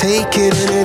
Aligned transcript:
take 0.00 0.38
it, 0.38 0.54
and 0.70 0.79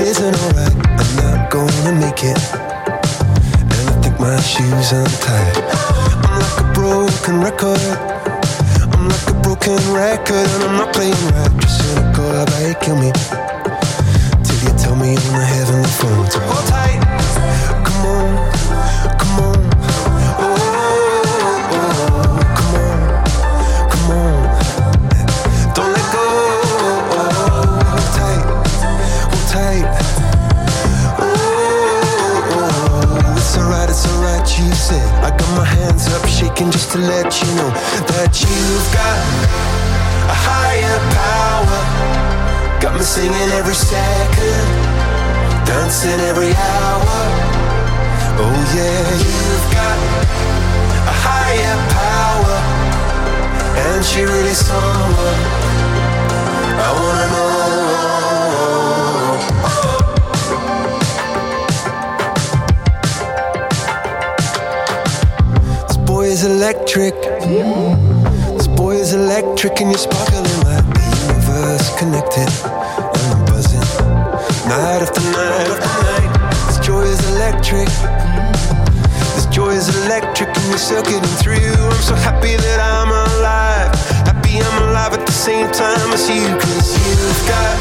time 85.76 86.14
as 86.14 86.30
you, 86.30 86.48
cause 86.58 86.96
you've 87.04 87.48
got 87.52 87.76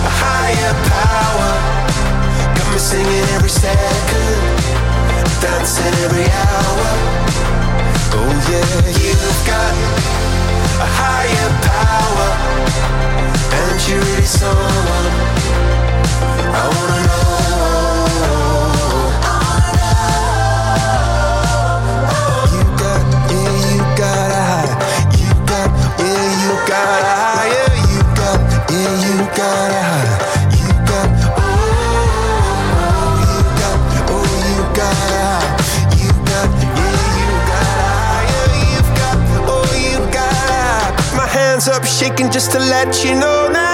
a 0.00 0.12
higher 0.24 0.72
power. 0.88 1.52
Got 2.56 2.72
me 2.72 2.78
singing 2.78 3.26
every 3.36 3.50
second, 3.50 4.40
dancing 5.42 5.92
every 6.04 6.24
hour. 6.24 6.88
Oh 8.16 8.32
yeah, 8.48 8.80
you've 8.96 9.42
got 9.44 9.74
a 10.80 10.88
higher 10.96 11.50
power, 11.68 12.28
and 13.60 13.76
you're 13.86 14.00
really 14.00 14.24
someone 14.24 15.12
I 16.48 16.64
wanna 16.64 17.06
know. 17.08 17.15
Just 42.24 42.50
to 42.52 42.58
let 42.58 43.04
you 43.04 43.14
know 43.14 43.48
now. 43.52 43.65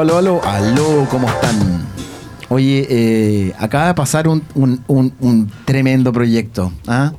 Aló, 0.00 0.18
aló, 0.18 0.40
aló, 0.44 1.06
¿cómo 1.10 1.28
están? 1.28 1.86
Oye, 2.50 2.86
eh, 2.88 3.54
acaba 3.58 3.88
de 3.88 3.94
pasar 3.94 4.28
un, 4.28 4.42
un- 4.54 4.82
un- 4.86 5.12
un 5.20 5.50
tremendo 5.64 6.12
proyecto. 6.12 6.72
¿ah? 6.86 7.12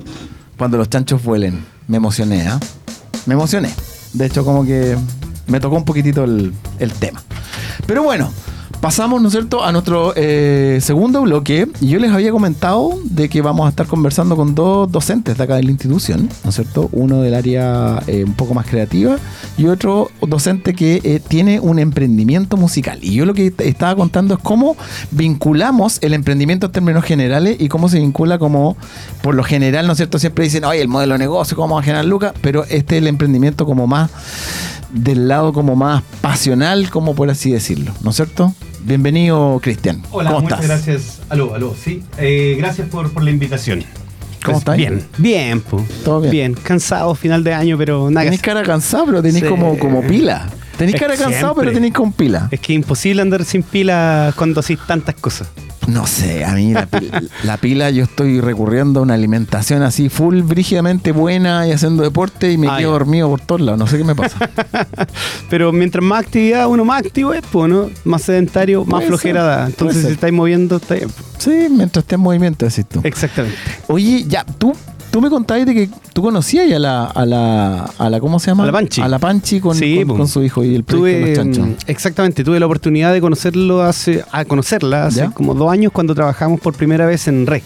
Cuando 0.56 0.76
los 0.78 0.88
chanchos 0.88 1.22
vuelen. 1.22 1.64
Me 1.88 1.98
emocioné, 1.98 2.46
¿ah? 2.48 2.58
Me 3.26 3.34
emocioné. 3.34 3.70
De 4.14 4.26
hecho, 4.26 4.44
como 4.44 4.64
que 4.64 4.96
me 5.46 5.60
tocó 5.60 5.76
un 5.76 5.84
poquitito 5.84 6.24
el, 6.24 6.52
el 6.78 6.92
tema. 6.92 7.22
Pero 7.86 8.02
bueno, 8.02 8.32
pasamos, 8.80 9.20
¿no 9.20 9.28
es 9.28 9.32
cierto?, 9.32 9.62
a 9.62 9.72
nuestro 9.72 10.12
eh, 10.16 10.78
segundo 10.80 11.22
bloque. 11.22 11.68
Y 11.80 11.88
yo 11.88 11.98
les 11.98 12.10
había 12.10 12.30
comentado 12.32 12.98
de 13.04 13.28
que 13.28 13.42
vamos 13.42 13.66
a 13.66 13.70
estar 13.70 13.86
conversando 13.86 14.36
con 14.36 14.54
dos 14.54 14.90
docentes 14.90 15.36
de 15.36 15.44
acá 15.44 15.56
de 15.56 15.62
la 15.62 15.70
institución, 15.70 16.28
¿no 16.44 16.50
es 16.50 16.56
cierto? 16.56 16.88
Uno 16.92 17.20
del 17.20 17.34
área 17.34 18.02
eh, 18.06 18.24
un 18.24 18.34
poco 18.34 18.54
más 18.54 18.66
creativa 18.66 19.16
y 19.58 19.66
otro 19.66 20.10
docente 20.22 20.74
que 20.74 21.00
eh, 21.04 21.20
tiene 21.26 21.60
un 21.60 21.78
emprendimiento 21.78 22.56
musical. 22.56 22.98
Y 23.02 23.14
yo 23.14 23.26
lo 23.26 23.34
que 23.34 23.52
estaba 23.58 23.94
contando 23.94 24.34
es 24.34 24.40
cómo 24.40 24.76
vinculamos 25.10 25.98
el 26.00 26.14
emprendimiento 26.14 26.66
en 26.66 26.72
términos 26.72 27.04
generales 27.04 27.56
y 27.60 27.68
cómo 27.68 27.88
se 27.88 27.98
vincula 27.98 28.38
como, 28.38 28.76
por 29.22 29.34
lo 29.34 29.44
general, 29.44 29.86
¿no 29.86 29.92
es 29.92 29.98
cierto? 29.98 30.18
Siempre 30.18 30.44
dicen, 30.44 30.64
oye, 30.64 30.80
el 30.80 30.88
modelo 30.88 31.14
de 31.14 31.18
negocio, 31.18 31.56
cómo 31.56 31.68
vamos 31.68 31.82
a 31.82 31.84
generar 31.84 32.04
lucas, 32.06 32.32
pero 32.40 32.64
este 32.64 32.96
es 32.96 33.02
el 33.02 33.08
emprendimiento 33.08 33.66
como 33.66 33.86
más 33.86 34.10
del 34.92 35.28
lado 35.28 35.52
como 35.52 35.76
más 35.76 36.02
pasional, 36.20 36.90
como 36.90 37.14
por 37.14 37.30
así 37.30 37.52
decirlo, 37.52 37.92
¿no 38.02 38.10
es 38.10 38.16
cierto? 38.16 38.54
Bienvenido, 38.82 39.58
Cristian. 39.62 40.02
Hola, 40.10 40.30
¿Cómo 40.30 40.42
muchas 40.42 40.60
estás? 40.62 40.84
gracias. 40.86 41.20
Aló, 41.28 41.54
aló, 41.54 41.74
sí. 41.80 42.02
Eh, 42.18 42.56
gracias 42.58 42.88
por, 42.88 43.12
por 43.12 43.22
la 43.22 43.30
invitación. 43.30 43.84
¿Cómo 44.44 44.58
estás? 44.58 44.76
Bien, 44.76 45.02
bien, 45.18 45.60
po. 45.60 45.84
Todo 46.04 46.20
bien. 46.22 46.54
cansado 46.54 47.14
final 47.14 47.44
de 47.44 47.52
año, 47.52 47.76
pero 47.76 48.10
nada 48.10 48.26
hacer. 48.28 48.40
cara 48.40 48.62
cansado, 48.62 49.04
pero 49.06 49.22
tenéis 49.22 49.44
Sí. 49.44 49.50
como, 49.50 49.78
como 49.78 50.02
pila. 50.02 50.48
Tenéis 50.78 50.94
Es 50.94 51.00
cara 51.00 51.14
cansado, 51.14 51.38
siempre. 51.38 51.60
pero 51.64 51.72
tenéis 51.74 51.92
con 51.92 52.12
pila. 52.12 52.48
Es 52.50 52.58
que 52.60 52.72
es 52.72 52.76
imposible 52.76 53.20
andar 53.20 53.44
sin 53.44 53.62
pila 53.62 54.32
cuando 54.34 54.60
haces 54.60 54.78
tantas 54.86 55.14
cosas. 55.16 55.48
No 55.92 56.06
sé, 56.06 56.44
a 56.44 56.52
mí 56.52 56.72
la, 56.72 56.88
la 57.42 57.56
pila 57.56 57.90
yo 57.90 58.04
estoy 58.04 58.40
recurriendo 58.40 59.00
a 59.00 59.02
una 59.02 59.14
alimentación 59.14 59.82
así 59.82 60.08
full 60.08 60.42
brígidamente 60.42 61.12
buena 61.12 61.66
y 61.66 61.72
haciendo 61.72 62.02
deporte 62.02 62.52
y 62.52 62.58
me 62.58 62.68
Ah, 62.68 62.76
quedo 62.78 62.90
ya. 62.90 62.92
dormido 62.92 63.28
por 63.28 63.40
todos 63.40 63.60
lados. 63.62 63.78
No 63.78 63.86
sé 63.86 63.98
qué 63.98 64.04
me 64.04 64.14
pasa. 64.14 64.38
Pero 65.50 65.72
mientras 65.72 66.04
más 66.04 66.24
actividad 66.24 66.68
uno 66.68 66.84
más 66.84 67.04
activo 67.04 67.32
es, 67.34 67.42
po, 67.42 67.66
¿no? 67.66 67.90
Más 68.04 68.22
sedentario, 68.22 68.84
más 68.84 69.04
flojera 69.04 69.42
da. 69.42 69.66
Entonces, 69.66 70.04
si 70.06 70.12
estáis 70.12 70.32
moviendo, 70.32 70.76
está 70.76 70.94
bien. 70.94 71.08
po. 71.08 71.22
sí, 71.38 71.66
mientras 71.70 72.04
esté 72.04 72.14
en 72.14 72.20
movimiento, 72.20 72.66
decís 72.66 72.86
tú. 72.86 73.00
Exactamente. 73.02 73.56
Oye, 73.88 74.24
ya, 74.28 74.44
tú, 74.44 74.72
tú 75.10 75.20
me 75.20 75.28
contabas 75.30 75.66
de 75.66 75.74
que 75.74 75.90
tú 76.12 76.22
conocías 76.22 76.70
a 76.72 76.78
la, 76.78 77.04
a 77.04 77.26
la, 77.26 77.84
a 77.98 78.10
la, 78.10 78.20
¿cómo 78.20 78.38
se 78.38 78.50
llama? 78.50 78.64
A 78.64 78.66
la 78.66 78.72
Panchi. 78.72 79.00
A 79.00 79.08
la 79.08 79.18
Panchi 79.18 79.60
con, 79.60 79.74
Sí, 79.74 80.04
con, 80.06 80.28
su 80.28 80.42
hijo 80.42 80.64
y 80.64 80.74
el 80.74 80.84
proyecto 80.84 81.06
de 81.06 81.20
Tuve, 81.20 81.28
los 81.28 81.36
chanchos. 81.38 81.66
mm, 81.66 81.90
exactamente, 81.90 82.44
tuve 82.44 82.60
la 82.60 82.66
oportunidad 82.66 83.12
de 83.12 83.20
conocerlo 83.20 83.82
hace, 83.82 84.24
a 84.32 84.44
conocerla 84.44 85.06
hace 85.06 85.20
¿Ya? 85.20 85.30
como 85.30 85.54
dos 85.54 85.70
años 85.72 85.92
cuando 85.92 86.14
trabajamos 86.14 86.60
por 86.60 86.74
primera 86.74 87.06
vez 87.06 87.26
en 87.28 87.46
REC. 87.46 87.64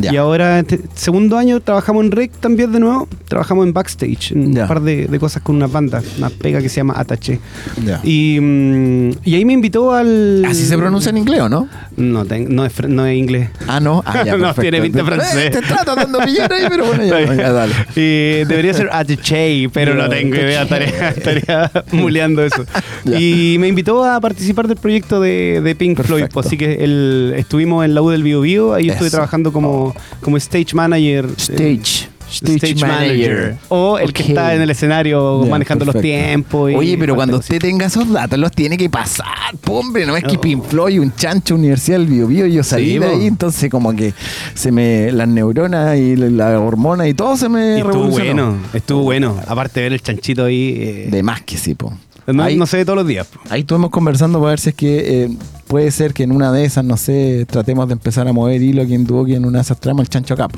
Ya. 0.00 0.12
Y 0.12 0.16
ahora, 0.16 0.60
este 0.60 0.80
segundo 0.94 1.36
año, 1.36 1.60
trabajamos 1.60 2.04
en 2.04 2.10
Rec 2.12 2.32
también 2.40 2.70
de 2.72 2.80
nuevo. 2.80 3.08
Trabajamos 3.28 3.66
en 3.66 3.72
backstage, 3.72 4.32
en 4.32 4.54
Ya. 4.54 4.62
un 4.62 4.68
par 4.68 4.80
de, 4.82 5.06
de 5.06 5.18
cosas 5.18 5.42
con 5.42 5.56
una 5.56 5.66
banda, 5.66 6.02
una 6.18 6.30
pega 6.30 6.60
que 6.62 6.68
se 6.68 6.76
llama 6.76 6.94
Atache. 6.96 7.40
Ya. 7.84 8.00
Y, 8.04 8.38
mm, 8.40 9.10
y 9.24 9.34
ahí 9.34 9.44
me 9.44 9.52
invitó 9.54 9.92
al. 9.92 10.44
Así 10.44 10.64
se 10.64 10.76
pronuncia 10.78 11.10
en 11.10 11.18
inglés, 11.18 11.40
¿o 11.40 11.48
no? 11.48 11.68
No, 11.96 12.24
ten- 12.24 12.54
no, 12.54 12.64
es, 12.64 12.72
no 12.88 13.04
es 13.06 13.16
inglés. 13.18 13.50
Ah, 13.66 13.80
no. 13.80 14.02
Ah, 14.06 14.22
ya, 14.24 14.36
No, 14.38 14.54
tiene 14.54 14.80
pinta 14.80 15.04
francés. 15.04 15.46
Eh, 15.46 15.50
te 15.50 15.58
está 15.58 15.84
tratando 15.84 16.18
de 16.18 16.26
pillar 16.26 16.52
ahí, 16.52 16.64
pero 16.68 16.86
bueno, 16.86 17.04
ya, 17.04 17.34
ya, 17.34 17.52
dale. 17.52 17.74
Y 17.96 18.44
debería 18.44 18.72
ser 18.74 18.88
Atache, 18.92 19.68
pero 19.72 19.94
no 19.94 20.08
tengo 20.08 20.36
idea, 20.36 20.62
estaría, 20.62 21.08
estaría 21.10 21.70
muleando 21.92 22.44
eso. 22.44 22.64
Y 23.04 23.56
me 23.58 23.68
invitó 23.68 24.04
a 24.04 24.20
participar 24.20 24.68
del 24.68 24.76
proyecto 24.76 25.20
de, 25.20 25.60
de 25.62 25.74
Pink 25.74 26.00
Floyd, 26.02 26.24
pues, 26.32 26.46
así 26.46 26.56
que 26.56 26.74
el, 26.84 27.34
estuvimos 27.36 27.84
en 27.84 27.94
la 27.94 28.02
U 28.02 28.10
del 28.10 28.22
Bio 28.22 28.40
Bio, 28.40 28.74
ahí 28.74 28.88
estuve 28.88 29.08
Eso. 29.08 29.16
trabajando 29.16 29.52
como, 29.52 29.94
como 30.20 30.36
stage 30.36 30.74
manager. 30.74 31.24
eh, 31.26 31.30
Stage. 31.36 32.08
Stage, 32.30 32.74
manager. 32.86 33.56
O 33.70 33.98
el 33.98 34.12
que 34.12 34.22
está 34.22 34.54
en 34.54 34.60
el 34.60 34.68
escenario 34.68 35.46
manejando 35.48 35.86
los 35.86 35.98
tiempos. 35.98 36.70
y 36.70 36.74
Oye, 36.74 36.98
pero 36.98 37.14
cuando 37.14 37.38
usted 37.38 37.58
tenga 37.58 37.86
esos 37.86 38.12
datos, 38.12 38.38
los 38.38 38.52
tiene 38.52 38.76
que 38.76 38.90
pasar, 38.90 39.26
hombre. 39.66 40.04
No 40.04 40.14
es 40.14 40.24
que 40.24 40.36
Oh. 40.36 40.40
Pink 40.40 40.62
Floyd, 40.64 41.00
un 41.00 41.14
chancho 41.16 41.54
universidad 41.54 41.96
del 42.00 42.06
Bio 42.06 42.28
yo 42.46 42.62
salí 42.62 42.92
Sí, 42.92 42.98
de 42.98 43.06
ahí, 43.06 43.26
entonces 43.26 43.70
como 43.70 43.96
que 43.96 44.12
se 44.52 44.70
me, 44.70 45.10
las 45.10 45.26
neuronas 45.26 45.96
y 45.98 46.16
la, 46.16 46.60
hormona 46.60 47.08
y 47.08 47.14
todo 47.14 47.34
se 47.38 47.48
me 47.48 47.76
Y 47.78 47.80
estuvo 47.80 48.08
bueno, 48.08 48.58
estuvo 48.74 49.02
bueno. 49.04 49.34
Aparte 49.46 49.80
de 49.80 49.84
ver 49.84 49.92
el 49.94 50.02
chanchito 50.02 50.44
ahí. 50.44 50.74
eh, 50.78 51.08
De 51.10 51.22
más 51.22 51.40
que 51.40 51.56
sí, 51.56 51.74
po. 51.74 51.94
No, 52.32 52.42
ahí, 52.42 52.56
no 52.56 52.66
se 52.66 52.78
ve 52.78 52.84
todos 52.84 52.96
los 52.98 53.06
días. 53.06 53.26
ahí 53.50 53.60
estuvimos 53.60 53.90
conversando 53.90 54.38
para 54.38 54.50
ver 54.50 54.60
si 54.60 54.70
es 54.70 54.74
que 54.74 55.24
eh, 55.24 55.30
puede 55.66 55.90
ser 55.90 56.12
que 56.14 56.22
en 56.24 56.32
una 56.32 56.52
de 56.52 56.64
esas, 56.64 56.84
no 56.84 56.96
sé, 56.96 57.46
tratemos 57.48 57.86
de 57.88 57.94
empezar 57.94 58.26
a 58.28 58.32
mover 58.32 58.62
hilo 58.62 58.84
quien 58.86 59.06
tuvo 59.06 59.24
que 59.24 59.34
en 59.34 59.44
una 59.44 59.58
de 59.58 59.62
esas 59.62 59.80
tramas 59.80 60.02
el 60.04 60.08
chancho 60.10 60.36
cap. 60.36 60.52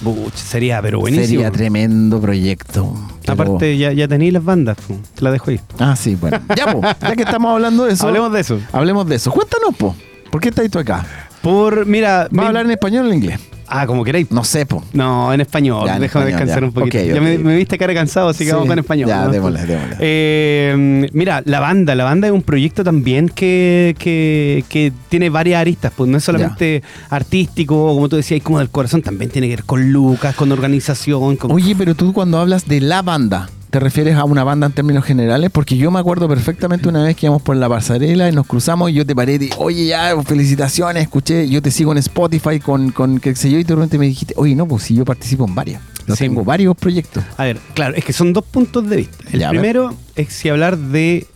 Buch, 0.00 0.34
sería, 0.34 0.82
pero 0.82 0.98
buenísimo. 0.98 1.26
Sería 1.28 1.50
tremendo 1.52 2.20
proyecto. 2.20 2.92
pero- 3.20 3.32
Aparte, 3.34 3.78
ya, 3.78 3.92
ya 3.92 4.08
tenéis 4.08 4.32
las 4.32 4.44
bandas, 4.44 4.76
po. 4.88 4.96
te 5.14 5.22
las 5.22 5.32
dejo 5.32 5.50
ahí. 5.52 5.60
Ah, 5.78 5.94
sí, 5.96 6.16
bueno. 6.16 6.40
Ya, 6.56 6.72
po, 6.72 6.80
ya 6.82 7.14
que 7.14 7.22
estamos 7.22 7.52
hablando 7.52 7.84
de 7.84 7.92
eso. 7.92 8.06
Hablemos 8.08 8.32
de 8.32 8.40
eso. 8.40 8.58
Hablemos 8.72 9.06
de 9.06 9.14
eso. 9.16 9.30
Cuéntanos, 9.30 9.76
po. 9.76 9.94
¿Por 10.30 10.40
qué 10.40 10.48
estás 10.48 10.68
tú 10.70 10.78
acá? 10.80 11.06
Por, 11.40 11.86
mira. 11.86 12.22
¿Vas 12.24 12.32
me- 12.32 12.42
a 12.42 12.46
hablar 12.48 12.64
en 12.64 12.72
español 12.72 13.06
o 13.06 13.08
en 13.10 13.14
inglés? 13.14 13.38
Ah, 13.74 13.86
como 13.86 14.04
queréis. 14.04 14.30
No 14.30 14.44
sé, 14.44 14.66
po. 14.66 14.84
No, 14.92 15.32
en 15.32 15.40
español. 15.40 15.86
Ya, 15.86 15.96
en 15.96 16.02
Déjame 16.02 16.26
español, 16.26 16.26
descansar 16.40 16.60
ya. 16.60 16.66
un 16.66 16.72
poquito. 16.74 16.98
Ok, 16.98 17.04
Ya 17.06 17.14
ok. 17.14 17.20
me, 17.22 17.38
me 17.38 17.56
viste 17.56 17.78
cara 17.78 17.94
cansado, 17.94 18.28
así 18.28 18.40
que 18.40 18.50
Sí. 18.50 18.52
vamos 18.52 18.68
con 18.68 18.78
español. 18.78 19.08
Ya, 19.08 19.24
¿no? 19.24 19.30
démosle, 19.30 19.64
démosle. 19.64 19.96
Eh, 19.98 21.08
mira, 21.14 21.42
la 21.46 21.60
banda. 21.60 21.94
La 21.94 22.04
banda 22.04 22.26
es 22.28 22.32
un 22.34 22.42
proyecto 22.42 22.84
también 22.84 23.30
que, 23.30 23.96
que, 23.98 24.64
que 24.68 24.92
tiene 25.08 25.30
varias 25.30 25.60
aristas. 25.62 25.90
Pues 25.96 26.10
no 26.10 26.18
es 26.18 26.24
solamente 26.24 26.82
artístico, 27.08 27.94
como 27.94 28.08
tú 28.08 28.16
decías, 28.16 28.42
como 28.42 28.58
del 28.58 28.68
corazón. 28.68 29.00
También 29.00 29.30
tiene 29.30 29.48
que 29.48 29.56
ver 29.56 29.64
con 29.64 29.90
Lucas, 29.92 30.34
con 30.34 30.52
organización, 30.52 31.36
con 31.36 31.50
Oye, 31.52 31.74
pero 31.76 31.94
tú 31.94 32.12
cuando 32.12 32.38
hablas 32.38 32.66
de 32.68 32.80
la 32.82 33.00
banda, 33.02 33.48
¿te 33.72 33.80
refieres 33.80 34.16
a 34.16 34.24
una 34.24 34.44
banda 34.44 34.66
en 34.66 34.72
términos 34.74 35.02
generales? 35.02 35.50
Porque 35.50 35.78
yo 35.78 35.90
me 35.90 35.98
acuerdo 35.98 36.28
perfectamente 36.28 36.90
una 36.90 37.02
vez 37.04 37.16
que 37.16 37.24
íbamos 37.24 37.40
por 37.40 37.56
la 37.56 37.70
pasarela 37.70 38.28
y 38.28 38.32
nos 38.32 38.46
cruzamos 38.46 38.90
y 38.90 38.92
yo 38.92 39.06
te 39.06 39.16
paré 39.16 39.34
y 39.34 39.38
te 39.38 39.50
oye, 39.56 39.86
ya, 39.86 40.14
felicitaciones, 40.22 41.02
escuché, 41.04 41.48
yo 41.48 41.62
te 41.62 41.70
sigo 41.70 41.90
en 41.92 41.96
Spotify 41.98 42.60
con, 42.60 42.90
con 42.92 43.18
qué 43.18 43.34
sé 43.34 43.50
yo, 43.50 43.58
y 43.58 43.64
de 43.64 43.74
repente 43.74 43.96
me 43.96 44.04
dijiste, 44.06 44.34
oye, 44.36 44.54
no, 44.54 44.68
pues 44.68 44.82
si 44.82 44.94
yo 44.94 45.06
participo 45.06 45.46
en 45.46 45.54
varias. 45.54 45.80
Sí. 46.06 46.14
tengo 46.18 46.44
varios 46.44 46.76
proyectos. 46.76 47.24
A 47.38 47.44
ver, 47.44 47.58
claro, 47.74 47.94
es 47.96 48.04
que 48.04 48.12
son 48.12 48.32
dos 48.34 48.44
puntos 48.44 48.86
de 48.90 48.96
vista. 48.96 49.24
El 49.32 49.40
Ya, 49.40 49.48
primero 49.48 49.94
es 50.16 50.28
si 50.34 50.50
hablar 50.50 50.76
de 50.76 51.26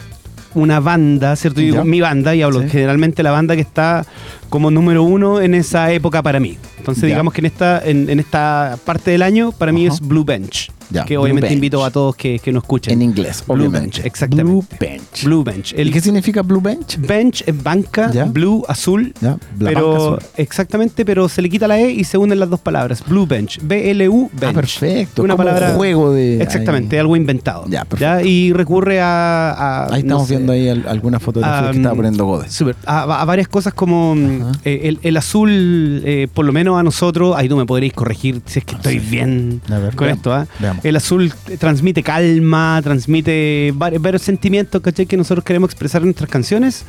una 0.55 0.81
banda, 0.81 1.37
¿cierto? 1.37 1.61
Yo 1.63 1.67
digo 1.73 1.85
mi 1.85 2.01
banda 2.03 2.35
y 2.35 2.43
hablo 2.43 2.61
Sí. 2.63 2.69
generalmente 2.69 3.23
la 3.23 3.31
banda 3.31 3.55
que 3.55 3.61
está 3.63 4.05
como 4.51 4.71
número 4.71 5.05
uno 5.05 5.41
en 5.41 5.55
esa 5.55 5.91
época 5.93 6.23
para 6.23 6.39
mí. 6.41 6.59
Entonces 6.79 7.03
Ya. 7.03 7.09
digamos 7.09 7.33
que 7.33 7.41
en 7.41 7.47
esta, 7.47 7.81
en, 7.83 8.11
en 8.11 8.21
esta 8.21 8.77
parte 8.85 9.11
del 9.13 9.23
año 9.23 9.53
para 9.53 9.73
mí 9.73 9.87
Ajá. 9.87 9.95
es 9.95 10.01
Blue 10.01 10.25
Bench. 10.25 10.71
Ya, 10.91 11.05
que 11.05 11.15
Blue 11.15 11.23
obviamente 11.25 11.47
Bench. 11.49 11.55
invito 11.57 11.85
a 11.85 11.91
todos 11.91 12.15
que, 12.17 12.39
que 12.39 12.53
nos 12.53 12.63
escuchen. 12.63 12.93
En 12.95 13.03
inglés, 13.03 13.43
Blue 13.47 13.55
obviamente. 13.57 13.81
Bench, 13.99 14.07
exactamente. 14.07 14.51
Blue 14.53 14.65
Bench. 14.81 15.25
Blue 15.25 15.45
Bench. 15.45 15.75
El 15.77 15.89
¿Y 15.89 15.93
qué 15.93 16.01
significa 16.01 16.43
Blue 16.43 16.61
Bench? 16.61 16.99
bench 16.99 17.43
es 17.47 17.63
banca, 17.63 18.11
Ya. 18.13 18.25
blue, 18.25 18.65
azul. 18.69 19.13
Ya, 19.21 19.31
la 19.59 19.71
pero 19.71 19.91
banca 19.91 19.97
azul. 20.17 20.19
exactamente, 20.37 21.05
pero 21.05 21.29
se 21.29 21.43
le 21.43 21.49
quita 21.51 21.67
la 21.69 21.79
E 21.81 21.91
y 21.91 22.05
se 22.05 22.19
unen 22.19 22.39
las 22.39 22.49
dos 22.51 22.61
palabras. 22.61 23.03
Blue 23.07 23.27
Bench, 23.27 23.59
B-L-U 23.63 24.31
Bench. 24.33 24.45
Ah, 24.51 24.53
perfecto. 24.55 25.23
Una 25.23 25.35
Como 25.35 25.43
un 25.43 25.49
palabra 25.55 25.75
juego 25.75 26.13
de- 26.13 26.43
Exactamente, 26.43 26.97
ahí. 26.97 27.01
algo 27.01 27.17
inventado. 27.17 27.65
Ya, 27.69 27.85
perfecto. 27.85 28.27
Y 28.27 28.53
recurre 28.53 29.01
a. 29.01 29.51
a- 29.51 29.85
Ahí 29.87 30.03
no 30.03 30.09
estamos 30.17 30.29
sé, 30.29 30.35
viendo 30.37 30.53
ahí 30.53 30.69
al- 30.69 30.87
algunas 30.89 31.23
fotografías 31.23 31.71
que 31.73 31.77
estaba 31.79 31.95
mm, 31.95 31.97
poniendo 31.99 32.25
Godes. 32.27 32.53
súper, 32.53 32.77
a, 32.87 33.21
a 33.23 33.25
varias 33.25 33.49
cosas 33.49 33.75
como 33.75 34.15
mm, 34.15 34.53
eh, 34.65 34.81
el, 34.85 34.99
el 35.03 35.17
azul, 35.17 36.03
eh, 36.05 36.29
por 36.33 36.45
lo 36.45 36.53
menos 36.53 36.79
a 36.79 36.83
nosotros, 36.83 37.35
ahí 37.37 37.49
tú 37.49 37.57
me 37.57 37.67
podréis 37.67 37.93
corregir 37.93 38.41
si 38.47 38.59
es 38.61 38.65
que 38.65 38.75
estoy 38.77 38.99
bien 38.99 39.61
ver, 39.69 39.95
con 39.95 40.07
veamos, 40.07 40.17
esto. 40.19 40.33
¿ah? 40.33 40.47
El 40.83 40.97
azul 40.97 41.33
transmite 41.59 42.03
calma, 42.03 42.81
transmite 42.83 43.73
varios, 43.75 44.03
varios 44.03 44.23
sentimientos 44.23 44.81
¿cachai? 44.83 45.07
que 45.07 45.17
nosotros 45.17 45.45
queremos 45.45 45.71
expresar 45.71 46.03
en 46.03 46.09
nuestras 46.09 46.31
canciones. 46.31 46.85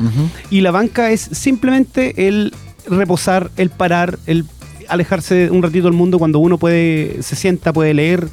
Y 0.49 0.61
la 0.61 0.71
banca 0.71 1.11
es 1.11 1.21
simplemente 1.21 2.27
el 2.27 2.53
reposar, 2.89 3.51
el 3.57 3.69
parar, 3.69 4.17
el 4.25 4.45
alejarse 4.87 5.51
un 5.51 5.61
ratito 5.61 5.85
del 5.85 5.93
mundo 5.93 6.17
cuando 6.19 6.39
uno 6.39 6.57
puede, 6.57 7.21
se 7.21 7.35
sienta, 7.35 7.73
puede 7.73 7.93
leer, 7.93 8.27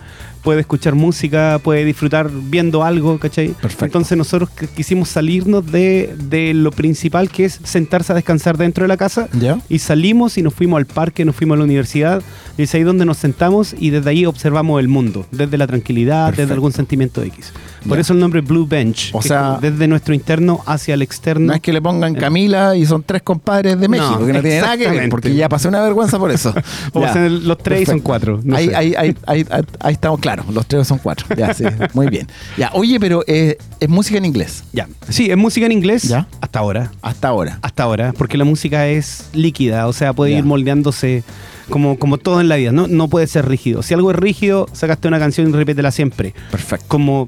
puede 0.45 0.61
escuchar 0.61 0.95
música, 0.95 1.59
puede 1.63 1.85
disfrutar 1.85 2.31
viendo 2.31 2.85
algo, 2.85 3.19
¿cachai? 3.19 3.49
Perfecto. 3.49 3.87
Entonces 3.87 4.17
nosotros 4.19 4.51
qu- 4.57 4.69
quisimos 4.69 5.09
salirnos 5.09 5.65
de, 5.73 6.15
de 6.29 6.53
lo 6.55 6.71
principal 6.71 7.31
que 7.31 7.47
es 7.47 7.59
sentarse 7.65 8.13
a 8.13 8.15
descansar 8.15 8.57
dentro 8.59 8.85
de 8.85 8.89
la 8.89 8.97
casa 8.99 9.29
¿Ya? 9.33 9.59
y 9.69 9.79
salimos 9.79 10.37
y 10.39 10.43
nos 10.43 10.53
fuimos 10.55 10.77
al 10.77 10.87
parque, 10.87 11.25
nos 11.25 11.35
fuimos 11.35 11.55
a 11.57 11.59
la 11.59 11.65
universidad 11.65 12.23
y 12.59 12.63
es 12.65 12.75
ahí 12.75 12.83
donde 12.83 13.05
nos 13.07 13.17
sentamos 13.17 13.75
y 13.79 13.91
desde 13.91 14.11
ahí 14.11 14.27
observamos 14.27 14.79
el 14.81 14.89
mundo, 14.89 15.27
desde 15.33 15.57
la 15.59 15.67
tranquilidad, 15.67 16.27
Perfecto. 16.27 16.43
desde 16.43 16.55
algún 16.55 16.73
sentimiento 16.73 17.23
X. 17.23 17.53
Por 17.89 17.97
Ya. 17.99 18.01
eso 18.03 18.13
el 18.13 18.19
nombre 18.21 18.41
Blue 18.41 18.67
Bench, 18.67 19.11
O 19.15 19.23
sea- 19.23 19.59
desde 19.61 19.87
nuestro 19.89 20.15
interno 20.15 20.61
hacia 20.67 20.95
el 20.95 21.03
externo. 21.03 21.47
No 21.49 21.55
es 21.55 21.61
que 21.61 21.73
le 21.73 21.81
pongan 21.83 22.15
Camila 22.15 22.77
y 22.77 22.87
son 22.87 23.03
tres 23.03 23.23
compadres 23.23 23.79
de 23.81 23.89
No, 23.89 23.91
México, 23.91 24.27
que 24.27 24.33
no 24.33 24.41
tiene 24.43 24.61
nada 24.61 24.77
que 24.77 24.89
ver, 24.89 25.09
porque 25.09 25.35
ya 25.35 25.49
pasé 25.49 25.69
una 25.69 25.83
vergüenza 25.83 26.19
por 26.19 26.31
eso. 26.31 26.55
O 26.93 27.01
sea, 27.03 27.29
los 27.29 27.59
tres 27.59 27.83
y 27.83 27.87
son 27.87 28.01
cuatro. 28.01 28.41
no 28.45 28.57
ahí, 28.57 28.69
sé. 28.69 28.77
ahí, 28.77 28.95
ahí, 28.97 29.17
ahí, 29.27 29.47
ahí- 29.51 29.65
ahí 29.81 29.93
estamos 29.93 30.21
claros, 30.21 30.34
los 30.53 30.67
tres 30.67 30.87
son 30.87 30.99
cuatro. 30.99 31.27
Ya, 31.37 31.53
sí, 31.55 31.65
muy 31.95 32.09
bien. 32.09 32.27
Ya, 32.57 32.71
oye, 32.75 32.99
pero 33.01 33.23
eh, 33.27 33.57
es 33.81 33.89
música 33.89 34.19
en 34.19 34.25
inglés, 34.25 34.65
Ya. 34.73 34.89
Sí, 35.09 35.31
es 35.31 35.37
música 35.37 35.67
en 35.67 35.73
inglés 35.73 36.03
Ya. 36.05 36.27
hasta 36.41 36.59
ahora. 36.59 36.91
hasta 37.03 37.29
ahora. 37.29 37.59
Hasta 37.63 37.83
ahora, 37.85 38.13
porque 38.17 38.37
la 38.37 38.45
música 38.45 38.87
es 38.89 39.29
líquida, 39.33 39.87
o 39.87 39.93
sea, 39.93 40.13
puede 40.13 40.33
Ya. 40.33 40.39
ir 40.39 40.45
moldeándose 40.45 41.23
como, 41.71 41.99
como 41.99 42.19
todo 42.19 42.41
en 42.41 42.49
la 42.49 42.57
vida, 42.57 42.73
¿no? 42.73 42.87
No 42.87 43.09
puede 43.09 43.27
ser 43.27 43.49
rígido. 43.49 43.83
Si 43.83 43.95
algo 43.95 44.11
es 44.11 44.17
rígido, 44.17 44.67
sacaste 44.73 45.09
una 45.09 45.19
canción 45.19 45.49
y 45.49 45.53
repítela 45.53 45.91
siempre. 45.91 46.35
Perfecto. 46.51 46.85
Como 46.89 47.27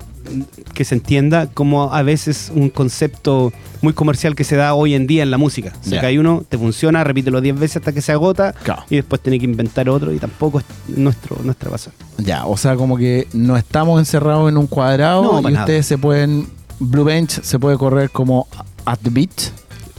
que 0.74 0.84
se 0.84 0.96
entienda 0.96 1.46
como 1.46 1.94
a 1.94 2.02
veces 2.02 2.50
un 2.54 2.68
concepto 2.68 3.52
muy 3.80 3.92
comercial 3.92 4.34
que 4.34 4.42
se 4.42 4.56
da 4.56 4.74
hoy 4.74 4.94
en 4.94 5.06
día 5.06 5.22
en 5.22 5.30
la 5.30 5.38
música. 5.38 5.72
O 5.80 5.88
sea, 5.88 6.00
que 6.00 6.06
hay 6.06 6.18
uno, 6.18 6.42
te 6.48 6.58
funciona, 6.58 7.04
repítelo 7.04 7.40
10 7.40 7.58
veces 7.58 7.76
hasta 7.76 7.92
que 7.92 8.02
se 8.02 8.10
agota 8.12 8.52
Claro. 8.64 8.82
y 8.90 8.96
después 8.96 9.20
tiene 9.22 9.38
que 9.38 9.44
inventar 9.44 9.88
otro 9.88 10.12
y 10.12 10.18
tampoco 10.18 10.58
es 10.58 10.64
nuestro, 10.88 11.38
nuestra 11.44 11.70
pasión. 11.70 11.94
Ya, 12.18 12.44
o 12.46 12.56
sea, 12.56 12.74
como 12.76 12.96
que 12.96 13.28
no 13.34 13.56
estamos 13.56 14.00
encerrados 14.00 14.48
en 14.48 14.56
un 14.56 14.66
cuadrado 14.66 15.40
No, 15.40 15.48
y 15.48 15.52
nada. 15.52 15.64
ustedes 15.64 15.86
se 15.86 15.96
pueden, 15.96 16.48
Blue 16.80 17.04
Bench 17.04 17.40
se 17.42 17.58
puede 17.60 17.78
correr 17.78 18.10
como 18.10 18.48
at 18.84 18.98
the 19.02 19.10
beach, 19.10 19.52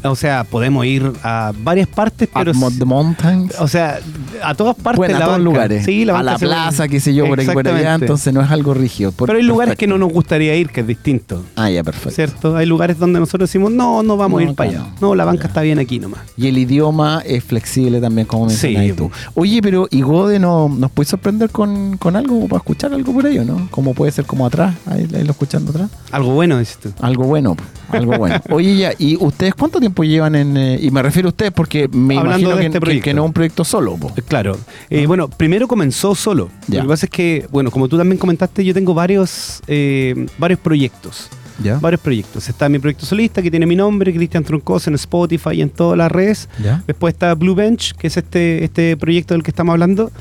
O 0.03 0.15
sea, 0.15 0.43
podemos 0.43 0.85
ir 0.85 1.11
a 1.23 1.51
varias 1.63 1.87
partes, 1.87 2.29
pero... 2.33 2.53
mo- 2.53 2.69
the 2.71 2.85
mountains. 2.85 3.53
O 3.59 3.67
sea, 3.67 3.99
a 4.43 4.53
todas 4.53 4.75
partes 4.75 5.09
a 5.09 5.11
la 5.13 5.19
todos 5.19 5.31
banca. 5.31 5.43
lugares. 5.43 5.85
Sí, 5.85 6.05
la 6.05 6.19
a 6.19 6.23
la 6.23 6.37
plaza, 6.37 6.87
qué 6.87 6.99
sé 6.99 7.13
yo, 7.15 7.25
por 7.27 7.39
ahí 7.39 7.47
por 7.47 7.67
allá. 7.67 7.95
Entonces 7.95 8.31
no 8.33 8.41
es 8.41 8.51
algo 8.51 8.73
rígido. 8.75 9.11
Por- 9.11 9.27
Pero 9.27 9.39
hay 9.39 9.45
lugares 9.45 9.75
que 9.75 9.87
no 9.87 9.97
nos 9.97 10.11
gustaría 10.13 10.55
ir, 10.55 10.69
que 10.69 10.81
es 10.81 10.87
distinto. 10.87 11.43
Ah, 11.55 11.69
ya, 11.71 11.83
perfecto. 11.83 12.11
¿Cierto? 12.11 12.55
Hay 12.55 12.65
lugares 12.67 12.99
donde 12.99 13.19
nosotros 13.19 13.49
decimos, 13.49 13.71
no, 13.71 14.03
no 14.03 14.17
vamos 14.17 14.39
No, 14.41 14.47
a 14.47 14.49
ir 14.51 14.55
para 14.55 14.69
allá. 14.69 14.79
no. 15.01 15.07
No, 15.09 15.15
la 15.15 15.25
banca 15.25 15.47
está 15.47 15.61
bien 15.61 15.79
aquí 15.79 15.99
nomás. 15.99 16.19
Y 16.37 16.47
el 16.47 16.57
idioma 16.59 17.21
es 17.25 17.43
flexible 17.43 17.99
también, 17.99 18.27
como 18.27 18.49
Sí. 18.49 18.67
mencionaste 18.67 18.93
tú. 18.93 19.11
Oye, 19.33 19.61
pero 19.61 19.87
¿y 19.89 20.01
Gode 20.01 20.37
no, 20.39 20.69
nos 20.69 20.91
puede 20.91 21.09
sorprender 21.09 21.49
con, 21.49 21.97
con 21.97 22.15
algo 22.15 22.47
para 22.47 22.57
escuchar 22.59 22.93
algo 22.93 23.13
por 23.13 23.25
ello, 23.25 23.43
no? 23.43 23.67
Como 23.71 23.93
puede 23.93 24.11
ser 24.11 24.25
como 24.25 24.45
atrás, 24.45 24.75
ahí, 24.85 25.07
ahí 25.15 25.23
lo 25.23 25.31
escuchando 25.31 25.71
atrás. 25.71 25.89
Algo 26.11 26.33
bueno, 26.33 26.59
dices 26.59 26.77
tú. 26.77 26.91
Algo 27.01 27.23
bueno, 27.25 27.55
algo 27.89 28.17
bueno. 28.17 28.41
Oye, 28.49 28.75
ya, 28.77 28.93
¿y 28.97 29.15
ustedes 29.17 29.53
cuánto 29.55 29.79
tiempo 29.79 30.03
llevan 30.03 30.35
en.? 30.35 30.57
eh, 30.57 30.79
y 30.81 30.91
me 30.91 31.01
refiero 31.01 31.27
a 31.27 31.31
ustedes 31.31 31.51
porque 31.51 31.87
me 31.87 32.17
Hablando 32.17 32.39
imagino 32.39 32.49
de 32.51 32.55
que, 32.61 32.65
este 32.67 32.73
que- 32.77 32.79
proyecto. 32.81 33.03
que 33.05 33.13
no 33.13 33.21
es 33.23 33.27
un 33.27 33.33
proyecto 33.33 33.63
solo, 33.63 33.95
po. 33.97 34.11
Eh, 34.15 34.21
Claro. 34.27 34.57
Eh, 34.89 35.05
Bueno, 35.07 35.27
primero 35.29 35.67
comenzó 35.67 36.15
solo. 36.15 36.49
Ya. 36.67 36.77
Lo 36.79 36.83
que 36.83 36.89
pasa 36.89 37.05
es 37.05 37.09
que, 37.11 37.47
bueno, 37.51 37.71
como 37.71 37.87
tú 37.87 37.97
también 37.97 38.17
comentaste, 38.17 38.63
yo 38.65 38.73
tengo 38.73 38.93
varios, 38.93 39.61
eh, 39.67 40.27
varios 40.37 40.59
proyectos. 40.59 41.29
Ya. 41.63 41.77
varios 41.79 42.01
proyectos. 42.01 42.47
Está 42.49 42.69
mi 42.69 42.79
proyecto 42.79 43.05
solista 43.05 43.41
que 43.41 43.49
tiene 43.51 43.65
mi 43.65 43.75
nombre, 43.75 44.13
Cristian 44.13 44.43
Troncoso, 44.43 44.89
en 44.89 44.95
Spotify 44.95 45.51
y 45.53 45.61
en 45.61 45.69
todas 45.69 45.97
las 45.97 46.11
redes. 46.11 46.49
¿Ya? 46.63 46.83
Después 46.85 47.13
está 47.13 47.33
Blue 47.35 47.55
Bench, 47.55 47.93
que 47.95 48.07
es 48.07 48.17
este, 48.17 48.63
este 48.63 48.95
proyecto 48.97 49.33
del 49.33 49.43
que 49.43 49.51
estamos 49.51 49.73
hablando. 49.73 50.11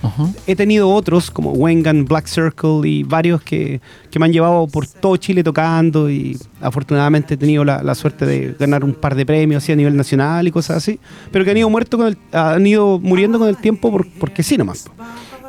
He 0.46 0.56
tenido 0.56 0.88
otros 0.90 1.30
como 1.30 1.52
Wengan, 1.52 2.04
Black 2.06 2.26
Circle 2.26 2.88
y 2.88 3.02
varios 3.02 3.42
que, 3.42 3.80
que 4.10 4.18
me 4.18 4.26
han 4.26 4.32
llevado 4.32 4.66
por 4.66 4.86
todo 4.86 5.16
Chile 5.16 5.42
tocando 5.44 6.10
y 6.10 6.38
afortunadamente 6.60 7.34
he 7.34 7.36
tenido 7.36 7.64
la, 7.64 7.82
la 7.82 7.94
suerte 7.94 8.24
de 8.26 8.54
ganar 8.58 8.82
un 8.84 8.94
par 8.94 9.14
de 9.14 9.26
premios 9.26 9.62
así 9.62 9.72
a 9.72 9.76
nivel 9.76 9.96
nacional 9.96 10.46
y 10.48 10.50
cosas 10.50 10.78
así, 10.78 10.98
pero 11.30 11.44
que 11.44 11.50
han 11.50 11.56
ido, 11.58 11.68
muerto 11.70 11.98
con 11.98 12.06
el- 12.06 12.18
han 12.32 12.66
ido 12.66 12.98
muriendo 12.98 13.38
con 13.38 13.48
el 13.48 13.56
tiempo 13.56 13.90
por- 13.90 14.06
porque 14.18 14.42
sí 14.42 14.56
nomás. 14.56 14.86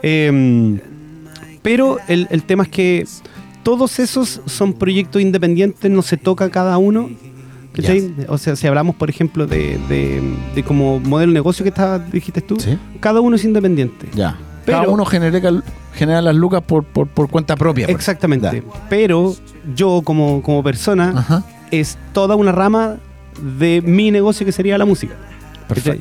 Eh, 0.03 0.79
pero 1.61 1.97
el, 2.07 2.27
el 2.29 2.43
tema 2.43 2.63
es 2.63 2.69
que 2.69 3.05
todos 3.67 3.99
esos 3.99 4.39
son 4.45 4.71
proyectos 4.71 5.21
independientes, 5.21 5.91
no 5.91 6.01
se 6.01 6.15
toca 6.15 6.49
cada 6.49 6.77
uno. 6.77 7.09
¿cachai? 7.73 8.13
O 8.29 8.37
sea, 8.37 8.55
si 8.55 8.65
hablamos, 8.65 8.95
por 8.95 9.09
ejemplo, 9.09 9.45
de, 9.45 9.77
de, 9.89 10.21
de 10.55 10.63
como 10.63 11.01
modelo 11.01 11.31
de 11.31 11.33
negocio 11.33 11.63
que 11.63 11.69
estaba, 11.69 11.99
dijiste 11.99 12.39
tú, 12.39 12.57
Sí. 12.61 12.77
cada 13.01 13.19
uno 13.19 13.35
es 13.35 13.43
independiente. 13.43 14.07
Ya. 14.15 14.37
Pero- 14.65 14.77
Cada 14.79 14.89
uno 14.89 15.03
genera, 15.03 15.61
genera 15.93 16.21
las 16.21 16.33
lucas 16.35 16.61
por, 16.65 16.85
por, 16.85 17.07
por 17.09 17.29
cuenta 17.29 17.57
propia. 17.57 17.87
pues. 17.87 17.95
Exactamente. 17.97 18.63
Pero 18.89 19.35
yo 19.75 20.01
como, 20.01 20.41
como 20.41 20.63
persona 20.63 21.13
Ajá. 21.17 21.43
es 21.69 21.97
toda 22.13 22.37
una 22.37 22.53
rama 22.53 22.95
de 23.59 23.81
mi 23.81 24.11
negocio 24.11 24.45
que 24.45 24.53
sería 24.53 24.77
la 24.77 24.85
música. 24.85 25.13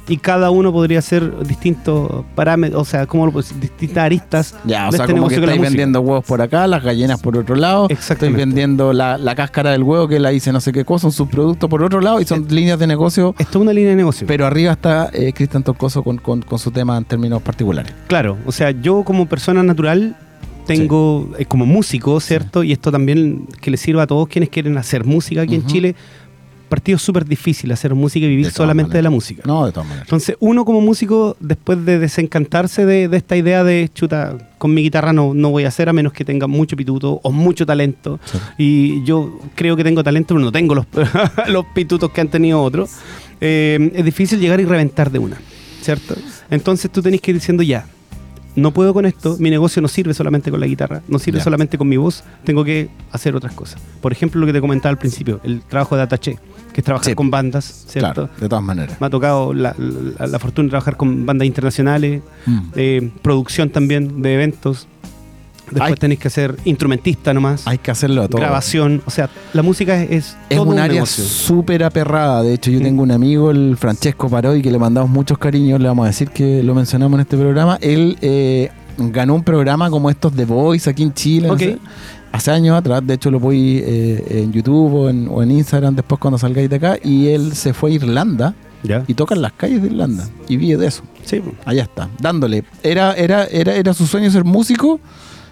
Y 0.08 0.18
cada 0.18 0.50
uno 0.50 0.72
podría 0.72 1.02
ser 1.02 1.44
distintos 1.44 2.24
parámetros, 2.34 2.82
o 2.82 2.84
sea, 2.84 3.06
como 3.06 3.30
distintas 3.30 3.98
aristas 3.98 4.54
Ya, 4.64 4.88
o 4.88 4.92
sea, 4.92 5.04
este 5.04 5.14
como 5.14 5.28
que 5.28 5.36
estáis 5.36 5.60
vendiendo 5.60 6.00
huevos 6.00 6.24
por 6.24 6.40
acá, 6.40 6.66
las 6.66 6.82
gallinas 6.82 7.20
por 7.20 7.36
otro 7.36 7.54
lado. 7.56 7.88
Estoy 7.88 8.32
vendiendo 8.32 8.92
la, 8.92 9.18
la 9.18 9.34
cáscara 9.34 9.72
del 9.72 9.82
huevo 9.82 10.08
que 10.08 10.20
la 10.20 10.32
hice 10.32 10.52
no 10.52 10.60
sé 10.60 10.72
qué 10.72 10.84
cosa, 10.84 11.06
un 11.06 11.12
subproducto 11.12 11.68
por 11.68 11.82
otro 11.82 12.00
lado 12.00 12.20
y 12.20 12.24
son 12.24 12.46
líneas 12.48 12.78
de 12.78 12.86
negocio. 12.86 13.34
Esto 13.38 13.58
es 13.58 13.62
una 13.62 13.72
línea 13.72 13.90
de 13.90 13.96
negocio. 13.96 14.26
Pero 14.26 14.46
arriba 14.46 14.72
está 14.72 15.10
eh, 15.12 15.32
Cristian 15.32 15.62
Torcoso 15.62 16.02
con, 16.02 16.18
con, 16.18 16.42
con 16.42 16.58
su 16.58 16.70
tema 16.70 16.96
en 16.96 17.04
términos 17.04 17.42
particulares. 17.42 17.92
Claro, 18.06 18.36
o 18.46 18.52
sea, 18.52 18.70
yo 18.70 19.02
como 19.04 19.26
persona 19.26 19.62
natural 19.62 20.16
tengo, 20.66 21.30
eh, 21.38 21.44
como 21.46 21.64
músico, 21.64 22.20
¿cierto? 22.20 22.62
Y 22.62 22.72
esto 22.72 22.90
también 22.90 23.46
que 23.60 23.70
le 23.70 23.76
sirva 23.76 24.02
a 24.02 24.06
todos 24.06 24.28
quienes 24.28 24.50
quieren 24.50 24.76
hacer 24.78 25.04
música 25.04 25.42
aquí 25.42 25.54
en. 25.54 25.66
Chile. 25.66 25.94
Partido 26.68 26.98
súper 26.98 27.24
difícil 27.24 27.70
hacer 27.72 27.94
música 27.94 28.26
y 28.26 28.28
vivir 28.28 28.46
De 28.46 28.52
solamente 28.52 28.96
de 28.96 29.02
la 29.02 29.10
música. 29.10 29.42
No, 29.46 29.66
de 29.66 29.72
todas 29.72 29.88
maneras. 29.88 30.06
Entonces, 30.06 30.36
uno 30.40 30.64
como 30.64 30.80
músico, 30.80 31.36
después 31.40 31.84
de 31.84 31.98
desencantarse 31.98 32.84
de, 32.84 33.08
de 33.08 33.16
esta 33.16 33.36
idea 33.36 33.62
de 33.62 33.88
chuta, 33.94 34.36
con 34.58 34.74
mi 34.74 34.82
guitarra 34.82 35.12
no, 35.12 35.34
no 35.34 35.50
voy 35.50 35.64
a 35.64 35.68
hacer 35.68 35.88
a 35.88 35.92
menos 35.92 36.12
que 36.12 36.24
tenga 36.24 36.46
mucho 36.46 36.76
pituto 36.76 37.20
o 37.22 37.32
mucho 37.32 37.66
talento. 37.66 38.18
Sí. 38.24 38.38
Y 38.58 39.04
yo 39.04 39.38
creo 39.54 39.76
que 39.76 39.84
tengo 39.84 40.02
talento, 40.02 40.34
pero 40.34 40.44
no 40.44 40.52
tengo 40.52 40.74
los, 40.74 40.86
los 41.48 41.64
pitutos 41.66 42.10
que 42.10 42.20
han 42.20 42.28
tenido 42.28 42.62
otros. 42.62 42.90
Eh, 43.40 43.92
es 43.94 44.04
difícil 44.04 44.40
llegar 44.40 44.60
y 44.60 44.64
reventar 44.64 45.10
de 45.10 45.18
una, 45.18 45.38
¿cierto? 45.82 46.14
Entonces 46.50 46.90
tú 46.90 47.02
tenés 47.02 47.20
que 47.20 47.30
ir 47.32 47.36
diciendo 47.36 47.62
ya. 47.62 47.86
No 48.54 48.70
puedo 48.70 48.94
con 48.94 49.04
esto, 49.04 49.36
mi 49.38 49.50
negocio 49.50 49.82
no 49.82 49.88
sirve 49.88 50.14
solamente 50.14 50.50
con 50.50 50.58
la 50.60 50.66
guitarra, 50.66 51.02
no 51.08 51.18
sirve 51.18 51.42
solamente 51.42 51.76
con 51.76 51.88
mi 51.88 51.98
voz, 51.98 52.24
tengo 52.42 52.64
que 52.64 52.88
hacer 53.12 53.36
otras 53.36 53.52
cosas. 53.52 53.82
Por 54.00 54.12
ejemplo, 54.12 54.40
lo 54.40 54.46
que 54.46 54.54
te 54.54 54.62
comentaba 54.62 54.90
al 54.90 54.98
principio, 54.98 55.40
el 55.44 55.60
trabajo 55.60 55.94
de 55.94 56.02
Ataché, 56.02 56.38
que 56.76 56.82
es 56.82 56.84
trabajar 56.84 57.06
Sí. 57.06 57.14
con 57.14 57.30
bandas, 57.30 57.86
¿cierto? 57.88 58.12
Claro, 58.12 58.28
de 58.38 58.48
todas 58.50 58.62
maneras. 58.62 59.00
Me 59.00 59.06
ha 59.06 59.08
tocado 59.10 59.54
la, 59.54 59.74
la- 59.78 60.26
la 60.26 60.38
fortuna 60.38 60.66
de 60.66 60.70
trabajar 60.72 60.98
con 60.98 61.24
bandas 61.24 61.46
internacionales, 61.46 62.20
Mm. 62.44 62.58
eh, 62.76 63.10
producción 63.22 63.70
también 63.70 64.20
de 64.20 64.34
eventos. 64.34 64.86
Después 65.70 65.82
Hay- 65.92 65.94
tenéis 65.96 66.20
que 66.20 66.28
ser 66.28 66.54
instrumentista 66.66 67.32
nomás, 67.32 67.66
Hay 67.66 67.78
que 67.78 67.90
hacerlo 67.90 68.22
a 68.24 68.28
todo. 68.28 68.40
grabación. 68.42 69.00
O 69.06 69.10
sea, 69.10 69.30
la 69.54 69.62
música 69.62 70.02
es, 70.02 70.10
es 70.10 70.36
Es 70.50 70.56
todo 70.58 70.66
un 70.66 70.74
un 70.74 70.78
área 70.78 71.06
súper 71.06 71.82
aperrada. 71.82 72.42
De 72.42 72.52
hecho, 72.52 72.70
yo 72.70 72.78
Mm. 72.80 72.82
tengo 72.82 73.02
un 73.04 73.10
amigo, 73.10 73.50
el 73.50 73.78
Francesco 73.78 74.28
Parodi, 74.28 74.60
que 74.60 74.70
le 74.70 74.78
mandamos 74.78 75.08
muchos 75.10 75.38
cariños. 75.38 75.80
Le 75.80 75.88
vamos 75.88 76.04
a 76.04 76.08
decir 76.08 76.28
que 76.28 76.62
lo 76.62 76.74
mencionamos 76.74 77.16
en 77.16 77.20
este 77.22 77.38
programa. 77.38 77.78
Él 77.80 78.18
eh, 78.20 78.70
ganó 78.98 79.34
un 79.34 79.42
programa 79.42 79.88
como 79.90 80.10
estos 80.10 80.36
de 80.36 80.44
Voice 80.44 80.90
aquí 80.90 81.02
en 81.04 81.14
Chile. 81.14 81.48
no 81.48 81.54
Ok. 81.54 81.60
sé, 81.60 81.78
hace 82.36 82.50
años 82.50 82.76
atrás. 82.76 83.06
De 83.06 83.14
hecho, 83.14 83.30
lo 83.30 83.40
voy 83.40 83.82
eh, 83.84 84.42
en 84.42 84.52
YouTube 84.52 84.94
o 84.94 85.08
en, 85.08 85.28
o 85.28 85.42
en 85.42 85.50
Instagram 85.50 85.94
después 85.94 86.20
cuando 86.20 86.38
salgáis 86.38 86.68
de 86.70 86.76
acá. 86.76 86.98
Y 87.02 87.28
él 87.28 87.54
se 87.54 87.72
fue 87.72 87.90
a 87.90 87.94
Irlanda 87.94 88.54
¿Ya? 88.82 89.04
y 89.06 89.14
toca 89.14 89.34
en 89.34 89.42
las 89.42 89.52
calles 89.52 89.82
de 89.82 89.88
Irlanda. 89.88 90.28
Y 90.48 90.56
vive 90.56 90.76
de 90.76 90.86
eso. 90.86 91.02
Sí, 91.24 91.42
Allá 91.64 91.82
está, 91.82 92.08
dándole. 92.20 92.64
Era, 92.82 93.14
era, 93.14 93.44
era, 93.44 93.74
era 93.74 93.94
su 93.94 94.06
sueño 94.06 94.30
ser 94.30 94.44
músico. 94.44 95.00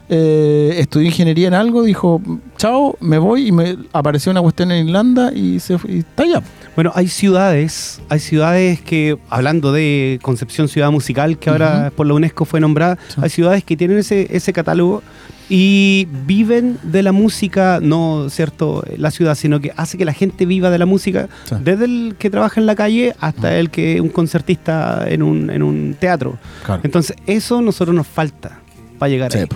Eh, 0.09 0.75
estudió 0.79 1.07
ingeniería 1.07 1.49
en 1.49 1.55
algo, 1.55 1.83
dijo, 1.83 2.21
chao, 2.57 2.97
me 3.01 3.19
voy 3.19 3.49
y 3.49 3.53
me 3.53 3.77
apareció 3.93 4.31
una 4.33 4.43
cuestión 4.43 4.71
en 4.73 4.87
Irlanda 4.89 5.33
y 5.35 5.61
se 5.61 5.79
fue, 5.79 5.93
y 5.93 5.99
está 6.01 6.25
allá. 6.25 6.43
Bueno, 6.75 6.93
hay 6.95 7.09
ciudades, 7.09 8.01
hay 8.09 8.19
ciudades 8.19 8.81
que, 8.81 9.17
hablando 9.31 9.73
de 9.73 10.19
Concepción 10.23 10.69
Ciudad 10.69 10.91
Musical, 10.91 11.39
que 11.39 11.49
ahora 11.51 11.93
por 11.97 12.07
la 12.07 12.15
UNESCO 12.15 12.45
fue 12.45 12.61
nombrada, 12.61 12.99
Sí. 13.09 13.21
hay 13.23 13.31
ciudades 13.31 13.65
que 13.65 13.77
tienen 13.77 13.99
ese, 13.99 14.27
ese 14.37 14.53
catálogo 14.53 15.03
y 15.49 16.09
viven 16.27 16.79
de 16.83 17.03
la 17.03 17.13
música, 17.13 17.79
no 17.83 18.29
cierto 18.31 18.83
la 18.97 19.11
ciudad, 19.11 19.35
sino 19.37 19.61
que 19.61 19.73
hace 19.77 19.97
que 19.99 20.05
la 20.05 20.13
gente 20.15 20.47
viva 20.47 20.71
de 20.71 20.79
la 20.79 20.87
música, 20.87 21.29
Sí. 21.45 21.55
desde 21.63 21.85
el 21.85 22.17
que 22.19 22.29
trabaja 22.31 22.61
en 22.61 22.67
la 22.67 22.75
calle 22.75 23.15
hasta 23.21 23.57
el 23.59 23.71
que 23.71 23.95
es 23.97 24.01
un 24.01 24.09
concertista 24.09 25.05
en 25.09 25.23
un, 25.23 25.51
en 25.51 25.63
un 25.63 25.97
teatro. 25.99 26.39
Claro. 26.65 26.81
Entonces, 26.85 27.17
eso 27.27 27.59
a 27.59 27.63
nosotros 27.63 27.95
nos 27.95 28.07
falta 28.07 28.59
para 28.99 29.11
llegar 29.11 29.33
Sí, 29.33 29.39
ahí. 29.39 29.47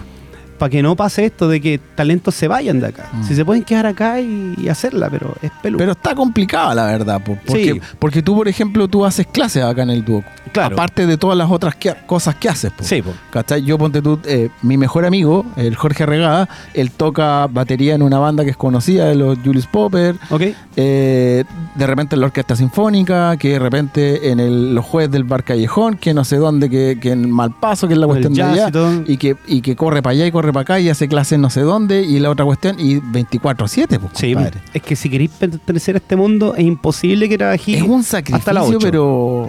Para 0.59 0.71
que 0.71 0.83
no 0.83 0.97
pase 0.97 1.25
esto 1.27 1.49
de 1.49 1.61
que 1.61 1.79
talentos 1.95 2.35
se 2.35 2.49
vayan 2.49 2.81
de 2.81 2.89
acá. 2.89 3.09
Mm. 3.13 3.23
Si 3.25 3.35
se 3.35 3.45
pueden 3.45 3.63
quedar 3.65 3.87
acá 3.87 4.21
y, 4.21 4.55
y 4.59 4.69
hacerla, 4.69 5.09
pero 5.11 5.35
es 5.41 5.51
peludo. 5.63 5.79
Pero 5.79 5.93
está 5.93 6.15
complicada 6.15 6.75
la 6.75 6.87
verdad, 6.87 7.23
po, 7.25 7.39
porque, 7.47 7.73
Sí. 7.75 7.81
porque 7.99 8.23
tú, 8.23 8.35
por 8.37 8.49
ejemplo, 8.49 8.89
tú 8.89 9.05
haces 9.05 9.27
clases 9.27 9.63
acá 9.63 9.83
en 9.83 9.91
el 9.91 10.05
dúo. 10.05 10.23
Claro. 10.53 10.75
Aparte 10.75 11.07
de 11.07 11.17
todas 11.17 11.37
las 11.39 11.51
otras 11.51 11.75
que- 11.77 11.95
cosas 12.07 12.35
que 12.37 12.49
haces. 12.49 12.73
po. 12.73 12.83
Sí, 12.85 13.03
po. 13.03 13.13
¿Cachai? 13.31 13.63
Yo 13.63 13.79
ponte 13.79 14.03
tú, 14.03 14.19
eh, 14.25 14.49
mi 14.63 14.77
mejor 14.77 15.05
amigo, 15.05 15.45
el 15.57 15.77
Jorge 15.77 16.05
Regada, 16.07 16.49
él 16.75 16.91
toca 16.91 17.47
batería 17.47 17.95
en 17.95 18.03
una 18.03 18.19
banda 18.19 18.45
que 18.45 18.51
es 18.51 18.57
conocida 18.57 19.07
de 19.07 19.15
los 19.15 19.39
Julius 19.45 19.67
Popper. 19.67 20.17
¿Ok? 20.31 20.43
eh, 20.81 21.45
de 21.75 21.87
repente 21.87 22.15
en 22.15 22.21
la 22.21 22.27
Orquesta 22.29 22.55
Sinfónica, 22.55 23.37
que 23.37 23.51
de 23.55 23.59
repente 23.59 24.31
en 24.31 24.39
el- 24.41 24.75
los 24.75 24.85
jueves 24.85 25.11
del 25.11 25.25
Bar 25.25 25.43
Callejón, 25.43 25.97
que 25.97 26.15
no 26.15 26.25
sé 26.25 26.37
dónde, 26.37 26.71
que, 26.71 26.99
que 27.01 27.11
en 27.13 27.31
Malpaso, 27.31 27.89
que 27.89 27.95
es 27.95 27.99
la 27.99 28.07
cuestión 28.07 28.33
de 28.35 28.43
allá, 28.43 28.71
y 29.07 29.13
y 29.13 29.17
que, 29.17 29.37
y 29.49 29.61
que 29.61 29.75
corre 29.75 30.03
para 30.03 30.13
allá 30.13 30.27
y 30.27 30.31
corre 30.31 30.48
para 30.53 30.63
acá 30.63 30.81
y 30.81 30.89
hace 30.89 31.09
clases 31.09 31.39
no 31.39 31.51
sé 31.51 31.61
dónde, 31.61 32.03
y 32.03 32.19
la 32.19 32.31
otra 32.31 32.45
cuestión, 32.45 32.77
y 32.79 32.97
24-7, 33.01 33.99
pues, 33.99 34.13
Sí, 34.15 34.33
compadre. 34.35 34.61
es 34.75 34.83
que 34.83 34.97
si 34.97 35.09
queréis 35.11 35.31
pertenecer 35.31 35.95
a 35.97 35.99
este 35.99 36.17
mundo 36.17 36.55
es 36.55 36.65
imposible 36.65 37.29
que 37.29 37.39
trabajéis. 37.39 37.79
Es 37.79 37.83
un 37.83 38.03
sacrificio, 38.03 38.79
pero 38.81 39.49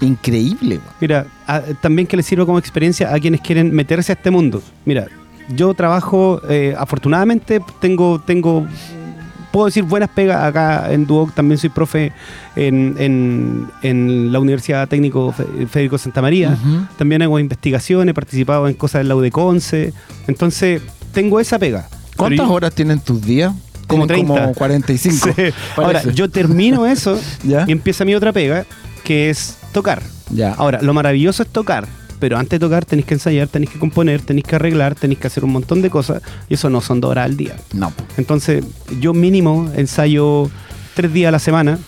increíble. 0.00 0.80
Mira, 1.00 1.26
a- 1.46 1.60
también 1.80 2.06
que 2.06 2.16
les 2.16 2.26
sirva 2.26 2.46
como 2.46 2.58
experiencia 2.58 3.12
a 3.14 3.18
quienes 3.18 3.40
quieren 3.40 3.72
meterse 3.74 4.12
a 4.12 4.14
este 4.14 4.30
mundo. 4.30 4.62
Mira, 4.84 5.06
yo 5.54 5.74
trabajo, 5.74 6.40
eh, 6.48 6.74
afortunadamente 6.78 7.60
tengo, 7.80 8.20
tengo, 8.20 8.66
puedo 9.52 9.66
decir 9.66 9.82
buenas 9.84 10.08
pegas 10.10 10.42
acá 10.44 10.92
en 10.92 11.06
Duoc, 11.06 11.32
también 11.34 11.58
soy 11.58 11.70
profe 11.70 12.12
en, 12.56 12.94
en- 12.98 13.66
en 13.82 14.32
la 14.32 14.38
Universidad 14.40 14.88
Técnico 14.88 15.32
Fe- 15.32 15.66
Federico 15.66 15.98
Santa 15.98 16.22
María. 16.22 16.56
También 16.98 17.22
hago 17.22 17.38
investigación, 17.38 18.08
he 18.08 18.14
participado 18.14 18.68
en 18.68 18.74
cosas 18.74 19.00
de 19.00 19.04
la 19.08 19.16
UDECONCE. 19.16 19.92
Entonces, 20.26 20.82
tengo 21.12 21.40
esa 21.40 21.58
pega. 21.58 21.88
¿Cuántas 22.16 22.46
yo- 22.46 22.52
horas 22.52 22.74
tienen 22.74 23.00
tus 23.00 23.20
días? 23.22 23.52
Como 23.86 24.06
Tienen 24.06 24.26
30. 24.26 24.42
Como 24.42 24.54
45. 24.54 25.28
Sí. 25.36 25.42
Ahora, 25.76 26.02
yo 26.12 26.30
termino 26.30 26.86
eso 26.86 27.18
¿Ya? 27.42 27.64
y 27.66 27.72
empieza 27.72 28.04
mi 28.04 28.14
otra 28.14 28.32
pega, 28.32 28.64
que 29.02 29.30
es 29.30 29.56
tocar. 29.72 30.02
Ya. 30.30 30.52
Ahora, 30.54 30.80
lo 30.80 30.94
maravilloso 30.94 31.42
es 31.42 31.48
tocar, 31.48 31.88
pero 32.20 32.36
antes 32.38 32.60
de 32.60 32.66
tocar 32.66 32.84
tenéis 32.84 33.06
que 33.06 33.14
ensayar, 33.14 33.48
tenéis 33.48 33.70
que 33.70 33.78
componer, 33.78 34.20
tenéis 34.22 34.44
que 34.46 34.54
arreglar, 34.56 34.94
tenéis 34.94 35.18
que 35.18 35.26
hacer 35.26 35.44
un 35.44 35.50
montón 35.52 35.82
de 35.82 35.90
cosas 35.90 36.22
y 36.48 36.54
eso 36.54 36.70
no 36.70 36.80
son 36.80 37.00
dos 37.00 37.10
horas 37.10 37.24
al 37.24 37.36
día. 37.36 37.56
no. 37.72 37.92
Entonces, 38.18 38.64
yo 39.00 39.12
mínimo 39.14 39.70
ensayo 39.74 40.50
tres 40.94 41.12
días 41.12 41.28
a 41.28 41.32
la 41.32 41.38
semana 41.38 41.78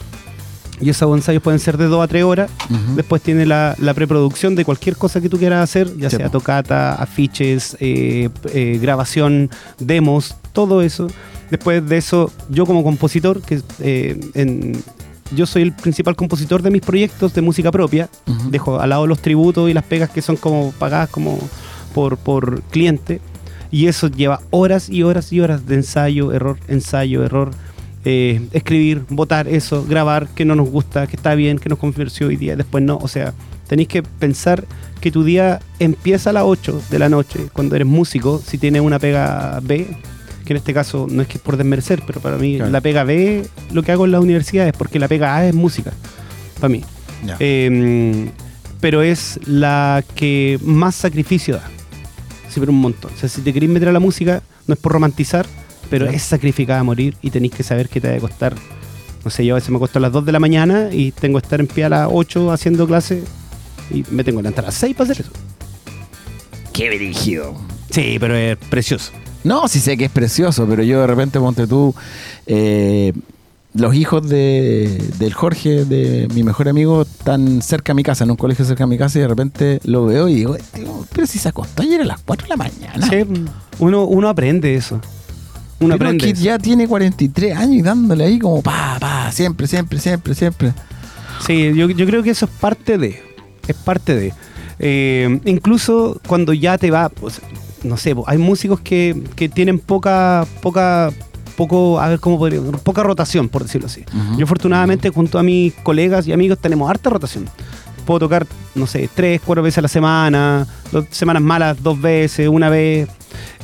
y 0.80 0.90
esos 0.90 1.14
ensayos 1.16 1.42
pueden 1.42 1.60
ser 1.60 1.76
de 1.76 1.84
dos 1.86 2.02
a 2.02 2.08
tres 2.08 2.24
horas. 2.24 2.50
Después 2.96 3.22
tiene 3.22 3.46
la, 3.46 3.76
la 3.78 3.94
preproducción 3.94 4.56
de 4.56 4.64
cualquier 4.64 4.96
cosa 4.96 5.20
que 5.20 5.28
tú 5.28 5.38
quieras 5.38 5.62
hacer, 5.62 5.96
ya 5.96 6.10
Sí, 6.10 6.16
sea 6.16 6.28
tocata, 6.28 6.94
afiches, 6.94 7.76
eh, 7.78 8.30
eh, 8.52 8.78
grabación, 8.82 9.48
demos, 9.78 10.34
todo 10.52 10.82
eso. 10.82 11.06
Después 11.50 11.86
de 11.88 11.98
eso, 11.98 12.32
yo 12.48 12.66
como 12.66 12.82
compositor, 12.82 13.42
que 13.42 13.60
eh, 13.80 14.18
en- 14.34 14.82
yo 15.34 15.46
soy 15.46 15.62
el 15.62 15.72
principal 15.72 16.16
compositor 16.16 16.62
de 16.62 16.70
mis 16.70 16.82
proyectos 16.82 17.34
de 17.34 17.42
música 17.42 17.70
propia, 17.70 18.08
dejo 18.50 18.80
al 18.80 18.90
lado 18.90 19.06
los 19.06 19.20
tributos 19.20 19.70
y 19.70 19.74
las 19.74 19.84
pegas 19.84 20.10
que 20.10 20.22
son 20.22 20.36
como 20.36 20.72
pagadas 20.72 21.08
como 21.10 21.38
por, 21.94 22.16
por 22.16 22.62
cliente. 22.64 23.20
Y 23.70 23.86
eso 23.86 24.08
lleva 24.08 24.40
horas 24.50 24.90
y 24.90 25.02
horas 25.02 25.32
y 25.32 25.40
horas 25.40 25.66
de 25.66 25.76
ensayo, 25.76 26.32
error, 26.32 26.58
ensayo, 26.68 27.24
error. 27.24 27.50
eh, 28.04 28.48
escribir, 28.52 29.04
votar 29.08 29.48
eso, 29.48 29.84
grabar, 29.84 30.28
que 30.28 30.44
no 30.44 30.54
nos 30.56 30.68
gusta, 30.68 31.06
que 31.06 31.16
está 31.16 31.34
bien, 31.34 31.58
que 31.58 31.68
nos 31.68 31.78
convenció 31.78 32.28
hoy 32.28 32.36
día, 32.36 32.56
después 32.56 32.82
no. 32.82 32.98
O 32.98 33.08
sea, 33.08 33.32
tenéis 33.68 33.88
que 33.88 34.02
pensar 34.02 34.64
que 35.00 35.10
tu 35.10 35.24
día 35.24 35.60
empieza 35.78 36.30
a 36.30 36.32
las 36.32 36.44
8 36.44 36.82
de 36.90 36.98
la 36.98 37.08
noche 37.08 37.48
cuando 37.52 37.76
eres 37.76 37.86
músico, 37.86 38.42
si 38.44 38.58
tienes 38.58 38.82
una 38.82 38.98
pega 38.98 39.60
B, 39.62 39.86
que 40.44 40.52
en 40.52 40.56
este 40.58 40.72
caso 40.74 41.06
no 41.10 41.22
es 41.22 41.28
que 41.28 41.38
es 41.38 41.42
por 41.42 41.56
desmerecer, 41.56 42.02
pero 42.06 42.20
para 42.20 42.36
mí 42.36 42.56
Claro. 42.56 42.70
la 42.70 42.80
pega 42.80 43.04
B, 43.04 43.44
lo 43.72 43.82
que 43.82 43.92
hago 43.92 44.04
en 44.04 44.12
la 44.12 44.20
universidad 44.20 44.66
es 44.68 44.72
porque 44.74 44.98
la 44.98 45.08
pega 45.08 45.36
A 45.36 45.46
es 45.46 45.54
música, 45.54 45.92
para 46.60 46.68
mí. 46.68 46.82
Eh, 47.38 48.28
pero 48.80 49.02
es 49.02 49.38
la 49.46 50.02
que 50.14 50.58
más 50.62 50.94
sacrificio 50.96 51.54
da. 51.56 51.70
Sí, 52.48 52.58
pero 52.60 52.72
un 52.72 52.80
montón. 52.80 53.12
O 53.14 53.16
sea, 53.18 53.28
si 53.28 53.40
te 53.40 53.52
querés 53.52 53.68
meter 53.70 53.88
a 53.88 53.92
la 53.92 54.00
música, 54.00 54.42
no 54.66 54.74
es 54.74 54.80
por 54.80 54.92
romantizar, 54.92 55.46
pero 55.88 56.06
es 56.08 56.22
sacrificada 56.22 56.80
a 56.80 56.84
morir 56.84 57.16
y 57.22 57.30
tenéis 57.30 57.52
que 57.54 57.62
saber 57.62 57.88
que 57.88 58.00
te 58.00 58.10
va 58.10 58.16
a 58.16 58.20
costar. 58.20 58.54
No 59.24 59.30
sé, 59.30 59.44
yo 59.46 59.54
a 59.54 59.56
veces 59.56 59.70
me 59.70 59.76
acuesto 59.76 59.98
a 59.98 60.02
las 60.02 60.10
2 60.12 60.24
de 60.26 60.32
la 60.32 60.40
mañana 60.40 60.88
y 60.90 61.12
tengo 61.12 61.38
que 61.38 61.44
estar 61.46 61.60
en 61.60 61.66
pie 61.68 61.84
a 61.84 61.88
las 61.88 62.08
8 62.10 62.50
haciendo 62.50 62.86
clase 62.88 63.22
y 63.90 64.04
me 64.10 64.24
tengo 64.24 64.38
que 64.38 64.42
levantar 64.42 64.64
a 64.64 64.68
las 64.68 64.74
6 64.74 64.96
para 64.96 65.12
hacer 65.12 65.24
eso. 65.24 65.32
Qué 66.72 66.90
dirigido. 66.90 67.54
Sí, 67.90 68.16
pero 68.18 68.34
es 68.34 68.56
precioso. 68.56 69.12
No, 69.44 69.66
sí 69.68 69.80
sé 69.80 69.96
que 69.96 70.04
es 70.06 70.10
precioso, 70.10 70.66
pero 70.68 70.82
yo 70.82 71.00
de 71.00 71.06
repente, 71.06 71.38
ponte 71.40 71.66
tú, 71.66 71.94
eh, 72.46 73.12
los 73.74 73.94
hijos 73.94 74.28
de, 74.28 75.02
del 75.18 75.32
Jorge, 75.32 75.84
de 75.84 76.28
mi 76.34 76.42
mejor 76.42 76.68
amigo, 76.68 77.02
están 77.02 77.62
cerca 77.62 77.92
de 77.92 77.96
mi 77.96 78.02
casa, 78.02 78.24
en 78.24 78.30
un 78.30 78.36
colegio 78.36 78.64
cerca 78.64 78.84
de 78.84 78.88
mi 78.88 78.98
casa, 78.98 79.18
y 79.18 79.22
de 79.22 79.28
repente 79.28 79.80
lo 79.84 80.04
veo 80.06 80.28
y 80.28 80.34
digo, 80.34 80.56
"Este, 80.56 80.86
pero 81.12 81.26
si 81.26 81.38
se 81.38 81.48
acostó 81.48 81.82
ayer 81.82 82.02
a 82.02 82.04
las 82.04 82.20
4 82.20 82.44
de 82.44 82.50
la 82.50 82.56
mañana. 82.56 83.06
Sí, 83.08 83.16
uno, 83.78 84.04
uno 84.04 84.28
aprende 84.28 84.74
eso. 84.74 85.00
Uno 85.80 85.98
Pero 85.98 86.10
aprende. 86.10 86.34
ya 86.34 86.58
tiene 86.58 86.86
43 86.86 87.56
años 87.56 87.76
y 87.76 87.82
dándole 87.82 88.24
ahí 88.24 88.38
como 88.38 88.62
pa, 88.62 88.98
pa, 89.00 89.32
siempre, 89.32 89.66
siempre, 89.66 89.98
siempre, 89.98 90.34
siempre. 90.34 90.72
Sí, 91.44 91.72
yo, 91.74 91.90
yo 91.90 92.06
creo 92.06 92.22
que 92.22 92.30
eso 92.30 92.44
es 92.44 92.52
parte 92.52 92.98
de. 92.98 93.20
Es 93.66 93.74
parte 93.74 94.14
de. 94.14 94.32
Eh, 94.78 95.40
incluso 95.44 96.20
cuando 96.28 96.52
ya 96.52 96.78
te 96.78 96.90
va, 96.92 97.10
no 97.84 97.96
sé, 97.96 98.14
hay 98.26 98.38
músicos 98.38 98.80
que, 98.80 99.20
que 99.36 99.48
tienen 99.48 99.78
poca, 99.78 100.46
poca, 100.60 101.10
poco, 101.56 102.00
a 102.00 102.08
ver 102.08 102.20
cómo 102.20 102.38
podría, 102.38 102.60
poca 102.60 103.02
rotación, 103.02 103.48
por 103.48 103.62
decirlo 103.62 103.86
así. 103.86 104.04
Yo 104.38 104.44
afortunadamente 104.44 105.10
junto 105.10 105.38
a 105.38 105.42
mis 105.42 105.72
colegas 105.82 106.26
y 106.26 106.32
amigos 106.32 106.58
tenemos 106.58 106.88
harta 106.90 107.10
rotación. 107.10 107.46
Puedo 108.06 108.20
tocar, 108.20 108.46
no 108.74 108.86
sé, 108.86 109.08
tres, 109.14 109.40
cuatro 109.44 109.62
veces 109.62 109.78
a 109.78 109.82
la 109.82 109.88
semana, 109.88 110.66
dos 110.90 111.04
semanas 111.10 111.42
malas, 111.42 111.80
dos 111.82 112.00
veces, 112.00 112.48
una 112.48 112.68
vez. 112.68 113.08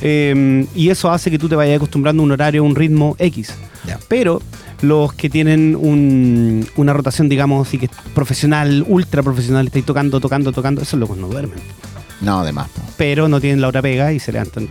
Eh, 0.01 0.65
y 0.75 0.89
eso 0.89 1.11
hace 1.11 1.29
que 1.29 1.37
tú 1.37 1.49
te 1.49 1.55
vayas 1.55 1.75
acostumbrando 1.75 2.21
a 2.21 2.25
un 2.25 2.31
horario, 2.31 2.61
a 2.61 2.65
un 2.65 2.75
ritmo 2.75 3.15
X. 3.19 3.53
Pero 4.07 4.41
los 4.81 5.11
que 5.13 5.29
tienen 5.29 5.75
un- 5.75 6.65
una 6.77 6.93
rotación, 6.93 7.27
digamos, 7.27 7.67
así 7.67 7.77
que 7.77 7.85
es 7.87 7.91
profesional, 8.15 8.85
ultra 8.87 9.21
profesional, 9.23 9.65
estáis 9.67 9.83
tocando, 9.85 10.19
tocando, 10.21 10.51
tocando, 10.53 10.81
eso 10.81 10.95
es 10.95 10.99
lo 11.01 11.07
que 11.13 11.19
no 11.19 11.27
duermen. 11.27 11.59
No, 12.21 12.43
de 12.43 12.51
más. 12.51 12.67
po. 12.69 12.81
Pero 12.97 13.29
no 13.29 13.39
tienen 13.39 13.61
la 13.61 13.69
hora 13.69 13.81
pega 13.81 14.11
y 14.11 14.19
se 14.19 14.31
levantan 14.33 14.67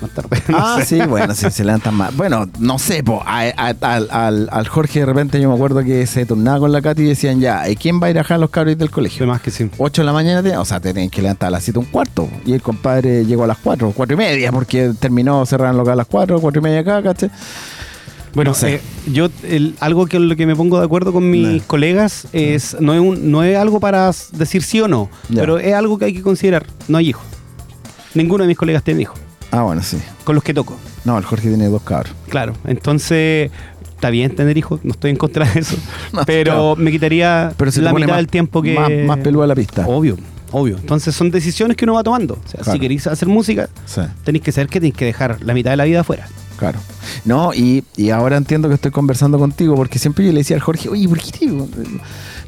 más 0.00 0.10
tarde. 0.10 0.42
No 0.48 0.58
Ah, 0.58 0.76
sé. 0.80 0.86
sí, 1.00 1.06
bueno, 1.06 1.34
sí, 1.34 1.48
se 1.50 1.64
levantan 1.64 1.94
más. 1.94 2.16
Bueno, 2.16 2.48
no 2.58 2.78
sé, 2.80 3.04
po, 3.04 3.22
a- 3.24 3.42
a- 3.56 3.74
al, 3.80 4.08
al- 4.10 4.48
al 4.50 4.68
Jorge 4.68 5.00
de 5.00 5.06
repente 5.06 5.40
yo 5.40 5.48
me 5.48 5.54
acuerdo 5.54 5.84
que 5.84 6.04
se 6.06 6.26
turnaba 6.26 6.58
con 6.58 6.72
la 6.72 6.82
Katy 6.82 7.02
y 7.02 7.06
decían 7.06 7.40
ya, 7.40 7.68
¿y 7.68 7.76
quién 7.76 8.00
va 8.02 8.08
a 8.08 8.10
ir 8.10 8.18
a 8.18 8.22
dejar 8.22 8.36
a 8.36 8.38
los 8.38 8.50
cabros 8.50 8.76
del 8.76 8.90
colegio? 8.90 9.22
Además 9.24 9.40
que 9.42 9.50
sí. 9.52 9.70
8 9.78 10.02
de 10.02 10.06
la 10.06 10.12
mañana, 10.12 10.60
o 10.60 10.64
sea, 10.64 10.80
te 10.80 10.92
tenían 10.92 11.10
que 11.10 11.22
levantar 11.22 11.46
a 11.48 11.50
las 11.50 11.62
7 11.64 11.78
un 11.78 11.84
cuarto. 11.86 12.28
Y 12.44 12.52
el 12.54 12.62
compadre 12.62 13.24
llegó 13.24 13.44
a 13.44 13.46
las 13.46 13.58
4, 13.58 13.92
4 13.94 14.14
y 14.14 14.16
media, 14.18 14.50
porque 14.50 14.92
terminó 14.98 15.46
cerrar 15.46 15.70
el 15.70 15.76
local 15.76 15.92
a 15.92 15.96
las 15.96 16.06
4, 16.08 16.40
4 16.40 16.60
y 16.60 16.62
media 16.64 16.80
acá, 16.80 17.02
¿cachai? 17.02 17.30
Bueno, 18.34 18.52
No 18.52 18.54
sé. 18.54 18.74
eh, 18.76 18.80
yo 19.12 19.28
el- 19.42 19.74
algo 19.80 20.06
que 20.06 20.18
lo 20.20 20.36
que 20.36 20.46
me 20.46 20.54
pongo 20.54 20.78
de 20.78 20.84
acuerdo 20.84 21.12
con 21.12 21.28
mis 21.30 21.46
No. 21.48 21.62
colegas 21.66 22.28
es 22.32 22.76
no 22.80 22.94
es 22.94 23.00
un- 23.00 23.30
no 23.30 23.42
es 23.42 23.56
algo 23.56 23.80
para 23.80 24.10
decir 24.32 24.62
sí 24.62 24.80
o 24.80 24.86
no, 24.88 25.10
Ya. 25.28 25.40
pero 25.40 25.58
es 25.58 25.74
algo 25.74 25.98
que 25.98 26.04
hay 26.06 26.12
que 26.14 26.22
considerar. 26.22 26.66
No 26.88 26.98
hay 26.98 27.08
hijos. 27.08 27.24
Ninguno 28.14 28.44
de 28.44 28.48
mis 28.48 28.56
colegas 28.56 28.82
tiene 28.84 29.02
hijos 29.02 29.18
Ah, 29.50 29.62
bueno, 29.62 29.82
sí. 29.82 29.98
con 30.24 30.34
los 30.34 30.44
que 30.44 30.54
toco. 30.54 30.76
No, 31.04 31.16
el 31.18 31.24
Jorge 31.24 31.48
tiene 31.48 31.66
dos 31.68 31.82
cabros. 31.82 32.12
Claro, 32.28 32.54
entonces 32.66 33.50
está 33.94 34.10
bien 34.10 34.34
tener 34.34 34.56
hijos, 34.56 34.80
no 34.84 34.92
estoy 34.92 35.10
en 35.10 35.16
contra 35.16 35.44
de 35.48 35.60
eso, 35.60 35.76
No, 36.12 36.24
pero 36.24 36.52
claro. 36.52 36.76
me 36.76 36.90
quitaría 36.90 37.52
Pero 37.56 37.70
la 37.82 37.92
mitad 37.92 38.08
más- 38.08 38.16
del 38.18 38.26
tiempo 38.28 38.62
que 38.62 38.74
Más, 38.74 38.90
más 39.06 39.18
peluda 39.18 39.46
la 39.46 39.54
pista. 39.54 39.86
Obvio, 39.86 40.16
obvio. 40.52 40.76
Entonces 40.76 41.14
son 41.14 41.30
decisiones 41.30 41.76
que 41.76 41.84
uno 41.84 41.94
va 41.94 42.02
tomando. 42.02 42.34
O 42.34 42.48
sea, 42.48 42.60
Claro. 42.60 42.72
si 42.72 42.80
queréis 42.80 43.06
hacer 43.06 43.28
música, 43.28 43.68
Sí. 43.86 44.00
tenéis 44.24 44.44
que 44.44 44.52
saber 44.52 44.68
que 44.68 44.80
tenéis 44.80 44.94
que 44.94 45.04
dejar 45.04 45.38
la 45.42 45.52
mitad 45.54 45.70
de 45.70 45.76
la 45.76 45.84
vida 45.84 46.00
afuera. 46.00 46.28
Claro. 46.60 46.78
No, 47.24 47.52
y, 47.54 47.82
y 47.96 48.10
ahora 48.10 48.36
entiendo 48.36 48.68
que 48.68 48.74
estoy 48.74 48.90
conversando 48.90 49.38
contigo, 49.38 49.74
porque 49.74 49.98
siempre 49.98 50.24
yo 50.26 50.30
le 50.32 50.38
decía 50.40 50.56
al 50.56 50.62
Jorge, 50.62 50.88
oye, 50.90 51.08
¿por 51.08 51.18
qué 51.18 51.32
tío? 51.32 51.66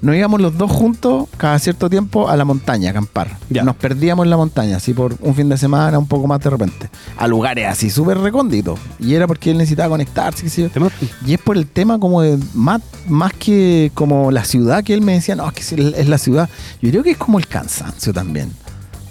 nos 0.03 0.17
íbamos 0.17 0.41
los 0.41 0.59
dos 0.59 0.71
juntos 0.71 1.29
cada 1.37 1.59
cierto 1.61 1.89
tiempo 1.89 2.29
a 2.29 2.37
la 2.37 2.45
montaña 2.45 2.89
a 2.89 2.91
acampar? 2.91 3.39
Ya. 3.49 3.63
Nos 3.63 3.77
perdíamos 3.77 4.25
en 4.27 4.31
la 4.31 4.37
montaña, 4.37 4.77
así 4.77 4.93
por 4.93 5.17
un 5.21 5.35
fin 5.35 5.49
de 5.49 5.57
semana, 5.57 5.99
un 5.99 6.07
poco 6.07 6.27
más 6.27 6.41
de 6.41 6.51
repente, 6.51 6.91
a 7.17 7.27
lugares 7.27 7.67
así 7.69 7.89
súper 7.89 8.19
recónditos. 8.19 8.79
Y 8.99 9.15
era 9.15 9.27
porque 9.27 9.51
él 9.51 9.57
necesitaba 9.59 9.89
conectarse, 9.89 10.43
qué 10.43 10.51
sé 10.51 10.63
yo. 10.63 10.69
¿Te 10.71 10.79
mo- 10.81 10.91
Y 11.27 11.33
es 11.35 11.41
por 11.41 11.57
el 11.57 11.67
tema 11.67 11.99
como 11.99 12.21
de 12.21 12.39
más, 12.53 12.83
más 13.09 13.33
que 13.33 13.91
como 13.95 14.31
la 14.31 14.45
ciudad 14.45 14.85
que 14.85 14.93
él 14.93 15.01
me 15.01 15.15
decía, 15.15 15.37
no, 15.37 15.47
es 15.49 15.55
que 15.55 15.63
sí, 15.63 15.77
es 15.97 16.09
la 16.09 16.19
ciudad. 16.19 16.51
Yo 16.83 16.91
creo 16.91 17.03
que 17.03 17.13
es 17.13 17.17
como 17.19 17.39
el 17.39 17.47
cansancio 17.47 18.13
también. 18.13 18.53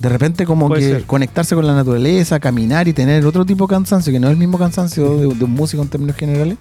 De 0.01 0.09
repente 0.09 0.45
como 0.45 0.67
Puede 0.67 0.81
que 0.81 0.87
ser. 0.93 1.03
conectarse 1.05 1.53
con 1.55 1.65
la 1.67 1.75
naturaleza, 1.75 2.39
caminar 2.39 2.87
y 2.87 2.93
tener 2.93 3.25
otro 3.25 3.45
tipo 3.45 3.67
de 3.67 3.75
cansancio, 3.75 4.11
que 4.11 4.19
no 4.19 4.27
es 4.27 4.31
el 4.33 4.37
mismo 4.39 4.57
cansancio 4.57 5.15
de, 5.17 5.35
de 5.35 5.43
un 5.45 5.51
músico 5.51 5.83
en 5.83 5.89
términos 5.89 6.15
generales, 6.15 6.57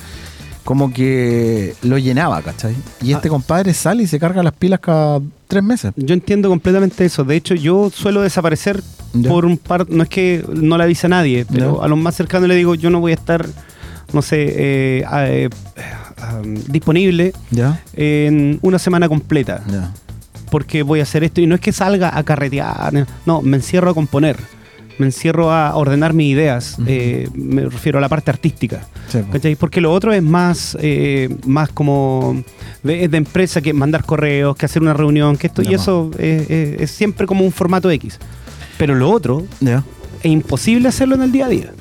como 0.64 0.92
que 0.92 1.74
lo 1.82 1.96
llenaba, 1.96 2.42
¿cachai? 2.42 2.74
Y 3.02 3.12
este 3.12 3.28
Ah. 3.28 3.30
compadre 3.30 3.72
sale 3.72 4.02
y 4.02 4.06
se 4.06 4.18
carga 4.20 4.42
las 4.42 4.52
pilas 4.52 4.80
cada 4.80 5.20
tres 5.48 5.62
meses. 5.62 5.92
Yo 5.96 6.12
entiendo 6.12 6.48
completamente 6.50 7.04
eso. 7.04 7.24
De 7.24 7.34
hecho, 7.34 7.54
yo 7.54 7.90
suelo 7.92 8.20
desaparecer 8.20 8.82
Ya. 9.14 9.30
por 9.30 9.46
un 9.46 9.56
par. 9.56 9.88
No 9.90 10.02
es 10.02 10.08
que 10.10 10.44
no 10.52 10.76
le 10.76 10.84
avise 10.84 11.06
a 11.06 11.10
nadie, 11.10 11.46
pero 11.50 11.78
Ya. 11.78 11.84
a 11.86 11.88
los 11.88 11.98
más 11.98 12.14
cercanos 12.14 12.46
le 12.46 12.54
digo, 12.56 12.74
yo 12.74 12.90
no 12.90 13.00
voy 13.00 13.12
a 13.12 13.14
estar, 13.14 13.46
no 14.12 14.20
sé, 14.20 14.42
eh, 14.48 15.04
eh, 15.10 15.48
ah, 16.18 16.42
disponible 16.68 17.32
¿Ya? 17.50 17.80
en 17.94 18.58
una 18.62 18.78
semana 18.78 19.08
completa. 19.08 19.64
Ya. 19.66 19.92
Porque 20.50 20.82
voy 20.82 21.00
a 21.00 21.04
hacer 21.04 21.24
esto 21.24 21.40
y 21.40 21.46
no 21.46 21.54
es 21.54 21.60
que 21.60 21.72
salga 21.72 22.16
a 22.16 22.22
carretear, 22.22 23.06
no, 23.26 23.42
me 23.42 23.56
encierro 23.56 23.90
a 23.90 23.94
componer, 23.94 24.36
me 24.98 25.06
encierro 25.06 25.50
a 25.50 25.74
ordenar 25.76 26.12
mis 26.12 26.32
ideas, 26.32 26.76
eh, 26.86 27.28
me 27.34 27.64
refiero 27.64 27.98
a 27.98 28.00
la 28.00 28.08
parte 28.08 28.30
artística. 28.30 28.86
Sí. 29.08 29.56
Porque 29.56 29.80
lo 29.80 29.92
otro 29.92 30.12
es 30.12 30.22
más, 30.22 30.76
eh, 30.80 31.34
más 31.46 31.70
como 31.70 32.42
de, 32.82 33.08
de 33.08 33.16
empresa 33.16 33.60
que 33.60 33.72
mandar 33.72 34.04
correos, 34.04 34.56
que 34.56 34.66
hacer 34.66 34.82
una 34.82 34.92
reunión, 34.92 35.36
que 35.36 35.46
esto, 35.46 35.62
y 35.62 35.74
eso 35.74 36.10
eh, 36.18 36.76
es 36.78 36.90
siempre 36.90 37.26
como 37.26 37.44
un 37.44 37.52
formato 37.52 37.90
X. 37.90 38.18
Pero 38.76 38.94
lo 38.94 39.10
otro 39.10 39.46
es 39.60 40.30
imposible 40.30 40.88
hacerlo 40.88 41.14
en 41.14 41.22
el 41.22 41.32
día 41.32 41.46
a 41.46 41.48
día. 41.48 41.72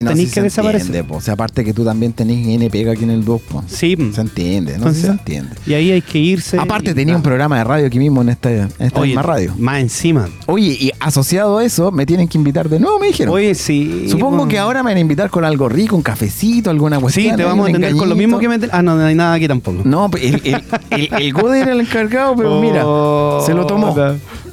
No, 0.00 0.12
Tenís 0.12 0.28
sí 0.28 0.34
que 0.36 0.42
desaparecer. 0.42 0.86
entiende. 0.94 1.12
O 1.16 1.20
sea, 1.20 1.34
aparte 1.34 1.64
que 1.64 1.74
tú 1.74 1.84
también 1.84 2.12
tenés 2.12 2.46
N 2.46 2.70
pega 2.70 2.92
aquí 2.92 3.02
en 3.02 3.10
el 3.10 3.24
dúo, 3.24 3.40
po. 3.40 3.64
Sí, 3.66 3.96
Se 4.14 4.20
entiende, 4.20 4.74
¿no? 4.74 4.76
Entonces, 4.86 5.00
Sí 5.00 5.06
se 5.08 5.12
entiende. 5.12 5.56
y 5.66 5.74
ahí 5.74 5.90
hay 5.90 6.02
que 6.02 6.18
irse. 6.20 6.56
Aparte 6.56 6.94
tenía 6.94 7.16
un 7.16 7.22
programa 7.22 7.58
de 7.58 7.64
radio 7.64 7.88
aquí 7.88 7.98
mismo 7.98 8.22
en 8.22 8.28
esta, 8.28 8.48
en 8.48 8.68
esta 8.78 9.00
Oye, 9.00 9.08
misma 9.08 9.22
radio. 9.22 9.54
Más 9.58 9.80
encima. 9.80 10.28
Oye, 10.46 10.76
y 10.78 10.92
asociado 11.00 11.58
a 11.58 11.64
eso, 11.64 11.90
me 11.90 12.06
tienen 12.06 12.28
que 12.28 12.38
invitar 12.38 12.68
de 12.68 12.78
nuevo, 12.78 13.00
me 13.00 13.08
dijeron. 13.08 13.34
Oye, 13.34 13.56
sí. 13.56 14.06
Supongo 14.08 14.36
bueno. 14.36 14.48
que 14.48 14.56
ahora 14.60 14.84
me 14.84 14.90
van 14.90 14.98
a 14.98 15.00
invitar 15.00 15.30
con 15.30 15.44
algo 15.44 15.68
rico, 15.68 15.96
un 15.96 16.02
cafecito, 16.02 16.70
alguna 16.70 17.00
cuestión. 17.00 17.32
Sí, 17.32 17.36
te 17.36 17.42
vamos 17.42 17.66
a 17.66 17.70
atender 17.70 17.96
con 17.96 18.08
lo 18.08 18.14
mismo 18.14 18.38
que 18.38 18.48
me... 18.48 18.60
Ah, 18.70 18.82
no, 18.82 18.94
no 18.94 19.04
hay 19.04 19.16
nada 19.16 19.34
aquí 19.34 19.48
tampoco. 19.48 19.82
No, 19.84 20.08
el, 20.22 20.40
el, 20.44 20.62
el, 20.90 21.08
el 21.12 21.32
Gode 21.32 21.58
era 21.58 21.72
el 21.72 21.80
encargado, 21.80 22.36
pero 22.36 22.60
mira, 22.60 22.82
Oh, 22.86 23.42
se 23.44 23.52
lo 23.52 23.66
tomó. 23.66 23.96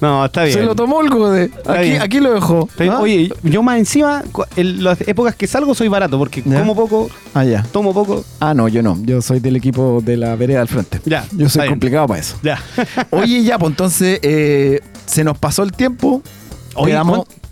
No, 0.02 0.26
está 0.26 0.44
bien. 0.44 0.58
Se 0.58 0.64
lo 0.64 0.74
tomó 0.76 1.02
el 1.02 1.10
Gode. 1.12 1.52
Aquí, 2.02 2.20
lo 2.20 2.34
dejó. 2.34 2.68
¿Ah? 2.80 3.00
Oye, 3.00 3.32
yo 3.44 3.62
más 3.62 3.78
encima, 3.78 4.24
en 4.56 4.84
las 4.84 5.02
épocas 5.08 5.35
que 5.38 5.48
salgo 5.48 5.74
soy 5.76 5.88
barato, 5.88 6.18
porque 6.18 6.42
Ya. 6.46 6.60
como 6.60 6.76
poco, 6.76 7.10
Ah, 7.34 7.44
ya. 7.44 7.64
tomo 7.72 7.94
poco. 7.94 8.24
Ah, 8.40 8.54
no, 8.54 8.68
yo 8.68 8.82
no. 8.82 8.98
Yo 9.04 9.22
soy 9.22 9.40
del 9.40 9.56
equipo 9.56 10.02
de 10.04 10.18
la 10.18 10.36
vereda 10.36 10.62
al 10.62 10.68
frente. 10.68 11.00
Ya, 11.06 11.26
Yo 11.32 11.50
soy 11.50 11.68
complicado 11.70 12.08
para 12.08 12.20
eso. 12.20 12.38
Ya. 12.44 12.60
Oye, 13.12 13.44
ya, 13.44 13.58
pues 13.60 13.72
entonces 13.72 14.20
eh, 14.24 14.82
se 15.06 15.24
nos 15.24 15.38
pasó 15.38 15.64
el 15.64 15.72
tiempo. 15.72 16.22
Oye, 16.76 16.92
Quedamos- 16.94 17.26
¿cuán- 17.26 17.46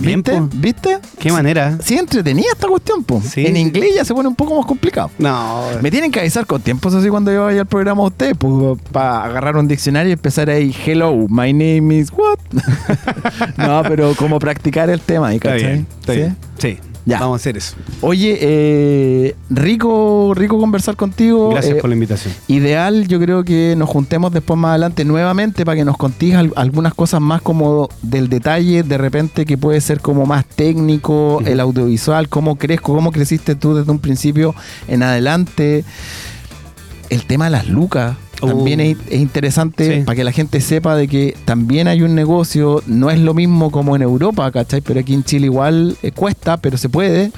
Bien, 0.00 0.20
¿Viste? 0.20 0.42
¿Viste? 0.54 0.98
Qué 1.20 1.30
manera. 1.30 1.78
Sí, 1.80 1.96
entretenida 1.96 2.48
esta 2.52 2.66
cuestión, 2.66 3.04
po. 3.04 3.22
Sí. 3.24 3.46
En 3.46 3.56
inglés 3.56 3.90
ya 3.94 4.04
se 4.04 4.12
pone 4.12 4.28
un 4.28 4.34
poco 4.34 4.56
más 4.56 4.66
complicado. 4.66 5.12
No. 5.16 5.62
Me 5.80 5.92
tienen 5.92 6.10
que 6.10 6.18
avisar 6.18 6.44
con 6.44 6.60
tiempo, 6.60 6.88
eso 6.88 7.00
sí, 7.00 7.08
cuando 7.08 7.32
yo 7.32 7.44
vaya 7.44 7.60
al 7.60 7.66
programa 7.68 8.02
a 8.02 8.06
ustedes, 8.06 8.34
pues, 8.36 8.80
para 8.90 9.22
agarrar 9.22 9.56
un 9.56 9.68
diccionario 9.68 10.10
y 10.10 10.12
empezar 10.14 10.50
ahí, 10.50 10.74
hello, 10.84 11.14
my 11.28 11.52
name 11.52 11.96
is 11.96 12.10
what? 12.12 12.38
no, 13.56 13.82
pero 13.86 14.14
como 14.16 14.40
practicar 14.40 14.90
el 14.90 15.00
tema 15.00 15.28
ahí, 15.28 15.36
Está 15.36 15.52
¿cachai? 15.52 15.66
bien. 15.72 15.86
Está 16.00 16.12
¿Sí? 16.12 16.18
bien. 16.18 16.36
Sí. 16.58 16.78
Ya. 17.08 17.20
Vamos 17.20 17.34
a 17.34 17.40
hacer 17.40 17.56
eso. 17.56 17.76
Oye, 18.00 18.36
eh, 18.40 19.36
rico, 19.48 20.32
rico 20.34 20.58
conversar 20.58 20.96
contigo. 20.96 21.50
Gracias 21.50 21.76
Eh, 21.76 21.80
por 21.80 21.88
la 21.88 21.94
invitación. 21.94 22.34
Ideal, 22.48 23.06
yo 23.06 23.20
creo 23.20 23.44
que 23.44 23.74
nos 23.78 23.88
juntemos 23.88 24.32
después 24.32 24.58
más 24.58 24.70
adelante 24.70 25.04
nuevamente 25.04 25.64
para 25.64 25.76
que 25.76 25.84
nos 25.84 25.96
contéis 25.96 26.34
al- 26.34 26.52
algunas 26.56 26.94
cosas 26.94 27.20
más 27.20 27.42
como 27.42 27.88
del 28.02 28.28
detalle, 28.28 28.82
de 28.82 28.98
repente 28.98 29.46
que 29.46 29.56
puede 29.56 29.80
ser 29.80 30.00
como 30.00 30.26
más 30.26 30.44
técnico, 30.46 31.40
el 31.46 31.60
audiovisual, 31.60 32.28
cómo 32.28 32.56
crezco, 32.56 32.92
cómo 32.92 33.12
creciste 33.12 33.54
tú 33.54 33.76
desde 33.76 33.92
un 33.92 34.00
principio 34.00 34.54
en 34.88 35.04
adelante. 35.04 35.84
El 37.08 37.24
tema 37.24 37.44
de 37.44 37.52
las 37.52 37.68
lucas 37.68 38.16
Uh. 38.42 38.46
también 38.48 38.80
es, 38.80 38.96
es 39.10 39.20
interesante 39.20 39.98
Sí. 39.98 40.04
para 40.04 40.16
que 40.16 40.24
la 40.24 40.32
gente 40.32 40.60
sepa 40.60 40.94
de 40.96 41.08
que 41.08 41.36
también 41.44 41.88
hay 41.88 42.02
un 42.02 42.14
negocio, 42.14 42.82
no 42.86 43.10
es 43.10 43.18
lo 43.18 43.34
mismo 43.34 43.70
como 43.70 43.96
en 43.96 44.02
Europa, 44.02 44.50
¿cachai? 44.50 44.80
Pero 44.80 45.00
aquí 45.00 45.14
en 45.14 45.24
Chile 45.24 45.46
igual 45.46 45.96
eh, 46.02 46.12
cuesta, 46.12 46.56
pero 46.58 46.76
se 46.76 46.88
puede. 46.88 47.30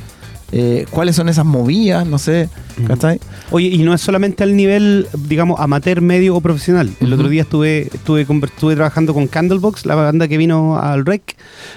eh, 0.51 0.87
cuáles 0.91 1.15
son 1.15 1.29
esas 1.29 1.45
movidas, 1.45 2.07
no 2.07 2.17
sé, 2.17 2.49
¿cachai? 2.87 3.21
Oye, 3.51 3.67
y 3.69 3.83
no 3.83 3.93
es 3.93 4.01
solamente 4.01 4.43
al 4.43 4.57
nivel, 4.57 5.07
digamos, 5.29 5.61
amateur, 5.61 6.01
medio 6.01 6.35
o 6.37 6.41
profesional. 6.41 6.89
El 7.01 7.13
otro 7.13 7.29
día 7.29 7.43
estuve, 7.43 7.89
estuve, 7.93 8.23
estuve 8.23 8.75
trabajando 8.75 9.13
con 9.13 9.27
Candlebox, 9.27 9.85
la 9.85 9.95
banda 9.95 10.27
que 10.27 10.39
vino 10.39 10.79
al 10.79 11.05
REC, 11.05 11.37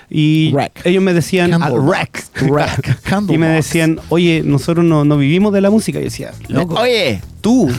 y 0.09 0.53
Rec. 0.55 0.85
ellos 0.85 1.03
me 1.03 1.13
decían, 1.13 1.61
al. 1.61 1.73
REC, 1.85 2.23
Rec. 2.47 2.97
y 3.29 3.37
me 3.37 3.47
decían, 3.47 3.99
oye, 4.07 4.41
nosotros 4.45 4.85
no, 4.85 5.03
no 5.03 5.17
vivimos 5.17 5.51
de 5.51 5.59
la 5.59 5.69
música. 5.69 5.99
Y 5.99 6.03
yo 6.03 6.05
decía, 6.05 6.31
loco, 6.47 6.75
Oye, 6.79 7.19
tú. 7.41 7.69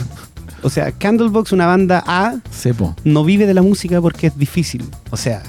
O 0.63 0.69
sea, 0.69 0.91
Candlebox, 0.91 1.51
una 1.51 1.67
banda 1.67 2.03
A, 2.07 2.35
sepo, 2.51 2.95
no 3.03 3.23
vive 3.23 3.45
de 3.45 3.53
la 3.53 3.61
música 3.61 4.01
porque 4.01 4.27
es 4.27 4.37
difícil. 4.37 4.83
O 5.11 5.17
sea, 5.17 5.43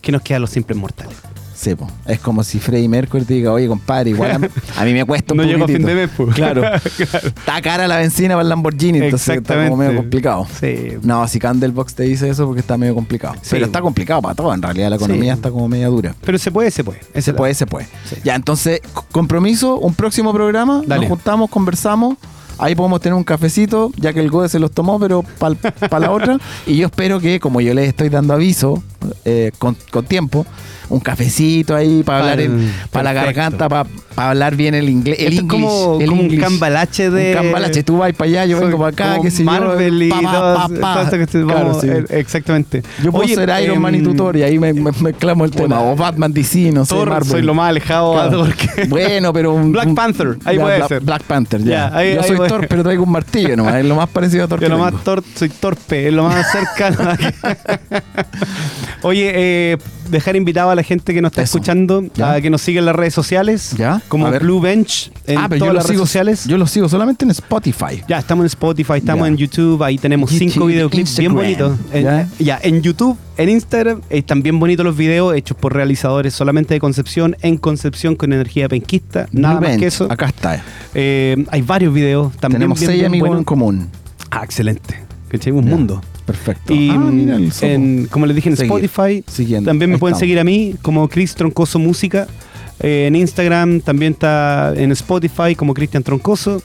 ¿qué 0.00 0.12
nos 0.12 0.22
queda 0.22 0.36
a 0.38 0.40
los 0.40 0.50
simples 0.50 0.78
mortales? 0.78 1.16
sepo. 1.56 1.90
Es 2.04 2.20
como 2.20 2.44
si 2.44 2.58
Freddie 2.60 2.86
Mercury 2.86 3.24
te 3.24 3.32
diga, 3.32 3.50
oye, 3.50 3.66
compadre, 3.66 4.10
igual 4.10 4.30
a, 4.30 4.34
a 4.80 4.84
mí 4.84 4.92
me 4.92 5.06
cuesta 5.06 5.32
un 5.32 5.38
No 5.38 5.42
llego 5.44 5.64
a 5.64 5.66
fin 5.66 5.78
poquitito". 5.82 5.88
de 5.88 5.94
mes, 6.06 6.10
pues. 6.14 6.34
Claro. 6.34 6.62
Está 6.74 7.62
cara 7.62 7.88
la 7.88 7.96
benzina 7.96 8.34
para 8.34 8.42
el 8.42 8.50
Lamborghini, 8.50 8.98
entonces 8.98 9.38
está 9.38 9.64
como 9.64 9.78
medio 9.78 9.96
complicado. 9.96 10.46
Sí. 10.60 10.98
No, 11.02 11.26
si 11.26 11.38
Candlebox 11.38 11.94
te 11.94 12.02
dice 12.02 12.28
eso 12.28 12.44
porque 12.44 12.60
está 12.60 12.76
medio 12.76 12.94
complicado. 12.94 13.36
Sí. 13.40 13.48
Pero 13.52 13.64
está 13.66 13.80
complicado 13.80 14.20
para 14.20 14.34
todo, 14.34 14.52
en 14.52 14.60
realidad 14.60 14.90
la 14.90 14.96
economía 14.96 15.32
Sí. 15.32 15.38
está 15.38 15.50
como 15.50 15.66
media 15.66 15.88
dura. 15.88 16.14
Pero 16.22 16.36
se 16.38 16.50
puede, 16.52 16.70
se 16.70 16.84
puede. 16.84 17.00
Se 17.22 17.32
puede, 17.32 17.54
se 17.54 17.66
puede. 17.66 17.88
Ya, 18.22 18.34
entonces, 18.34 18.82
compromiso, 19.10 19.78
un 19.78 19.94
próximo 19.94 20.34
programa, 20.34 20.82
Dale. 20.86 21.08
nos 21.08 21.08
juntamos, 21.18 21.48
conversamos. 21.48 22.18
Ahí 22.58 22.74
podemos 22.74 23.00
tener 23.00 23.14
un 23.14 23.24
cafecito, 23.24 23.92
ya 23.96 24.12
que 24.12 24.20
el 24.20 24.30
Gode 24.30 24.48
se 24.48 24.58
los 24.58 24.72
tomó, 24.72 24.98
pero 24.98 25.24
para 25.38 25.98
la 26.00 26.10
otra. 26.10 26.38
Y 26.66 26.76
yo 26.76 26.86
espero 26.86 27.20
que, 27.20 27.38
como 27.38 27.60
yo 27.60 27.74
les 27.74 27.88
estoy 27.88 28.08
dando 28.08 28.34
aviso, 28.34 28.82
eh, 29.24 29.50
con, 29.58 29.76
con 29.90 30.04
tiempo, 30.04 30.46
un 30.88 31.00
cafecito 31.00 31.74
ahí 31.74 32.02
para 32.04 32.18
hablar 32.20 32.40
en- 32.40 32.72
para 32.90 33.04
la 33.04 33.12
garganta, 33.12 33.68
para 33.68 33.88
hablar 34.16 34.54
bien 34.56 34.74
el 34.74 34.88
inglés. 34.88 35.16
El 35.18 35.32
Esto 35.32 35.34
es 35.34 35.40
English, 35.42 35.60
como, 35.68 35.98
el 36.00 36.08
como 36.08 36.22
un 36.22 36.36
cambalache 36.36 37.10
de. 37.10 37.30
Un 37.36 37.42
cambalache. 37.42 37.82
Tú 37.82 37.98
vas 37.98 38.12
para 38.12 38.28
allá, 38.30 38.44
yo 38.46 38.60
vengo 38.60 38.78
para 38.78 38.90
acá, 38.90 39.18
Marvel 39.42 39.98
yo. 39.98 40.04
y 40.04 40.10
pa, 40.10 40.68
pa, 40.80 41.10
Claro, 41.46 41.80
sí. 41.80 41.88
eh, 41.88 42.04
exactamente. 42.10 42.82
Yo 43.02 43.10
puedo 43.10 43.24
Oye, 43.24 43.34
ser 43.34 43.50
Iron 43.62 43.80
Man 43.80 43.94
y 43.94 43.98
em, 43.98 44.04
tutor 44.04 44.36
y 44.36 44.42
ahí 44.42 44.58
me, 44.58 44.72
me- 44.72 44.92
mezclamos 45.00 45.46
el 45.46 45.50
tema. 45.56 45.80
O 45.82 45.96
Batman 45.96 46.32
DC, 46.32 46.70
no 46.72 46.84
sé, 46.84 46.94
Thor, 46.94 47.08
Marvel. 47.08 47.28
soy 47.30 47.42
lo 47.42 47.54
más 47.54 47.70
alejado 47.70 48.12
Claro. 48.14 48.46
Bueno, 48.88 49.32
pero 49.32 49.54
un, 49.54 49.72
Black 49.72 49.86
un- 49.88 49.94
Panther, 49.94 50.36
ahí 50.44 50.56
ya, 50.56 50.62
puede 50.62 50.88
ser. 50.88 51.00
Black 51.02 51.22
Panther, 51.24 51.62
ya. 51.64 51.88
Ahí- 51.94 52.14
Yo 52.14 52.20
ahí 52.22 52.28
soy 52.28 52.36
puede- 52.36 52.48
Thor, 52.50 52.66
pero 52.68 52.82
traigo 52.84 53.02
un 53.04 53.10
martillo 53.10 53.56
nomás. 53.56 53.74
Es 53.76 53.84
lo 53.84 53.96
más 53.96 54.08
parecido 54.08 54.44
a 54.44 54.48
Thor 54.48 54.60
Yo 54.60 54.66
que 54.66 54.70
lo 54.70 54.78
más 54.78 54.94
tor- 55.04 55.22
soy 55.34 55.48
torpe, 55.48 56.06
es 56.08 56.12
lo 56.14 56.24
más 56.24 56.46
cercano. 56.52 56.96
Oye, 59.02 59.30
eh, 59.34 59.76
dejar 60.10 60.36
invitado 60.36 60.70
a 60.70 60.74
la 60.74 60.82
gente 60.82 61.12
que 61.14 61.20
nos 61.22 61.32
está 61.32 61.42
Eso. 61.42 61.58
escuchando 61.58 62.02
Ya. 62.14 62.32
a 62.34 62.40
que 62.40 62.50
nos 62.50 62.62
siga 62.62 62.78
en 62.80 62.86
las 62.86 62.96
redes 62.96 63.14
sociales. 63.14 63.74
Ya. 63.76 64.00
Como. 64.08 64.30
Blue 64.40 64.60
Bench 64.60 65.10
en 65.26 65.38
ah, 65.38 65.46
pero 65.48 65.56
yo 65.56 65.58
todas 65.58 65.60
lo 65.60 65.72
las 65.74 65.84
redes 65.84 65.96
sigo, 65.96 66.06
sociales. 66.06 66.44
yo 66.46 66.58
lo 66.58 66.66
sigo 66.66 66.88
solamente 66.88 67.24
en 67.24 67.30
Spotify. 67.30 68.02
Ya, 68.08 68.18
estamos 68.18 68.42
en 68.44 68.46
Spotify, 68.46 68.94
estamos 68.96 69.24
Ya. 69.24 69.28
en 69.28 69.36
YouTube, 69.36 69.82
ahí 69.82 69.98
tenemos 69.98 70.30
YouTube, 70.30 70.50
cinco 70.50 70.66
videoclips 70.66 71.18
bien 71.18 71.34
bonitos. 71.34 71.78
En, 71.92 72.28
Ya. 72.38 72.58
en 72.62 72.82
YouTube, 72.82 73.16
en 73.36 73.48
Instagram, 73.48 74.00
están 74.10 74.42
bien 74.42 74.58
bonitos 74.58 74.84
los 74.84 74.96
videos 74.96 75.34
hechos 75.36 75.56
por 75.56 75.74
realizadores 75.74 76.34
solamente 76.34 76.74
de 76.74 76.80
Concepción, 76.80 77.36
en 77.42 77.56
Concepción 77.58 78.16
con 78.16 78.32
energía 78.32 78.68
penquista, 78.68 79.28
nada 79.32 79.60
más 79.60 79.76
que 79.78 79.86
eso. 79.86 80.10
Acá 80.10 80.26
está. 80.26 80.62
Eh, 80.94 81.44
hay 81.50 81.62
varios 81.62 81.92
videos 81.92 82.32
también. 82.38 82.60
Tenemos 82.60 82.78
bien, 82.80 82.88
seis 82.90 83.00
bien 83.00 83.06
amigos 83.10 83.28
buenos. 83.28 83.40
en 83.40 83.44
común. 83.44 83.88
Ah, 84.30 84.42
excelente. 84.44 85.05
¿Cachai? 85.28 85.52
Un 85.52 85.64
mundo. 85.66 86.00
Perfecto. 86.24 86.72
Y 86.74 86.90
ah, 86.90 86.98
mira 86.98 87.38
en, 87.62 88.06
como 88.10 88.26
les 88.26 88.36
dije 88.36 88.48
en 88.50 88.56
Seguir. 88.56 88.84
Spotify, 88.84 89.24
Siguiendo. 89.28 89.68
también 89.70 89.90
me 89.90 89.94
Ahí 89.96 90.00
pueden 90.00 90.12
estamos. 90.14 90.20
seguir 90.20 90.38
a 90.40 90.44
mí 90.44 90.74
como 90.82 91.08
Chris 91.08 91.34
Troncoso 91.34 91.78
Música. 91.78 92.26
Eh, 92.80 93.06
en 93.06 93.16
Instagram 93.16 93.80
también 93.80 94.12
está 94.12 94.72
en 94.76 94.92
Spotify 94.92 95.54
como 95.56 95.72
Cristian 95.74 96.02
Troncoso. 96.02 96.62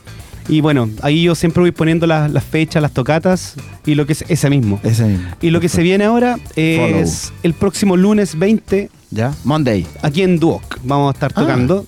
Y 0.50 0.60
bueno, 0.60 0.90
ahí 1.02 1.24
yo 1.24 1.36
siempre 1.36 1.62
voy 1.62 1.72
poniendo 1.72 2.08
las, 2.08 2.30
las 2.32 2.44
fechas, 2.44 2.82
las 2.82 2.92
tocatas 2.92 3.56
y 3.86 3.94
lo 3.96 4.06
que 4.08 4.14
es 4.14 4.26
ese 4.28 4.50
mismo. 4.50 4.80
Ese 4.84 5.06
mismo. 5.06 5.26
Y 5.42 5.52
lo 5.52 5.60
que 5.62 5.70
se 5.70 5.84
viene 5.84 6.04
ahora 6.06 6.38
es 6.56 7.32
el 7.44 7.54
próximo 7.54 7.96
lunes 7.96 8.38
20 8.38 8.90
¿Ya? 9.12 9.34
Monday. 9.44 9.86
aquí 10.02 10.24
en 10.24 10.40
Duoc. 10.40 10.80
Vamos 10.84 11.10
a 11.10 11.14
estar 11.14 11.32
Ah. 11.36 11.84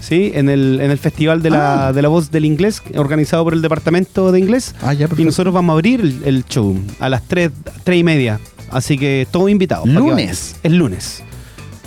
Sí, 0.00 0.32
en 0.34 0.48
el, 0.48 0.80
en 0.80 0.90
el 0.90 0.98
Festival 0.98 1.42
de 1.42 1.50
la, 1.50 1.88
Ah. 1.88 1.92
de 1.92 2.02
la 2.02 2.08
Voz 2.08 2.30
del 2.30 2.44
Inglés, 2.44 2.82
organizado 2.96 3.42
por 3.44 3.54
el 3.54 3.62
Departamento 3.62 4.30
de 4.32 4.38
Inglés. 4.38 4.74
Ah, 4.82 4.92
ya, 4.92 5.08
Y 5.16 5.24
nosotros 5.24 5.52
vamos 5.54 5.72
a 5.72 5.74
abrir 5.74 6.00
el, 6.00 6.22
el 6.24 6.44
show 6.44 6.76
a 7.00 7.08
las 7.08 7.22
3, 7.26 7.50
y 7.94 8.04
media. 8.04 8.38
Así 8.70 8.98
que 8.98 9.26
todo 9.30 9.48
invitado. 9.48 9.86
¿Lunes? 9.86 10.56
El 10.62 10.76
lunes. 10.76 11.22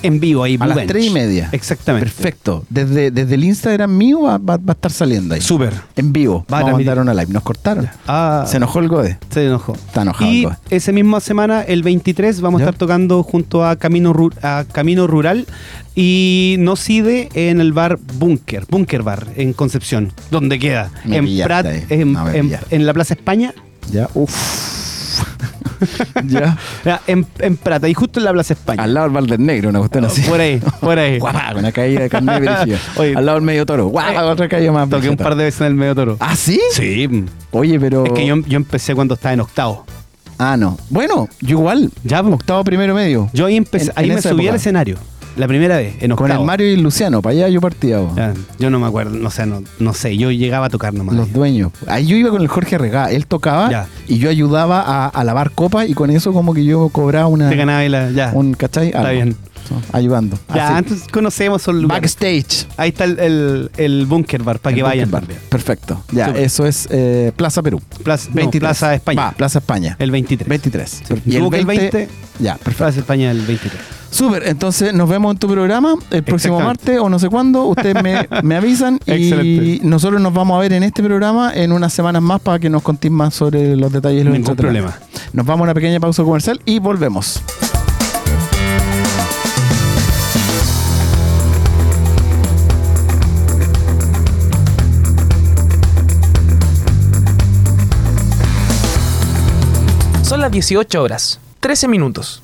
En 0.04 0.20
vivo 0.20 0.44
ahí. 0.44 0.58
A 0.60 0.68
las 0.68 0.86
tres 0.88 1.06
y 1.06 1.10
media. 1.10 1.50
Exactamente. 1.52 2.06
Perfecto. 2.10 2.64
Desde, 2.70 3.12
desde 3.12 3.36
el 3.36 3.44
Instagram 3.44 3.96
mío 3.96 4.22
va, 4.22 4.38
va- 4.38 4.58
va 4.58 4.64
a 4.70 4.72
estar 4.72 4.92
saliendo 4.92 5.36
ahí. 5.36 5.42
Súper. 5.42 5.74
En 5.96 6.14
vivo. 6.14 6.40
Va 6.52 6.60
Vamos 6.60 6.62
a 6.62 6.66
transmitir. 6.68 6.88
mandar 6.88 7.04
una 7.04 7.14
live. 7.14 7.34
Nos 7.34 7.44
cortaron. 7.44 7.90
Ah, 8.08 8.46
Se 8.48 8.58
enojó 8.58 8.80
el 8.80 8.88
Gode. 8.88 9.18
se 9.30 9.46
enojó. 9.46 9.74
Está 9.74 10.02
enojado. 10.04 10.32
Y 10.32 10.40
el 10.40 10.44
Gode. 10.46 10.58
esa 10.70 10.92
misma 10.92 11.20
semana, 11.20 11.62
el 11.62 11.84
23, 11.84 12.42
vamos 12.42 12.60
¿Ya? 12.60 12.66
a 12.68 12.70
estar 12.70 12.80
tocando 12.80 13.24
junto 13.24 13.66
a 13.66 13.76
Camino, 13.76 14.14
Ru- 14.14 14.34
a 14.44 14.66
Camino 14.72 15.08
Rural 15.08 15.46
y 15.96 16.56
Nocide 16.60 17.30
en 17.34 17.60
el 17.62 17.74
bar 17.74 17.98
Bunker, 18.18 18.66
Bunker 18.70 19.04
Bar 19.04 19.28
en 19.36 19.54
Concepción, 19.54 20.14
donde 20.32 20.60
queda. 20.60 20.92
Me 21.06 21.18
en 21.18 21.44
Prat, 21.44 21.66
en, 21.90 22.14
No, 22.14 22.30
en- 22.30 22.58
en 22.70 22.86
la 22.86 22.94
Plaza 22.94 23.14
España. 23.16 23.54
Ya. 23.92 24.08
Uf. 24.14 24.79
ya. 26.26 26.58
En, 27.08 27.26
en 27.40 27.58
Prata, 27.58 27.88
y 27.88 27.94
justo 27.94 28.20
en 28.20 28.26
la 28.26 28.32
Plaza 28.34 28.54
España. 28.54 28.84
Al 28.84 28.94
lado 28.94 29.08
del 29.08 29.14
Valder 29.16 29.40
Negro, 29.40 29.70
una 29.70 29.80
cuestión 29.80 30.06
así. 30.06 30.22
Por 30.22 30.40
ahí, 30.40 30.62
por 30.80 30.98
ahí. 31.00 31.20
Guapa, 31.20 31.54
una 31.56 31.72
caída 31.72 32.02
de 32.02 32.10
carne. 32.10 32.32
Oye. 32.98 33.16
Al 33.16 33.26
lado 33.26 33.38
del 33.38 33.46
medio 33.46 33.66
toro. 33.66 33.88
Guapa, 33.88 34.26
otra 34.26 34.48
caída 34.48 34.72
más. 34.72 34.90
Toqué 34.90 35.10
un 35.10 35.18
par 35.18 35.36
de 35.36 35.44
veces 35.46 35.62
en 35.62 35.68
el 35.68 35.76
medio 35.76 35.96
toro. 35.96 36.18
¿Ah, 36.20 36.36
sí? 36.36 36.60
Sí. 36.72 37.26
Oye, 37.52 37.80
pero. 37.80 38.06
Es 38.06 38.12
que 38.14 38.26
yo, 38.26 38.36
yo 38.48 38.58
empecé 38.58 38.96
cuando 38.96 39.14
estaba 39.16 39.34
en 39.34 39.42
octavo. 39.42 39.86
Ah, 40.38 40.56
no. 40.56 40.78
Bueno, 40.90 41.28
yo 41.42 41.58
igual. 41.58 41.92
Ya, 42.04 42.24
po. 42.24 42.30
Octavo 42.30 42.64
primero 42.64 42.96
medio. 42.96 43.30
Yo 43.34 43.46
ahí 43.48 43.58
empecé, 43.58 43.88
En- 43.88 43.92
ahí 43.96 44.10
en 44.10 44.16
me 44.16 44.22
subí 44.22 44.32
época. 44.44 44.50
al 44.52 44.56
escenario. 44.56 44.98
La 45.38 45.48
primera 45.48 45.78
vez, 45.78 45.96
en 46.02 46.12
octavo. 46.12 46.28
Con 46.30 46.32
el 46.40 46.46
Mario 46.46 46.70
y 46.70 46.74
el 46.74 46.82
Luciano. 46.82 47.22
Para 47.22 47.34
allá 47.34 47.48
yo 47.50 47.62
partía. 47.62 48.00
Ya, 48.16 48.34
yo 48.58 48.70
no 48.70 48.80
me 48.80 48.88
acuerdo, 48.88 49.16
no 49.18 49.30
sé, 49.30 49.46
no, 49.46 49.64
no 49.80 49.94
sé, 49.94 50.18
yo 50.18 50.32
llegaba 50.32 50.66
a 50.66 50.70
tocar 50.70 50.94
nomás. 50.94 51.16
Los 51.16 51.32
dueños. 51.32 51.72
Ahí 51.88 52.06
yo 52.08 52.18
iba 52.18 52.30
con 52.30 52.42
el 52.42 52.48
Jorge 52.48 52.78
Regá. 52.78 53.12
Él 53.12 53.26
tocaba 53.26 53.70
Ya. 53.70 53.88
y 54.08 54.18
yo 54.20 54.30
ayudaba 54.30 54.82
a, 54.82 55.08
a 55.08 55.24
lavar 55.24 55.52
copas 55.52 55.88
y 55.88 55.94
con 55.94 56.10
eso 56.10 56.34
como 56.34 56.54
que 56.54 56.66
yo 56.66 56.90
cobraba 56.90 57.28
una. 57.28 57.50
Te 57.50 57.56
ganaba 57.56 57.86
y 57.86 57.90
la, 57.90 58.12
ya. 58.12 58.32
Un, 58.34 58.54
¿cachai? 58.54 58.88
Está 58.88 59.00
Algo. 59.00 59.12
bien. 59.14 59.36
So, 59.68 59.76
ayudando. 59.92 60.38
ya, 60.56 60.68
Así. 60.70 60.78
antes 60.78 61.04
conocemos 61.12 61.68
el 61.68 61.82
lugar. 61.84 62.02
Backstage. 62.02 62.66
Ahí 62.78 62.90
está 62.90 63.04
el, 63.04 63.20
el, 63.20 63.72
el 63.78 64.06
Bunker 64.08 64.42
Bar, 64.42 64.60
para 64.60 64.74
que 64.74 64.80
El 64.80 64.86
vayan 64.86 65.12
Bunker 65.12 65.12
Bar. 65.12 65.22
también. 65.22 65.42
Perfecto. 65.50 66.04
Ya, 66.12 66.28
Súper. 66.28 66.42
eso 66.44 66.66
es 66.66 66.88
eh, 66.92 67.32
Plaza 67.36 67.62
Perú. 67.62 67.82
Plaza, 68.04 68.30
no, 68.30 68.36
23. 68.36 68.60
Plaza 68.62 68.96
España. 68.96 69.22
Va, 69.22 69.32
Plaza 69.32 69.60
España. 69.60 69.96
El 70.00 70.12
23. 70.12 70.48
23. 70.50 70.90
Sí. 70.90 71.14
Y 71.26 71.38
Tuvo 71.38 71.50
que 71.52 71.60
el 71.60 71.66
20, 71.66 72.08
Ya, 72.40 72.54
perfecto. 72.54 72.78
Plaza 72.78 73.00
España 73.00 73.32
el 73.32 73.42
23. 73.46 73.82
Súper, 74.12 74.48
entonces 74.48 74.94
nos 74.94 75.08
vemos 75.08 75.34
en 75.34 75.38
tu 75.38 75.48
programa 75.48 75.94
el 76.12 76.24
próximo 76.24 76.60
martes 76.60 77.00
o 77.00 77.10
no 77.10 77.20
sé 77.20 77.30
cuándo. 77.30 77.66
Ustedes 77.66 78.02
me, 78.04 78.28
me 78.44 78.56
avisan 78.56 79.00
y 79.06 79.12
Excelente. 79.12 79.88
nosotros 79.88 80.22
nos 80.22 80.34
vamos 80.34 80.58
a 80.58 80.62
ver 80.62 80.74
en 80.74 80.84
este 80.84 81.04
programa 81.04 81.54
en 81.54 81.72
unas 81.72 81.94
semanas 81.94 82.22
más 82.22 82.42
para 82.42 82.60
que 82.60 82.70
nos 82.70 82.82
contéis 82.82 83.12
más 83.14 83.34
sobre 83.34 83.76
los 83.76 83.92
detalles. 83.92 84.26
los 84.26 84.34
Ningún 84.34 84.56
problema. 84.56 84.98
Nos 85.34 85.46
vamos 85.46 85.62
a 85.62 85.64
una 85.66 85.74
pequeña 85.74 86.00
pausa 86.00 86.24
comercial 86.24 86.60
y 86.66 86.80
volvemos. 86.80 87.42
Son 100.24 100.42
las 100.42 100.52
18 100.52 101.02
horas, 101.02 101.40
13 101.60 101.88
minutos. 101.88 102.44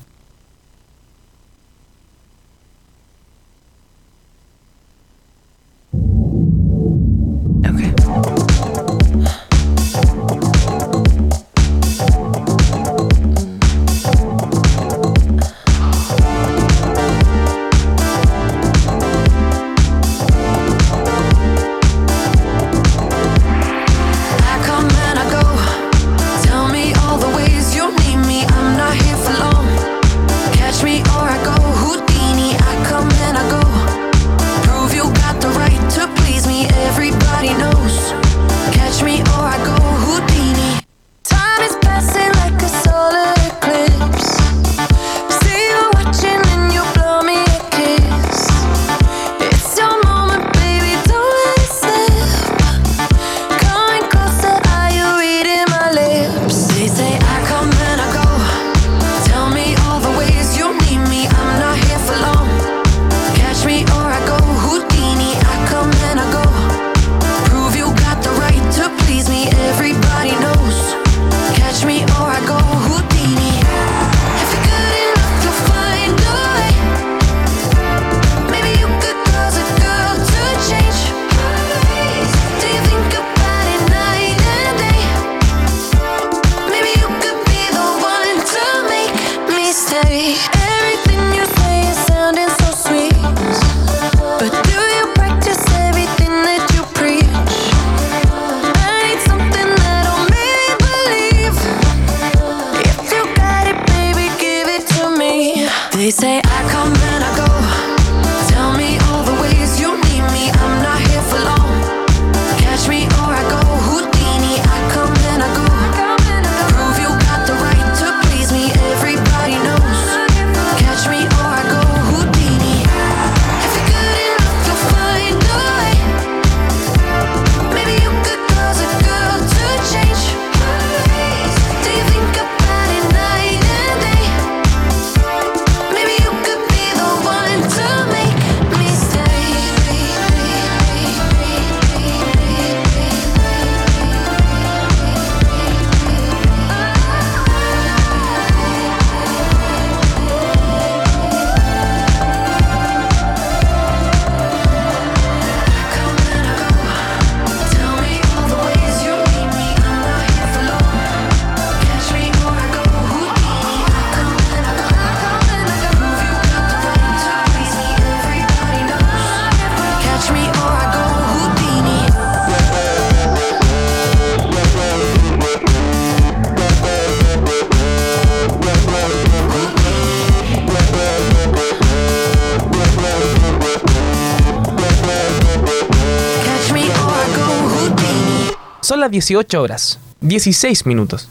Las 189.06 189.12
18 189.12 189.62
horas, 189.62 189.98
16 190.20 190.84
minutos. 190.86 191.28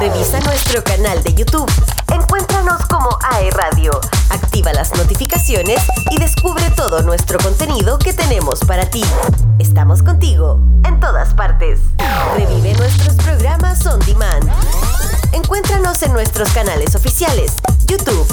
Revisa 0.00 0.40
nuestro 0.40 0.82
canal 0.82 1.22
de 1.22 1.32
YouTube. 1.32 1.70
Encuéntranos 2.12 2.84
como 2.86 3.08
AE 3.30 3.50
Radio. 3.52 3.92
Activa 4.30 4.72
las 4.72 4.92
notificaciones 4.96 5.80
y 6.10 6.18
descubre 6.18 6.68
todo 6.76 7.02
nuestro 7.02 7.38
contenido 7.38 8.00
que 8.00 8.12
tenemos 8.12 8.58
para 8.66 8.90
ti. 8.90 9.04
Estamos 9.60 10.02
contigo 10.02 10.58
en 10.84 10.98
todas 10.98 11.34
partes. 11.34 11.78
Revive 12.36 12.74
nuestros 12.74 13.14
programas 13.14 13.86
on 13.86 14.00
demand. 14.00 14.50
Encuéntranos 15.32 16.02
en 16.02 16.12
nuestros 16.12 16.50
canales 16.50 16.96
oficiales, 16.96 17.52
YouTube, 17.86 18.26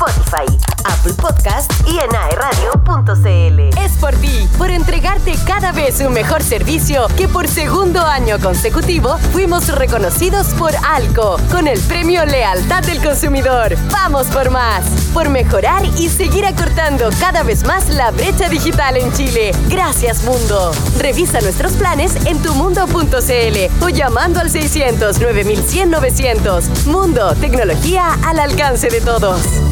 Spotify, 0.00 0.46
Apple 0.84 1.12
Podcast 1.12 1.70
y 1.86 1.98
en 1.98 2.16
aeradio.cl. 2.16 3.78
Es 3.78 3.92
por 3.98 4.14
ti, 4.14 4.48
por 4.56 4.70
entregarte 4.70 5.34
cada 5.46 5.72
vez 5.72 6.00
un 6.00 6.14
mejor 6.14 6.42
servicio 6.42 7.06
que 7.18 7.28
por 7.28 7.46
segundo 7.46 8.00
año 8.00 8.38
consecutivo 8.38 9.18
fuimos 9.32 9.68
reconocidos 9.68 10.48
por 10.54 10.72
ALCO 10.88 11.36
con 11.50 11.68
el 11.68 11.78
premio 11.80 12.24
Lealtad 12.24 12.82
del 12.84 13.02
Consumidor. 13.02 13.76
Vamos 13.92 14.28
por 14.28 14.50
más, 14.50 14.86
por 15.12 15.28
mejorar 15.28 15.84
y 15.84 16.08
seguir 16.08 16.46
acortando 16.46 17.10
cada 17.20 17.42
vez 17.42 17.64
más 17.64 17.90
la 17.90 18.10
brecha 18.10 18.48
digital 18.48 18.96
en 18.96 19.12
Chile. 19.12 19.52
Gracias 19.68 20.24
mundo. 20.24 20.72
Revisa 20.98 21.42
nuestros 21.42 21.72
planes 21.72 22.16
en 22.24 22.40
tumundo.cl 22.42 23.84
o 23.84 23.88
llamando 23.90 24.40
al 24.40 24.48
600 24.48 25.20
9100 25.20 25.90
900. 25.90 26.86
Mundo, 26.86 27.34
tecnología 27.34 28.16
al 28.24 28.38
alcance 28.38 28.88
de 28.88 29.02
todos. 29.02 29.69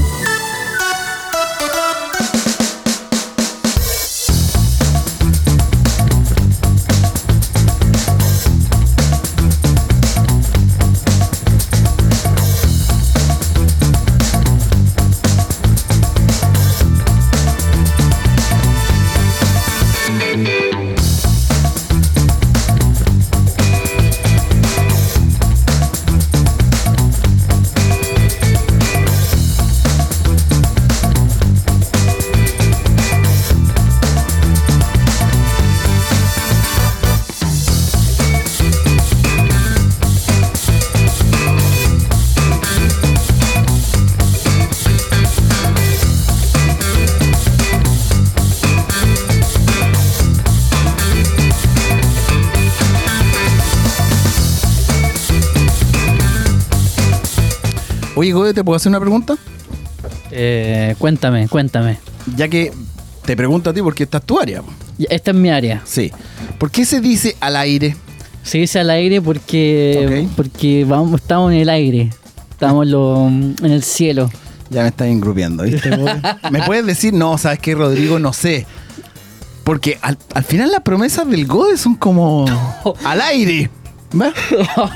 Oye, 58.18 58.32
Gode, 58.32 58.52
¿te 58.52 58.64
puedo 58.64 58.74
hacer 58.76 58.90
una 58.90 58.98
pregunta? 58.98 59.36
Eh, 60.32 60.96
cuéntame, 60.98 61.46
cuéntame. 61.46 62.00
Ya 62.34 62.48
que 62.48 62.72
te 63.24 63.36
pregunto 63.36 63.70
a 63.70 63.72
ti 63.72 63.80
porque 63.80 64.02
esta 64.02 64.18
es 64.18 64.24
tu 64.24 64.40
área. 64.40 64.60
Esta 65.08 65.30
es 65.30 65.36
mi 65.36 65.50
área. 65.50 65.82
Sí. 65.84 66.10
¿Por 66.58 66.72
qué 66.72 66.84
se 66.84 67.00
dice 67.00 67.36
al 67.38 67.54
aire? 67.54 67.94
Se 68.42 68.58
dice 68.58 68.80
al 68.80 68.90
aire 68.90 69.22
porque, 69.22 70.26
porque 70.34 70.84
vamos, 70.84 71.20
estamos 71.20 71.52
en 71.52 71.58
el 71.58 71.68
aire. 71.68 72.10
Estamos 72.50 72.88
lo- 72.88 73.28
en 73.28 73.54
el 73.62 73.84
cielo. 73.84 74.28
Ya 74.68 74.82
me 74.82 74.88
estás 74.88 75.06
engrupiendo, 75.06 75.62
¿viste? 75.62 75.88
¿Me 76.50 76.62
puedes 76.64 76.84
decir? 76.86 77.14
No, 77.14 77.38
¿sabes 77.38 77.60
qué, 77.60 77.76
Rodrigo? 77.76 78.18
No 78.18 78.32
sé. 78.32 78.66
Porque 79.62 79.96
al, 80.02 80.18
al 80.34 80.42
final 80.42 80.72
las 80.72 80.80
promesas 80.80 81.28
del 81.30 81.46
Gode 81.46 81.76
son 81.76 81.94
como 81.94 82.46
al 83.04 83.20
aire. 83.20 83.70
¿Ves? 84.12 84.32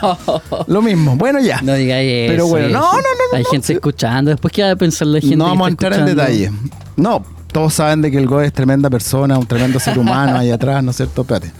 Lo 0.67 0.83
mismo. 0.83 1.17
Bueno, 1.17 1.41
ya. 1.41 1.61
No 1.63 1.75
digas 1.75 1.99
eso. 2.01 2.33
Pero 2.33 2.47
bueno, 2.47 2.69
no, 2.69 2.81
no, 2.81 2.93
no, 2.93 3.03
no, 3.33 3.37
Hay 3.37 3.43
no, 3.43 3.51
gente 3.51 3.73
escuchando. 3.75 4.31
Después, 4.31 4.53
¿qué 4.53 4.63
va 4.63 4.71
a 4.71 4.77
pensar 4.77 5.09
la 5.09 5.21
gente? 5.21 5.37
no 5.37 5.45
vamos 5.45 5.67
a 5.67 5.71
entrar 5.71 5.93
en 5.95 6.07
detalle. 6.07 6.51
No, 6.97 7.25
todos 7.53 7.75
saben 7.75 8.01
de 8.03 8.11
que 8.11 8.19
el 8.19 8.27
Gode 8.27 8.47
es 8.47 8.53
tremenda 8.53 8.89
persona, 8.89 9.39
un 9.39 9.47
tremendo 9.47 9.79
ser 9.79 9.99
humano 9.99 10.39
ahí 10.39 10.51
atrás, 10.51 10.83
¿no 10.83 10.91
es 10.91 10.97
cierto? 10.97 11.23
Espérate. 11.23 11.53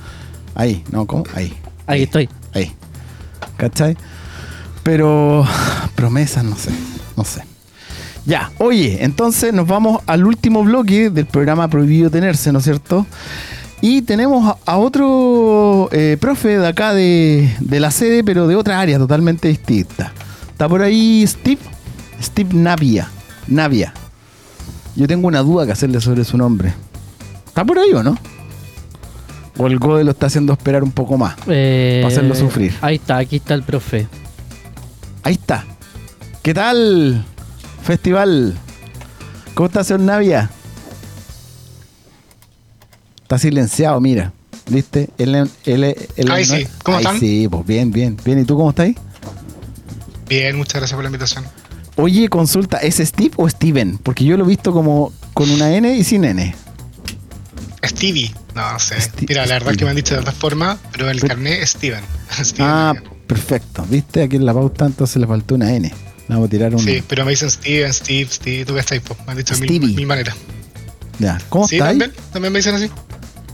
Ahí, 0.55 0.83
no, 0.91 1.07
¿cómo? 1.07 1.25
Ahí. 1.35 1.55
Ahí 1.87 2.03
estoy. 2.03 2.29
Ahí. 2.55 2.73
¿Cachai? 3.57 3.97
Pero 4.83 5.47
promesas, 5.95 6.45
no 6.45 6.57
sé, 6.57 6.71
no 7.17 7.25
sé. 7.25 7.45
Ya, 8.25 8.51
oye, 8.59 9.03
entonces 9.03 9.53
nos 9.53 9.67
vamos 9.67 10.01
al 10.07 10.25
último 10.25 10.63
bloque 10.63 11.11
del 11.11 11.27
programa 11.27 11.69
Prohibido 11.69 12.09
Tenerse, 12.11 12.53
¿no 12.53 12.59
es 12.59 12.65
cierto? 12.65 13.07
Y 13.85 14.03
tenemos 14.03 14.57
a, 14.65 14.77
otro 14.79 15.89
eh, 15.91 16.17
profe 16.21 16.57
de 16.57 16.69
acá 16.69 16.95
de, 16.95 17.53
de 17.59 17.81
la 17.81 17.91
sede, 17.91 18.23
pero 18.23 18.47
de 18.47 18.55
otra 18.55 18.79
área 18.81 18.97
totalmente 18.97 19.49
distinta. 19.49 20.13
Está 20.49 20.69
por 20.69 20.83
ahí 20.83 21.27
Steve, 21.27 21.61
Steve 22.23 22.55
Navia. 22.55 23.09
Navia. 23.49 23.93
Yo 24.95 25.09
tengo 25.09 25.27
una 25.27 25.41
duda 25.41 25.67
que 25.67 25.73
hacerle 25.73 26.01
sobre 26.01 26.23
su 26.23 26.39
nombre. 26.39 26.73
¿Está 27.45 27.65
por 27.65 27.77
ahí 27.77 27.93
o 27.93 28.05
no? 28.05 28.17
O 29.59 29.67
el 29.67 29.81
Gode 29.81 30.05
lo 30.05 30.13
está 30.13 30.27
haciendo 30.27 30.53
esperar 30.53 30.85
un 30.85 30.93
poco 30.93 31.19
más. 31.19 31.35
Eh, 31.49 32.01
Pa' 32.03 32.09
hacerlo 32.09 32.37
sufrir. 32.37 32.73
Ahí 32.83 32.95
está, 32.95 33.17
aquí 33.17 33.37
está 33.37 33.55
el 33.55 33.65
profe. 33.65 34.07
Ahí 35.25 35.35
está. 35.35 35.65
¿Qué 36.43 36.55
tal, 36.55 37.25
festival? 37.83 38.55
¿Cómo 39.55 39.67
está, 39.67 39.83
señor 39.83 40.03
Navia? 40.03 40.51
Está 43.23 43.39
silenciado, 43.39 44.01
mira. 44.01 44.33
¿Viste? 44.69 45.11
Él, 45.19 45.35
él, 45.35 45.49
él- 46.17 46.31
Ahí 46.31 46.47
no 46.47 46.57
sí. 46.57 46.67
¿Cómo 46.85 46.99
Ahí 46.99 47.05
están? 47.05 47.21
Sí, 47.21 47.49
pues 47.51 47.67
bien, 47.67 47.91
bien. 47.91 48.17
Bien, 48.25 48.39
¿y 48.41 48.45
tú 48.45 48.57
cómo 48.57 48.71
estás 48.71 48.87
ahí? 48.87 48.97
Bien, 50.29 50.57
muchas 50.57 50.75
gracias 50.81 50.95
por 50.97 51.03
la 51.05 51.09
invitación. 51.09 51.45
Oye, 51.97 52.29
consulta, 52.29 52.79
¿es 52.79 52.97
Steve 52.97 53.33
o 53.37 53.49
Steven? 53.49 53.99
Porque 53.99 54.25
yo 54.25 54.37
lo 54.37 54.45
he 54.45 54.49
visto 54.49 54.73
como 54.73 55.13
con 55.35 55.51
una 55.51 55.75
N 55.75 55.95
y 55.95 56.05
sin 56.05 56.25
N. 56.25 56.55
Stevie, 57.85 58.33
no, 58.55 58.73
no 58.73 58.79
sé. 58.79 58.97
Mira, 59.29 59.45
la 59.47 59.55
verdad 59.55 59.73
es 59.73 59.77
que 59.77 59.85
me 59.85 59.91
han 59.91 59.97
dicho 59.97 60.15
de 60.15 60.21
otra 60.21 60.33
forma, 60.33 60.79
pero 60.93 61.11
el 61.11 61.21
carnet 61.21 61.63
es 61.63 61.71
Steven. 61.71 62.03
Steven 62.43 62.71
Ah, 62.71 62.95
perfecto. 63.27 63.85
¿Viste? 63.91 64.23
Aquí 64.23 64.37
en 64.37 64.47
la 64.47 64.55
pauta 64.55 64.87
entonces 64.87 65.17
le 65.17 65.27
faltó 65.27 65.57
una 65.57 65.75
N. 65.75 65.93
Vamos 66.29 66.47
a 66.47 66.51
tirar 66.51 66.75
un... 66.75 66.81
Sí, 66.81 67.03
pero 67.07 67.25
me 67.25 67.33
dicen 67.33 67.51
Steven, 67.51 67.93
Steve, 67.93 68.29
Steve, 68.31 68.65
tú 68.65 68.75
que 68.75 68.81
estás 68.81 69.01
pues, 69.01 69.19
me 69.27 69.33
han 69.33 69.39
dicho 69.39 69.55
de 69.55 69.61
mil, 69.61 69.95
mil 69.95 70.07
maneras. 70.07 70.37
Ya. 71.23 71.39
¿Cómo 71.49 71.67
Sí, 71.69 71.79
también, 71.79 72.13
también 72.33 72.53
me 72.53 72.59
dicen 72.59 72.75
así. 72.75 72.91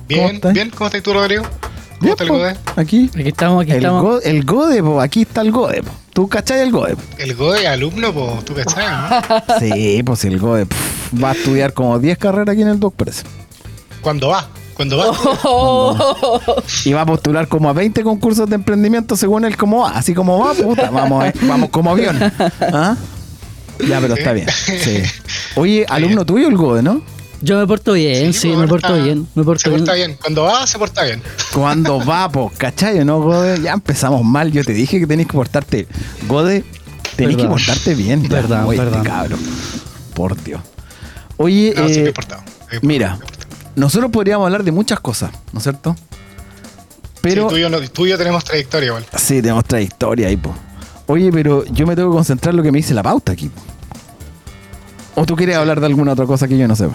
Bien, 0.09 0.37
estáis? 0.37 0.55
bien, 0.55 0.71
¿cómo 0.71 0.87
estás 0.87 1.03
tú, 1.03 1.13
Rodrigo? 1.13 1.43
¿Cómo 1.45 1.61
Bien, 2.01 2.13
está 2.13 2.25
el 2.25 2.29
po. 2.31 2.37
Gode? 2.39 2.57
Aquí. 2.77 3.11
Aquí 3.15 3.29
estamos, 3.29 3.63
aquí 3.63 3.71
El, 3.73 3.77
estamos. 3.79 4.03
go- 4.03 4.21
el 4.23 4.45
Gode, 4.45 4.83
po. 4.83 5.01
aquí 5.01 5.23
está 5.23 5.41
el 5.43 5.51
Gode. 5.53 5.83
po. 5.83 5.91
¿Tú 6.15 6.29
cachai 6.29 6.61
el 6.61 6.71
Gode? 6.73 6.97
po? 6.97 7.03
El 7.19 7.35
Gode 7.35 7.67
alumno, 7.69 8.13
pues, 8.15 8.45
tú 8.45 8.59
estás, 8.59 8.77
¿no? 8.77 9.59
Sí, 9.61 10.03
pues 10.05 10.25
el 10.25 10.39
Gode 10.39 10.67
pff, 10.67 11.23
va 11.23 11.31
a 11.31 11.33
estudiar 11.35 11.73
como 11.75 11.99
10 11.99 12.17
carreras 12.19 12.53
aquí 12.55 12.63
en 12.63 12.69
el 12.69 12.81
Doc, 12.81 12.95
parece. 12.95 13.23
Cuando 14.01 14.29
va, 14.29 14.49
cuando 14.75 14.97
va. 14.97 16.63
Y 16.85 16.93
va 16.93 17.03
a 17.03 17.07
postular 17.07 17.49
como 17.49 17.69
a 17.69 17.73
20 17.73 18.03
concursos 18.05 18.49
de 18.49 18.55
emprendimiento 18.55 19.17
según 19.17 19.45
él 19.45 19.57
cómo 19.57 19.81
va. 19.83 19.91
Así 19.91 20.15
como 20.15 20.39
va, 20.39 20.55
puta, 20.55 20.91
vamos, 20.91 21.25
eh, 21.27 21.33
vamos 21.43 21.69
como 21.71 21.91
avión. 21.91 22.19
¿Ah? 22.61 22.97
Ya, 23.87 24.01
pero 24.01 24.15
está 24.15 24.33
bien. 24.33 24.49
Sí. 24.49 25.03
Oye, 25.57 25.85
alumno 25.89 26.25
tuyo 26.25 26.49
el 26.49 26.57
Gode, 26.57 26.83
¿no? 26.83 27.03
Yo 27.41 27.57
me 27.59 27.67
porto 27.67 27.93
bien, 27.93 28.33
sí, 28.33 28.49
pues, 28.49 28.59
me 28.61 28.67
porto 28.69 28.89
está- 28.95 29.03
bien. 29.05 29.29
Me 29.35 29.45
porto 29.45 29.61
Se 29.63 29.69
bien. 29.71 29.81
porta 29.81 29.95
bien. 29.95 30.17
Cuando 30.21 30.43
va, 30.45 30.67
se 30.67 30.79
porta 30.79 31.05
bien. 31.05 31.23
Cuando 31.53 31.99
va, 32.05 32.29
pues, 32.29 32.57
¿cachai? 32.59 33.05
¿No, 33.05 33.21
Gode? 33.21 33.61
Ya 33.63 33.73
empezamos 33.75 34.25
mal. 34.25 34.51
Yo 34.51 34.65
te 34.65 34.73
dije 34.73 34.99
que 34.99 35.07
tenés 35.07 35.27
que 35.27 35.35
portarte. 35.35 35.87
Gode, 36.27 36.65
tenés 37.17 37.37
que 37.37 37.43
Perdón. 37.43 37.49
portarte 37.51 37.95
bien. 37.95 38.23
ya. 38.25 38.29
Perdón, 38.29 38.65
Oye, 38.65 38.79
este 38.79 38.91
perdón. 38.91 39.05
cabro. 39.05 39.37
Por 40.15 40.43
Dios. 40.43 40.61
Oye, 41.37 41.73
No, 41.77 41.87
sí 41.89 42.01
eh, 42.01 42.03
me 42.03 42.09
he 42.09 42.13
portado. 42.13 42.43
Me 42.73 42.79
he 42.79 42.81
mira, 42.83 43.11
portado, 43.11 43.19
me 43.21 43.25
he 43.37 43.47
portado. 43.47 43.71
nosotros 43.77 44.11
podríamos 44.11 44.45
hablar 44.47 44.65
de 44.65 44.73
muchas 44.73 44.99
cosas, 44.99 45.31
¿no 45.53 45.59
es 45.59 45.63
cierto? 45.63 45.95
Pero 47.21 47.45
Sí, 47.45 47.49
tú, 47.51 47.57
y 47.57 47.61
yo, 47.61 47.71
no- 47.71 47.81
tú 47.91 48.07
y 48.07 48.11
yo 48.11 48.19
tenemos 48.19 48.45
trayectoria 48.45 48.87
igual. 48.89 49.07
Sí, 49.17 49.41
tenemos 49.43 49.65
trayectoria 49.65 50.27
ahí, 50.29 50.37
po. 50.37 50.55
Oye, 51.07 51.31
pero 51.33 51.65
yo 51.67 51.87
me 51.87 51.95
tengo 51.95 52.11
que 52.11 52.17
concentrar 52.17 52.53
en 52.53 52.57
lo 52.57 52.63
que 52.65 52.73
me 52.73 52.79
dice 52.79 52.95
la 52.95 53.03
pauta 53.05 53.33
aquí. 53.33 53.49
¿O 55.15 55.25
tú 55.25 55.35
quieres 55.37 55.57
hablar 55.57 55.81
de 55.81 55.87
alguna 55.87 56.13
otra 56.13 56.27
cosa 56.27 56.47
que 56.49 56.57
yo 56.59 56.67
no 56.69 56.77
sepa? 56.77 56.95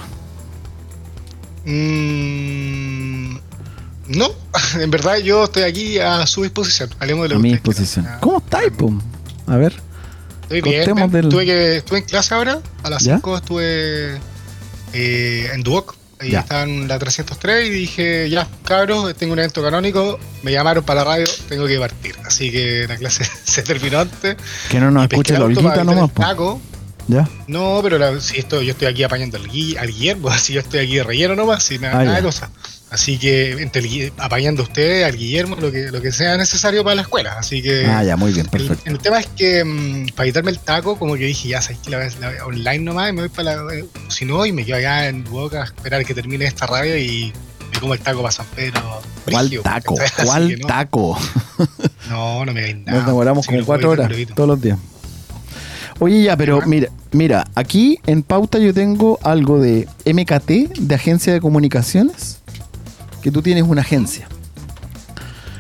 Mm, 1.66 3.36
no, 4.08 4.28
en 4.80 4.92
verdad 4.92 5.18
yo 5.18 5.46
estoy 5.46 5.64
aquí 5.64 6.00
a 6.00 6.26
su 6.28 6.44
disposición. 6.44 6.90
Hablemos 7.00 7.24
de 7.24 7.30
lo 7.30 7.36
A 7.36 7.38
que 7.38 7.44
mi 7.44 7.52
disposición. 7.54 8.06
quieran. 8.06 8.20
¿Cómo 8.22 8.38
estáis, 8.40 8.72
po? 8.72 8.94
A 9.48 9.58
ver. 9.58 9.74
Estoy 10.44 10.62
bien. 10.62 10.86
Contemos 10.86 11.12
bien. 11.12 11.22
del- 11.24 11.30
Tuve 11.32 11.46
que, 11.46 11.78
estuve 11.78 12.00
en 12.00 12.06
clase 12.06 12.34
ahora, 12.34 12.60
a 12.84 12.90
las 12.90 13.04
¿Ya? 13.04 13.16
5 13.16 13.38
estuve 13.38 14.20
eh, 14.94 15.50
en 15.54 15.64
Duoc, 15.64 15.96
Ahí 16.20 16.32
Ya. 16.32 16.40
estaba 16.42 16.64
en 16.64 16.88
la 16.88 16.98
303 17.00 17.68
y 17.68 17.70
dije, 17.70 18.30
ya, 18.30 18.48
cabros, 18.64 19.14
tengo 19.16 19.34
un 19.34 19.40
evento 19.40 19.62
canónico, 19.62 20.18
me 20.44 20.54
llamaron 20.54 20.82
para 20.86 21.02
la 21.02 21.06
radio, 21.06 21.26
tengo 21.50 21.66
que 21.68 21.78
partir. 21.78 22.16
Así 22.24 22.50
que 22.50 22.86
la 22.88 22.96
clase 22.96 23.26
se 23.44 23.62
terminó 23.64 24.00
antes. 24.00 24.38
Que 24.70 24.80
no 24.80 24.90
nos 24.92 25.04
escuche 25.04 25.34
la 25.38 25.46
Olguita 25.46 25.84
nomás, 25.84 26.14
taco. 26.14 26.62
¿Ya? 27.08 27.28
No, 27.48 27.80
pero 27.84 27.98
la- 27.98 28.20
si 28.22 28.38
esto, 28.40 28.62
yo 28.62 28.72
estoy 28.72 28.88
aquí 28.88 29.04
apañando 29.04 29.38
al, 29.38 29.48
Gui- 29.50 29.78
al 29.78 29.88
Guillermo, 29.88 30.30
así 30.30 30.54
yo 30.54 30.62
estoy 30.62 30.80
aquí 30.82 30.96
de 30.96 31.04
relleno 31.04 31.36
nomás, 31.36 31.64
sin 31.64 31.82
nada, 31.82 32.00
Ah, 32.00 32.04
nada 32.04 32.18
de 32.18 32.24
cosa. 32.24 32.50
Así 32.90 33.18
que 33.18 33.54
entre 33.54 33.82
el 33.82 34.14
apañando 34.20 34.62
a 34.62 34.66
usted, 34.66 35.02
al 35.04 35.18
Guillermo, 35.18 35.56
lo 35.56 35.72
que, 35.72 35.90
lo 35.92 36.00
que 36.00 36.12
sea 36.12 36.38
necesario 36.38 36.84
para 36.84 36.96
la 36.98 37.02
escuela. 37.02 37.34
Así 37.40 37.62
que 37.64 37.88
Ah, 37.88 38.04
ya, 38.04 38.16
muy 38.16 38.32
bien, 38.32 38.46
perfecto. 38.46 38.84
el 38.88 39.00
tema 39.00 39.20
es 39.20 39.26
que 39.36 39.64
mm, 39.66 40.10
para 40.16 40.26
evitarme 40.28 40.52
el 40.52 40.60
taco, 40.60 40.98
como 41.00 41.16
que 41.16 41.26
dije, 41.26 41.50
ya 41.50 41.62
sabes 41.62 41.80
que 41.80 41.90
la, 41.90 42.08
la- 42.20 42.46
online 42.46 42.80
nomás, 42.80 43.10
y 43.10 43.14
me 43.14 43.22
voy 43.22 43.30
para 43.30 43.56
la. 43.64 43.74
eh, 43.76 43.86
Si 44.10 44.26
no, 44.26 44.46
y 44.46 44.52
me 44.52 44.64
quedo 44.64 44.78
allá 44.78 45.08
en 45.08 45.24
Boca 45.24 45.62
a 45.62 45.66
esperar 45.66 46.06
que 46.06 46.14
termine 46.14 46.46
esta 46.46 46.68
radio 46.68 46.96
y 46.96 47.34
me 47.74 47.80
como 47.80 47.96
el 47.96 48.00
taco 48.00 48.22
para 48.22 48.32
San 48.32 48.46
Pedro. 48.56 49.02
¿Cuál 49.30 49.50
taco? 49.64 49.96
¿Cuál 50.24 50.60
no, 50.60 50.68
taco? 50.68 51.20
No, 52.10 52.46
no 52.46 52.54
me 52.54 52.60
hagáis 52.62 52.78
nada. 52.78 52.98
Nos 53.00 53.08
demoramos 53.08 53.48
como 53.48 53.66
cuatro 53.66 53.90
horas 53.90 54.12
todos 54.36 54.48
los 54.50 54.62
días. 54.62 54.78
Oye, 56.00 56.24
ya, 56.24 56.36
pero 56.38 56.60
mira, 56.66 56.90
mira, 57.12 57.46
aquí 57.56 58.00
en 58.06 58.24
pauta 58.24 58.58
yo 58.60 58.74
tengo 58.74 59.20
algo 59.24 59.60
de 59.60 59.88
MKT, 60.06 60.80
de 60.80 60.96
Agencia 60.96 61.32
de 61.34 61.40
Comunicaciones, 61.42 62.40
que 63.22 63.32
tú 63.32 63.42
tienes 63.42 63.64
una 63.64 63.82
agencia. 63.82 64.28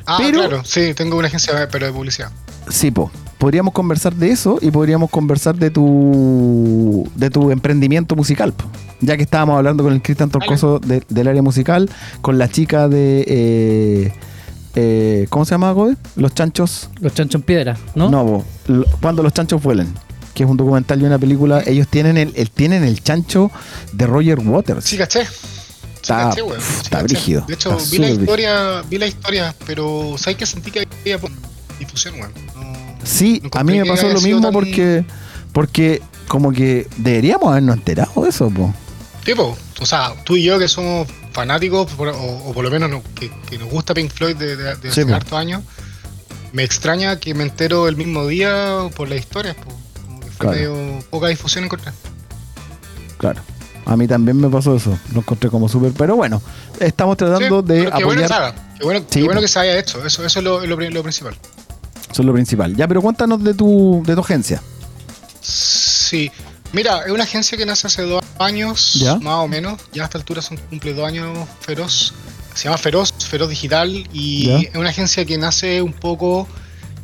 Ah, 0.05 0.17
Pero- 0.19 0.39
claro, 0.39 0.63
sí, 0.65 0.93
tengo 0.95 1.17
una 1.17 1.27
agencia, 1.27 1.67
pero 1.71 1.85
de 1.85 1.93
publicidad. 1.93 2.29
Sí, 2.69 2.91
po. 2.91 3.09
Podríamos 3.37 3.73
conversar 3.73 4.13
de 4.15 4.31
eso 4.31 4.57
y 4.61 4.71
podríamos 4.71 5.09
conversar 5.09 5.55
de 5.57 5.69
tu 5.69 7.09
de 7.15 7.29
tu 7.29 7.51
emprendimiento 7.51 8.15
musical, 8.15 8.53
po. 8.53 8.65
ya 9.01 9.17
que 9.17 9.23
estábamos 9.23 9.57
hablando 9.57 9.83
con 9.83 9.91
el 9.91 10.01
Cristian 10.01 10.29
Torcoso 10.29 10.79
de- 10.79 11.03
del 11.09 11.27
área 11.27 11.41
musical, 11.41 11.89
con 12.21 12.37
la 12.37 12.47
chica 12.47 12.87
de 12.87 13.25
eh, 13.27 14.13
eh, 14.75 15.27
¿cómo 15.29 15.43
se 15.43 15.51
llama? 15.55 15.75
Los 16.15 16.33
chanchos 16.33 16.89
Los 17.01 17.13
chanchos 17.13 17.35
en 17.41 17.41
piedra, 17.45 17.77
¿no? 17.95 18.09
No, 18.09 18.25
po, 18.25 18.45
lo- 18.67 18.85
cuando 19.01 19.23
los 19.23 19.33
chanchos 19.33 19.61
vuelen, 19.61 19.93
que 20.33 20.43
es 20.43 20.49
un 20.49 20.57
documental 20.57 21.01
y 21.01 21.05
una 21.05 21.19
película, 21.19 21.61
ellos 21.65 21.87
tienen 21.87 22.17
el, 22.17 22.33
el- 22.35 22.49
tienen 22.49 22.83
el 22.83 23.01
chancho 23.03 23.51
de 23.91 24.07
Roger 24.07 24.39
Waters. 24.39 24.85
Sí, 24.85 24.97
caché. 24.97 25.25
Sí, 25.25 25.31
Está- 26.01 26.29
caché, 26.29 26.41
Sí, 26.41 26.73
está 26.83 27.03
brígido, 27.03 27.45
De 27.47 27.53
hecho, 27.53 27.77
vi 27.91 27.97
la 27.99 28.09
historia, 28.09 28.81
vi 28.89 28.97
la 28.97 29.07
historia, 29.07 29.55
pero 29.65 30.15
¿sabes 30.17 30.37
que 30.37 30.45
sentí 30.45 30.69
que 30.71 30.87
había 31.01 31.17
difusión, 31.79 32.15
weón? 32.15 32.31
No- 32.55 32.73
Sí, 33.05 33.41
no 33.43 33.49
a 33.53 33.63
mí 33.63 33.79
me 33.79 33.85
pasó 33.85 34.07
lo 34.09 34.19
mismo 34.21 34.41
tan- 34.41 34.53
porque 34.53 35.05
porque 35.51 36.01
como 36.27 36.51
que 36.51 36.87
deberíamos 36.97 37.49
habernos 37.51 37.77
enterado 37.77 38.23
de 38.23 38.29
eso, 38.29 38.49
po. 38.49 38.73
Tipo, 39.23 39.55
o 39.79 39.85
sea, 39.85 40.13
tú 40.25 40.35
y 40.35 40.43
yo 40.43 40.57
que 40.59 40.67
somos 40.67 41.07
fanáticos, 41.31 41.91
por- 41.93 42.07
o, 42.09 42.13
o 42.15 42.53
por 42.53 42.63
lo 42.63 42.71
menos 42.71 42.89
no- 42.89 43.03
que, 43.15 43.31
que 43.49 43.57
nos 43.57 43.69
gusta 43.69 43.93
Pink 43.93 44.11
Floyd 44.11 44.35
de, 44.35 44.55
de, 44.57 44.75
de 44.75 44.91
Sí, 44.91 45.01
hace 45.01 45.13
hartos 45.13 45.33
años, 45.33 45.61
me 46.53 46.63
extraña 46.63 47.19
que 47.19 47.33
me 47.33 47.43
entero 47.43 47.87
el 47.87 47.95
mismo 47.95 48.27
día 48.27 48.89
por 48.95 49.07
las 49.09 49.19
historias, 49.19 49.55
po. 49.55 49.71
Fue 50.37 50.47
Claro. 50.51 50.55
medio 50.75 50.99
poca 51.09 51.27
difusión 51.27 51.63
encontré. 51.65 51.91
Claro. 53.17 53.41
A 53.85 53.97
mí 53.97 54.07
también 54.07 54.37
me 54.39 54.49
pasó 54.49 54.75
eso. 54.75 54.97
Lo 55.13 55.19
encontré 55.19 55.49
como 55.49 55.67
súper. 55.67 55.91
Pero 55.91 56.15
bueno, 56.15 56.41
estamos 56.79 57.17
tratando 57.17 57.61
Sí, 57.61 57.67
de 57.67 57.75
qué 57.91 58.03
bueno 58.05 58.21
que 58.21 58.25
apoyar. 58.25 58.31
haga, 58.31 58.55
qué 58.79 58.83
bueno, 58.85 58.99
qué 59.01 59.13
Sí, 59.13 59.19
bueno 59.23 59.35
po. 59.39 59.41
que 59.41 59.47
se 59.49 59.59
haya 59.59 59.77
hecho, 59.77 60.05
eso, 60.05 60.25
eso 60.25 60.39
es 60.39 60.43
lo, 60.43 60.65
lo 60.65 60.77
lo 60.77 61.03
principal. 61.03 61.35
Eso 62.11 62.21
es 62.21 62.25
lo 62.25 62.33
principal. 62.33 62.75
Ya, 62.75 62.87
pero 62.87 63.01
cuéntanos 63.01 63.43
de 63.43 63.53
tu, 63.53 64.01
de 64.05 64.15
tu 64.15 64.21
agencia. 64.21 64.61
Sí, 65.41 66.31
mira, 66.71 67.03
es 67.05 67.11
una 67.11 67.23
agencia 67.23 67.57
que 67.57 67.65
nace 67.65 67.87
hace 67.87 68.03
dos 68.03 68.23
años, 68.39 68.93
Ya. 68.95 69.15
más 69.17 69.35
o 69.35 69.47
menos. 69.47 69.81
Ya 69.93 70.03
a 70.03 70.05
esta 70.05 70.17
altura 70.17 70.41
son 70.41 70.57
cumple 70.69 70.93
dos 70.93 71.05
años 71.07 71.37
Feroz. 71.61 72.13
Se 72.53 72.65
llama 72.65 72.77
Feroz, 72.77 73.13
Feroz 73.27 73.49
Digital. 73.49 74.07
Y 74.13 74.45
Ya. 74.47 74.57
es 74.69 74.75
una 74.75 74.89
agencia 74.89 75.25
que 75.25 75.37
nace 75.37 75.81
un 75.81 75.91
poco 75.93 76.47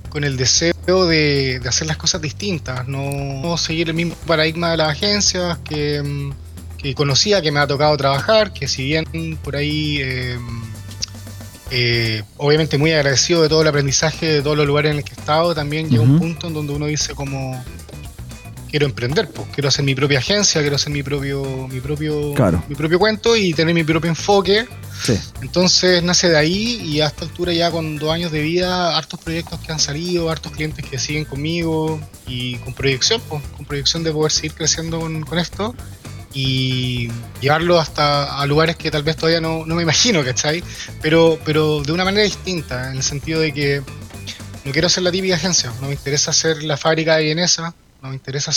con 0.09 0.23
el 0.23 0.37
deseo 0.37 0.73
de, 1.07 1.59
de 1.59 1.69
hacer 1.69 1.87
las 1.87 1.97
cosas 1.97 2.21
distintas, 2.21 2.87
no, 2.87 3.09
no 3.41 3.57
seguir 3.57 3.89
el 3.89 3.95
mismo 3.95 4.15
paradigma 4.25 4.71
de 4.71 4.77
las 4.77 4.89
agencias 4.89 5.57
que, 5.59 6.01
mm, 6.03 6.31
que 6.77 6.95
conocía, 6.95 7.41
que 7.41 7.51
me 7.51 7.59
ha 7.59 7.67
tocado 7.67 7.95
trabajar, 7.97 8.51
que 8.53 8.67
si 8.67 8.83
bien 8.83 9.05
por 9.43 9.55
ahí... 9.55 9.99
eh, 10.01 10.37
eh, 11.71 12.23
obviamente 12.37 12.79
muy 12.79 12.91
agradecido 12.93 13.43
de 13.43 13.49
todo 13.49 13.61
el 13.61 13.67
aprendizaje 13.67 14.25
de 14.25 14.41
todos 14.41 14.57
los 14.57 14.65
lugares 14.65 14.89
en 14.89 14.97
los 14.97 15.05
que 15.05 15.13
he 15.15 15.19
estado, 15.19 15.53
también 15.53 15.87
llega 15.87 16.01
un 16.01 16.17
punto 16.17 16.47
en 16.47 16.55
donde 16.55 16.73
uno 16.73 16.87
dice 16.87 17.13
como 17.13 17.63
quiero 18.69 18.85
emprender, 18.85 19.27
pues, 19.29 19.47
quiero 19.53 19.69
hacer 19.69 19.83
mi 19.83 19.95
propia 19.95 20.19
agencia, 20.19 20.61
quiero 20.61 20.75
hacer 20.75 20.91
mi 20.91 21.03
propio, 21.03 21.67
mi 21.67 21.79
propio, 21.79 22.33
Claro. 22.33 22.63
mi 22.69 22.75
propio 22.75 22.99
cuento 22.99 23.35
y 23.35 23.53
tener 23.53 23.73
mi 23.73 23.83
propio 23.83 24.09
enfoque. 24.09 24.67
Sí. 25.03 25.17
Entonces 25.41 26.03
nace 26.03 26.29
de 26.29 26.37
ahí 26.37 26.81
y 26.83 27.01
a 27.01 27.07
esta 27.07 27.25
altura 27.25 27.53
ya 27.53 27.71
con 27.71 27.97
dos 27.97 28.11
años 28.11 28.31
de 28.31 28.41
vida, 28.41 28.97
hartos 28.97 29.19
proyectos 29.19 29.59
que 29.61 29.71
han 29.71 29.79
salido, 29.79 30.29
hartos 30.29 30.51
clientes 30.51 30.85
que 30.85 30.99
siguen 30.99 31.25
conmigo 31.25 31.99
y 32.27 32.55
con 32.57 32.73
proyección, 32.73 33.21
pues, 33.27 33.41
con 33.55 33.65
proyección 33.65 34.03
de 34.03 34.11
poder 34.11 34.31
seguir 34.31 34.53
creciendo 34.53 34.99
con, 34.99 35.21
con 35.21 35.39
esto 35.39 35.73
y 36.33 37.09
llevarlo 37.41 37.79
hasta 37.79 38.39
a 38.39 38.45
lugares 38.45 38.75
que 38.75 38.91
tal 38.91 39.03
vez 39.03 39.15
todavía 39.15 39.41
no, 39.41 39.65
no 39.65 39.75
me 39.75 39.81
imagino, 39.83 40.23
¿cachai? 40.23 40.63
Pero, 41.01 41.39
pero 41.43 41.81
de 41.81 41.91
una 41.91 42.05
manera 42.05 42.23
distinta, 42.23 42.91
en 42.91 42.97
el 42.97 43.03
sentido 43.03 43.39
de 43.39 43.51
que 43.51 43.81
no 44.65 44.71
quiero 44.71 44.89
ser 44.89 45.03
la 45.03 45.11
típica 45.11 45.35
agencia, 45.35 45.71
no 45.81 45.87
me 45.87 45.93
interesa 45.93 46.31
ser 46.33 46.61
la 46.63 46.77
fábrica 46.77 47.15
de 47.17 47.23
vienesa, 47.23 47.73
no 48.01 48.09
me 48.09 48.15
interesa. 48.15 48.51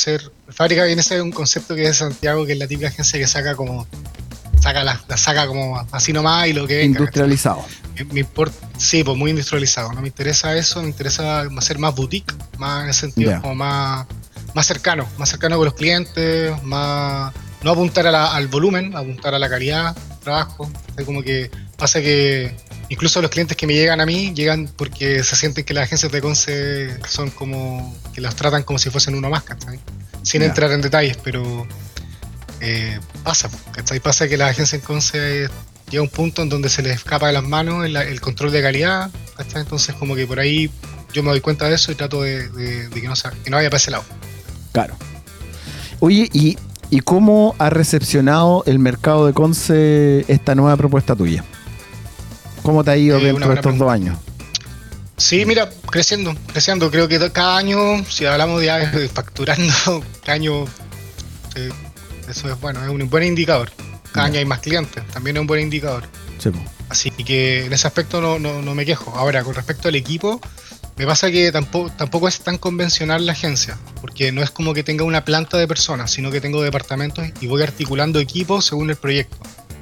La 0.47 0.53
fábrica 0.53 0.83
de 0.83 0.89
vienesa 0.89 1.15
es 1.15 1.23
un 1.23 1.33
concepto 1.33 1.75
que 1.75 1.83
es 1.83 1.89
de 1.89 1.95
Santiago, 1.95 2.47
que 2.47 2.53
es 2.53 2.59
la 2.59 2.67
típica 2.67 2.89
agencia 2.89 3.19
que 3.19 3.27
saca 3.27 3.55
como... 3.55 3.87
Saca 4.61 4.85
la, 4.85 5.01
la 5.09 5.17
saca 5.17 5.49
como 5.49 5.85
así 5.91 6.13
nomás 6.13 6.47
y 6.47 6.53
lo 6.53 6.69
que 6.69 6.77
venga. 6.77 7.01
Industrializado. 7.01 7.65
Me, 7.97 8.05
me 8.05 8.21
importa, 8.21 8.57
sí, 8.79 9.03
pues 9.03 9.19
muy 9.19 9.31
industrializado. 9.31 9.93
No 9.93 10.01
me 10.01 10.07
interesa 10.07 10.57
eso, 10.57 10.81
me 10.81 10.89
interesa 10.89 11.41
hacer 11.59 11.79
más 11.81 11.97
boutique, 11.97 12.33
más 12.59 12.83
en 12.83 12.89
el 12.89 12.95
sentido 12.95 13.41
como 13.41 13.57
más, 13.57 14.07
más 14.55 14.65
cercano, 14.65 15.09
más 15.19 15.31
cercano 15.31 15.57
con 15.57 15.65
los 15.65 15.75
clientes, 15.75 16.63
más 16.63 17.33
no 17.65 17.71
apuntar 17.71 18.07
a 18.07 18.11
la- 18.11 18.35
al 18.35 18.49
volumen, 18.49 18.97
apuntar 18.97 19.35
a 19.35 19.39
la 19.39 19.49
calidad 19.49 19.95
del 19.95 20.19
trabajo. 20.19 20.71
Es 20.97 21.05
como 21.05 21.23
que 21.23 21.51
pasa 21.77 22.01
que 22.01 22.55
incluso 22.89 23.21
los 23.23 23.31
clientes 23.31 23.57
que 23.57 23.67
me 23.67 23.75
llegan 23.75 24.01
a 24.01 24.07
mí 24.07 24.33
llegan 24.35 24.69
porque 24.77 25.23
se 25.25 25.37
sienten 25.37 25.65
que 25.65 25.73
las 25.75 25.85
agencias 25.85 26.11
de 26.13 26.21
Conce 26.21 26.99
son 27.09 27.31
como 27.31 27.97
que 28.15 28.21
los 28.21 28.35
tratan 28.37 28.63
como 28.65 28.79
si 28.79 28.91
fuesen 28.91 29.15
uno 29.15 29.31
más, 29.31 29.43
¿cachai? 29.45 29.79
Sin 30.23 30.43
entrar 30.43 30.71
en 30.73 30.81
detalles, 30.83 31.17
pero 31.23 31.67
eh, 32.61 32.99
pasa, 33.25 33.51
¿cachai? 33.73 34.01
Pasa 34.01 34.29
que 34.29 34.37
la 34.37 34.49
agencia 34.49 34.77
en 34.77 34.83
Conce 34.83 35.49
llega 35.91 36.01
a 36.01 36.03
un 36.03 36.09
punto 36.09 36.43
en 36.43 36.49
donde 36.49 36.69
se 36.69 36.83
les 36.83 36.97
escapa 36.97 37.27
de 37.27 37.33
las 37.33 37.43
manos 37.45 37.85
el, 37.85 37.97
el 37.97 38.21
control 38.21 38.53
de 38.53 38.63
calidad, 38.63 39.11
¿cachai? 39.37 39.63
Entonces 39.63 39.95
como 39.97 40.15
que 40.15 40.27
por 40.27 40.39
ahí 40.39 40.71
yo 41.13 41.23
me 41.23 41.31
doy 41.31 41.41
cuenta 41.41 41.69
de 41.69 41.75
eso 41.75 41.91
y 41.93 41.95
trato 41.95 42.23
de, 42.23 42.49
de- 42.51 42.89
de 42.89 43.01
que, 43.01 43.07
no, 43.09 43.17
sea- 43.17 43.33
que 43.45 43.51
no 43.51 43.57
vaya 43.57 43.69
para 43.69 43.77
ese 43.79 43.91
lado. 43.91 44.05
Claro. 44.73 44.97
Oye, 46.01 46.29
¿y, 46.33 46.57
¿y 46.93 47.01
cómo 47.01 47.57
ha 47.59 47.71
recepcionado 47.71 48.65
el 48.67 48.79
mercado 48.79 49.27
de 49.27 49.33
Conce 49.33 50.27
esta 50.29 50.55
nueva 50.55 50.77
propuesta 50.77 51.17
tuya? 51.17 51.43
¿Cómo 52.63 52.85
te 52.85 52.91
ha 52.91 52.97
ido 52.99 53.17
Eh, 53.17 53.25
dentro 53.25 53.49
de 53.49 53.55
estos 53.55 53.79
dos 53.79 53.91
años? 53.91 54.19
Sí, 55.17 55.47
mira, 55.47 55.71
creciendo, 55.91 56.37
creciendo. 56.53 56.91
Creo 56.91 57.09
que 57.09 57.19
cada 57.33 57.57
año, 57.57 58.05
si 58.05 58.27
hablamos 58.27 58.63
ya 58.63 58.79
de 58.79 59.09
facturando, 59.09 60.05
cada 60.21 60.35
año, 60.35 60.65
eh, 61.55 61.71
eso 62.29 62.53
es 62.53 62.61
bueno, 62.61 62.83
es 62.83 62.91
un 62.91 63.09
buen 63.09 63.25
indicador. 63.25 63.71
Cada 64.13 64.27
año 64.27 64.39
hay 64.39 64.45
más 64.45 64.59
clientes, 64.59 65.03
también 65.15 65.37
es 65.37 65.41
un 65.41 65.47
buen 65.47 65.63
indicador. 65.63 66.05
Sí. 66.37 66.51
Así 66.91 67.11
que 67.11 67.65
en 67.65 67.73
ese 67.73 67.87
aspecto 67.87 68.21
no, 68.21 68.39
no, 68.39 68.61
no 68.61 68.75
me 68.75 68.85
quejo. 68.85 69.17
Ahora, 69.17 69.43
con 69.43 69.55
respecto 69.55 69.89
al 69.89 69.95
equipo, 69.95 70.43
me 70.99 71.07
pasa 71.07 71.31
que 71.31 71.51
tampoco, 71.53 71.91
tampoco 71.97 72.29
es 72.29 72.41
tan 72.41 72.59
convencional 72.59 73.25
la 73.25 73.33
agencia, 73.33 73.79
porque 74.03 74.33
no 74.33 74.43
es 74.43 74.51
como 74.51 74.75
que 74.75 74.83
tenga 74.83 75.05
una 75.05 75.25
planta 75.25 75.57
de 75.57 75.67
personas, 75.67 76.11
sino 76.11 76.31
que 76.31 76.41
tengo 76.41 76.61
departamentos 76.61 77.25
y 77.41 77.47
voy 77.47 77.63
articulando 77.63 78.19
equipos 78.19 78.67
según 78.67 78.91
el 78.91 78.97
proyecto. 78.97 79.39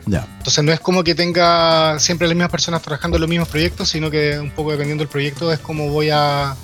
Ya. 0.07 0.29
Entonces 0.39 0.62
no 0.62 0.73
es 0.73 0.79
como 0.79 1.03
que 1.03 1.14
tenga 1.14 1.99
siempre 1.99 2.29
las 2.29 2.37
mismas 2.37 2.51
personas 2.51 2.83
trabajando 2.83 3.16
en 3.16 3.23
los 3.23 3.31
mismos 3.31 3.49
proyectos, 3.49 3.89
sino 3.89 4.11
que 4.11 4.39
un 4.39 4.51
poco 4.51 4.73
dependiendo 4.73 5.03
del 5.03 5.09
proyecto 5.09 5.53
es 5.53 5.59
como 5.59 5.89
voy 5.89 6.11
a 6.12 6.55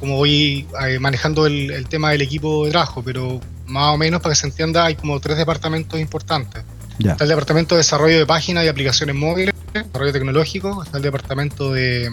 como 0.00 0.16
voy 0.16 0.66
eh, 0.86 0.98
manejando 0.98 1.46
el, 1.46 1.70
el 1.70 1.88
tema 1.88 2.10
del 2.10 2.22
equipo 2.22 2.64
de 2.64 2.70
trabajo, 2.70 3.02
pero 3.02 3.40
más 3.66 3.94
o 3.94 3.98
menos 3.98 4.20
para 4.20 4.34
que 4.34 4.40
se 4.40 4.46
entienda 4.46 4.86
hay 4.86 4.94
como 4.94 5.20
tres 5.20 5.36
departamentos 5.36 6.00
importantes. 6.00 6.64
Ya. 6.98 7.12
Está 7.12 7.24
el 7.24 7.30
departamento 7.30 7.74
de 7.74 7.80
desarrollo 7.80 8.18
de 8.18 8.26
páginas 8.26 8.64
y 8.64 8.68
aplicaciones 8.68 9.14
móviles, 9.14 9.54
desarrollo 9.72 10.12
tecnológico, 10.12 10.82
está 10.82 10.98
el 10.98 11.02
departamento 11.02 11.72
de, 11.72 12.10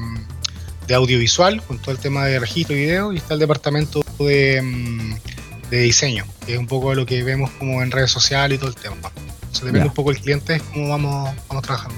de 0.87 0.93
audiovisual, 0.93 1.61
con 1.63 1.79
todo 1.79 1.91
el 1.91 1.97
tema 1.97 2.25
de 2.25 2.39
registro 2.39 2.75
y 2.75 2.79
video, 2.79 3.13
y 3.13 3.17
está 3.17 3.35
el 3.35 3.39
departamento 3.39 4.00
de, 4.19 4.61
mm, 4.61 5.69
de 5.69 5.79
diseño, 5.81 6.25
que 6.45 6.53
es 6.53 6.59
un 6.59 6.67
poco 6.67 6.93
lo 6.95 7.05
que 7.05 7.23
vemos 7.23 7.49
como 7.51 7.81
en 7.81 7.91
redes 7.91 8.11
sociales 8.11 8.55
y 8.57 8.59
todo 8.59 8.69
el 8.69 8.75
tema. 8.75 8.95
Entonces 8.95 9.61
depende 9.61 9.79
Ya. 9.79 9.85
un 9.85 9.93
poco 9.93 10.11
el 10.11 10.17
cliente, 10.19 10.55
es 10.55 10.63
cómo 10.73 10.89
vamos, 10.89 11.29
vamos 11.47 11.63
trabajando. 11.63 11.95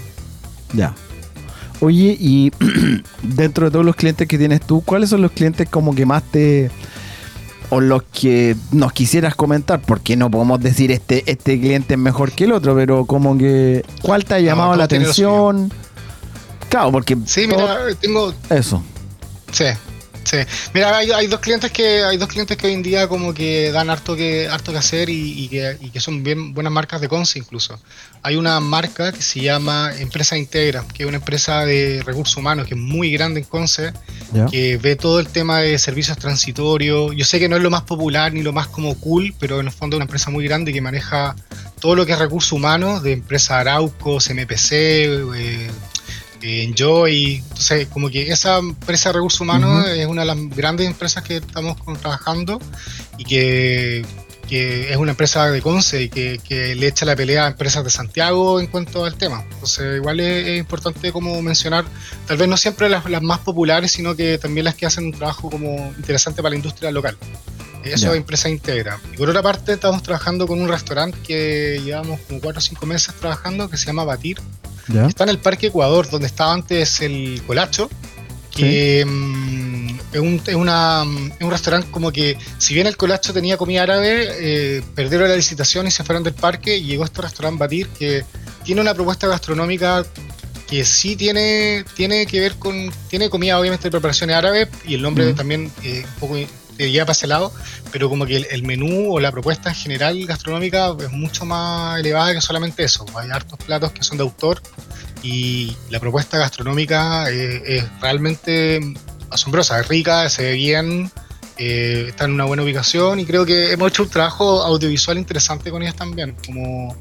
Ya. 0.73 0.93
Oye, 1.79 2.15
y 2.19 2.51
dentro 3.23 3.65
de 3.65 3.71
todos 3.71 3.85
los 3.85 3.95
clientes 3.95 4.27
que 4.27 4.37
tienes 4.37 4.61
tú, 4.61 4.81
¿cuáles 4.81 5.09
son 5.09 5.21
los 5.21 5.31
clientes 5.31 5.67
como 5.69 5.93
que 5.93 6.05
más 6.05 6.23
te... 6.23 6.71
o 7.69 7.81
los 7.81 8.03
que 8.03 8.55
nos 8.71 8.93
quisieras 8.93 9.35
comentar, 9.35 9.81
porque 9.81 10.15
no 10.15 10.29
podemos 10.31 10.61
decir 10.61 10.91
este, 10.91 11.23
este 11.29 11.59
cliente 11.59 11.95
es 11.95 11.99
mejor 11.99 12.31
que 12.31 12.45
el 12.45 12.51
otro, 12.53 12.75
pero 12.75 13.05
como 13.05 13.37
que, 13.37 13.83
¿cuál 14.01 14.23
te 14.25 14.35
ha 14.35 14.39
llamado 14.39 14.75
la 14.75 14.83
atención? 14.85 15.71
Claro, 16.69 16.91
porque 16.91 17.17
Sí, 17.25 17.47
todo- 17.47 17.59
mira, 17.59 17.77
tengo, 17.99 18.33
eso. 18.49 18.83
Sí, 19.51 19.65
sí. 20.23 20.37
Mira, 20.73 20.97
hay, 20.97 21.11
hay 21.11 21.27
dos 21.27 21.39
clientes 21.39 21.71
que 21.71 22.03
hay 22.03 22.17
dos 22.17 22.27
clientes 22.27 22.57
que 22.57 22.67
hoy 22.67 22.73
en 22.73 22.83
día 22.83 23.07
como 23.07 23.33
que 23.33 23.71
dan 23.71 23.89
harto 23.89 24.15
que 24.15 24.47
harto 24.47 24.71
que 24.71 24.77
hacer 24.77 25.09
y, 25.09 25.43
y 25.43 25.47
que, 25.47 25.77
y 25.81 25.89
que 25.89 25.99
son 25.99 26.23
bien 26.23 26.53
buenas 26.53 26.73
marcas 26.73 27.01
de 27.01 27.07
Conce 27.07 27.39
incluso. 27.39 27.79
Hay 28.21 28.35
una 28.35 28.59
marca 28.59 29.11
que 29.11 29.21
se 29.21 29.41
llama 29.41 29.91
Empresa 29.97 30.37
Integra, 30.37 30.85
que 30.93 31.03
es 31.03 31.09
una 31.09 31.17
empresa 31.17 31.65
de 31.65 32.01
recursos 32.05 32.37
humanos 32.37 32.67
que 32.67 32.75
es 32.75 32.79
muy 32.79 33.11
grande 33.11 33.41
en 33.41 33.45
Conce, 33.45 33.93
que 34.49 34.77
ve 34.77 34.95
todo 34.95 35.19
el 35.19 35.27
tema 35.27 35.59
de 35.59 35.77
servicios 35.77 36.17
transitorios. 36.17 37.13
Yo 37.15 37.25
sé 37.25 37.39
que 37.39 37.49
no 37.49 37.57
es 37.57 37.61
lo 37.61 37.69
más 37.69 37.81
popular 37.81 38.33
ni 38.33 38.41
lo 38.41 38.53
más 38.53 38.67
como 38.67 38.95
cool, 38.95 39.33
pero 39.39 39.59
en 39.59 39.67
el 39.67 39.73
fondo 39.73 39.95
es 39.95 39.97
una 39.97 40.05
empresa 40.05 40.29
muy 40.29 40.45
grande 40.45 40.71
que 40.71 40.81
maneja 40.81 41.35
todo 41.79 41.95
lo 41.95 42.05
que 42.05 42.13
es 42.13 42.19
recursos 42.19 42.53
humanos 42.53 43.03
de 43.03 43.11
empresa 43.11 43.59
Arauco, 43.59 44.19
CMPC, 44.19 44.71
eh, 44.71 45.25
eh, 45.35 45.71
Enjoy. 46.43 47.35
Entonces, 47.37 47.87
como 47.87 48.09
que 48.09 48.29
esa 48.31 48.57
empresa 48.57 49.09
de 49.09 49.13
recursos 49.13 49.41
humanos 49.41 49.87
es 49.87 50.05
una 50.05 50.21
de 50.21 50.27
las 50.27 50.49
grandes 50.49 50.87
empresas 50.87 51.23
que 51.23 51.37
estamos 51.37 51.77
trabajando 52.01 52.59
y 53.17 53.23
que, 53.23 54.05
que 54.49 54.91
es 54.91 54.97
una 54.97 55.11
empresa 55.11 55.49
de 55.49 55.61
Conce 55.61 56.03
y 56.03 56.09
que, 56.09 56.39
que 56.43 56.75
le 56.75 56.87
echa 56.87 57.05
la 57.05 57.15
pelea 57.15 57.45
a 57.45 57.47
empresas 57.47 57.83
de 57.83 57.89
Santiago 57.89 58.59
en 58.59 58.67
cuanto 58.67 59.05
al 59.05 59.15
tema. 59.15 59.45
Entonces, 59.53 59.97
igual 59.97 60.19
es, 60.19 60.47
es 60.47 60.59
importante 60.59 61.13
como 61.13 61.41
mencionar, 61.41 61.85
tal 62.27 62.37
vez 62.37 62.47
no 62.47 62.57
siempre 62.57 62.89
las, 62.89 63.09
las 63.09 63.21
más 63.21 63.39
populares, 63.39 63.91
sino 63.91 64.15
que 64.15 64.37
también 64.37 64.65
las 64.65 64.75
que 64.75 64.85
hacen 64.85 65.05
un 65.05 65.13
trabajo 65.13 65.49
como 65.49 65.93
interesante 65.97 66.41
para 66.41 66.51
la 66.51 66.57
industria 66.57 66.91
local. 66.91 67.17
Eso 67.83 68.11
es 68.11 68.17
empresa 68.17 68.49
integra. 68.49 68.99
Y 69.13 69.17
por 69.17 69.29
otra 69.29 69.41
parte, 69.41 69.73
estamos 69.73 70.03
trabajando 70.03 70.47
con 70.47 70.61
un 70.61 70.69
restaurante 70.69 71.17
que 71.21 71.81
llevamos 71.83 72.19
como 72.21 72.39
4 72.39 72.57
o 72.57 72.61
5 72.61 72.85
meses 72.85 73.13
trabajando, 73.15 73.69
que 73.69 73.77
se 73.77 73.85
llama 73.85 74.05
Batir. 74.05 74.39
¿Ya? 74.87 75.05
Está 75.07 75.23
en 75.23 75.29
el 75.29 75.39
Parque 75.39 75.67
Ecuador, 75.67 76.09
donde 76.09 76.27
estaba 76.27 76.53
antes 76.53 77.01
el 77.01 77.41
Colacho, 77.45 77.89
que 78.51 79.05
mm, 79.05 79.99
es, 80.13 80.19
un, 80.19 80.41
es 80.45 80.55
una, 80.55 81.03
es 81.37 81.43
un 81.43 81.51
restaurante 81.51 81.87
como 81.91 82.11
que, 82.11 82.37
si 82.57 82.73
bien 82.73 82.87
el 82.87 82.97
Colacho 82.97 83.33
tenía 83.33 83.57
comida 83.57 83.83
árabe, 83.83 84.27
eh, 84.29 84.83
perdieron 84.95 85.29
la 85.29 85.35
licitación 85.35 85.87
y 85.87 85.91
se 85.91 86.03
fueron 86.03 86.23
del 86.23 86.33
parque 86.33 86.77
y 86.77 86.83
llegó 86.83 87.03
este 87.03 87.21
restaurante 87.21 87.59
Batir, 87.59 87.87
que 87.87 88.23
tiene 88.63 88.81
una 88.81 88.93
propuesta 88.93 89.27
gastronómica 89.27 90.05
que 90.67 90.85
sí 90.85 91.15
tiene, 91.15 91.85
tiene 91.95 92.25
que 92.25 92.39
ver 92.39 92.55
con, 92.55 92.91
tiene 93.09 93.29
comida 93.29 93.59
obviamente 93.59 93.83
de 93.83 93.91
preparaciones 93.91 94.35
árabes 94.35 94.69
y 94.85 94.95
el 94.95 95.01
nombre 95.01 95.33
también 95.33 95.71
eh, 95.83 96.03
un 96.05 96.19
poco 96.19 96.37
te 96.83 96.91
lleva 96.91 97.05
para 97.05 97.13
ese 97.13 97.27
lado, 97.27 97.53
pero 97.93 98.09
como 98.09 98.25
que 98.25 98.35
el, 98.35 98.63
menú 98.63 99.13
o 99.13 99.19
la 99.21 99.31
propuesta 99.31 99.69
en 99.69 99.75
general 99.75 100.25
gastronómica 100.25 100.93
es 100.99 101.11
mucho 101.11 101.45
más 101.45 101.97
elevada 101.97 102.33
que 102.33 102.41
solamente 102.41 102.83
eso. 102.83 103.05
Hay 103.15 103.29
hartos 103.29 103.57
platos 103.59 103.93
que 103.93 104.03
son 104.03 104.17
de 104.17 104.23
autor 104.23 104.61
y 105.21 105.77
la 105.89 106.01
propuesta 106.01 106.37
gastronómica 106.37 107.31
eh, 107.31 107.77
es 107.77 108.01
realmente 108.01 108.81
asombrosa, 109.29 109.79
es 109.79 109.87
rica, 109.87 110.29
se 110.29 110.43
ve 110.43 110.53
bien, 110.55 111.09
eh, 111.57 112.07
está 112.09 112.25
en 112.25 112.33
una 112.33 112.43
buena 112.43 112.63
ubicación 112.63 113.21
y 113.21 113.25
creo 113.25 113.45
que 113.45 113.71
hemos 113.71 113.89
hecho 113.89 114.03
un 114.03 114.09
trabajo 114.09 114.61
audiovisual 114.63 115.17
interesante 115.17 115.71
con 115.71 115.81
ellas 115.83 115.95
también, 115.95 116.35
como 116.45 116.97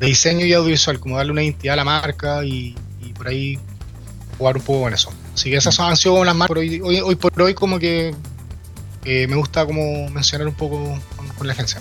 de 0.00 0.06
diseño 0.06 0.44
y 0.44 0.52
audiovisual, 0.54 0.98
como 0.98 1.18
darle 1.18 1.30
una 1.30 1.44
identidad 1.44 1.74
a 1.74 1.76
la 1.76 1.84
marca 1.84 2.44
y, 2.44 2.74
por 3.16 3.28
ahí 3.28 3.58
jugar 4.38 4.56
un 4.56 4.62
poco 4.62 4.80
con 4.80 4.94
eso. 4.94 5.12
Así 5.34 5.50
que 5.50 5.56
esas 5.56 5.78
han 5.78 5.96
sido 5.96 6.24
las 6.24 6.34
marcas 6.34 6.56
hoy, 6.56 6.80
hoy, 6.80 7.00
hoy 7.00 7.14
por 7.14 7.40
hoy 7.40 7.54
como 7.54 7.78
que 7.78 8.14
eh, 9.04 9.26
me 9.28 9.36
gusta 9.36 9.64
como 9.66 10.08
mencionar 10.10 10.46
un 10.48 10.54
poco 10.54 10.98
con, 11.16 11.28
con 11.28 11.46
la 11.46 11.52
agencia. 11.52 11.80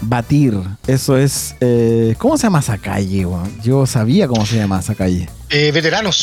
Batir, 0.00 0.54
eso 0.86 1.16
es. 1.16 1.54
eh, 1.60 2.14
¿Cómo 2.18 2.36
se 2.36 2.44
llama 2.44 2.60
esa 2.60 2.78
calle? 2.78 3.26
Yo 3.62 3.86
sabía 3.86 4.26
cómo 4.28 4.44
se 4.46 4.56
llama 4.56 4.80
esa 4.80 4.94
calle. 4.94 5.28
Eh, 5.50 5.70
veteranos. 5.72 6.16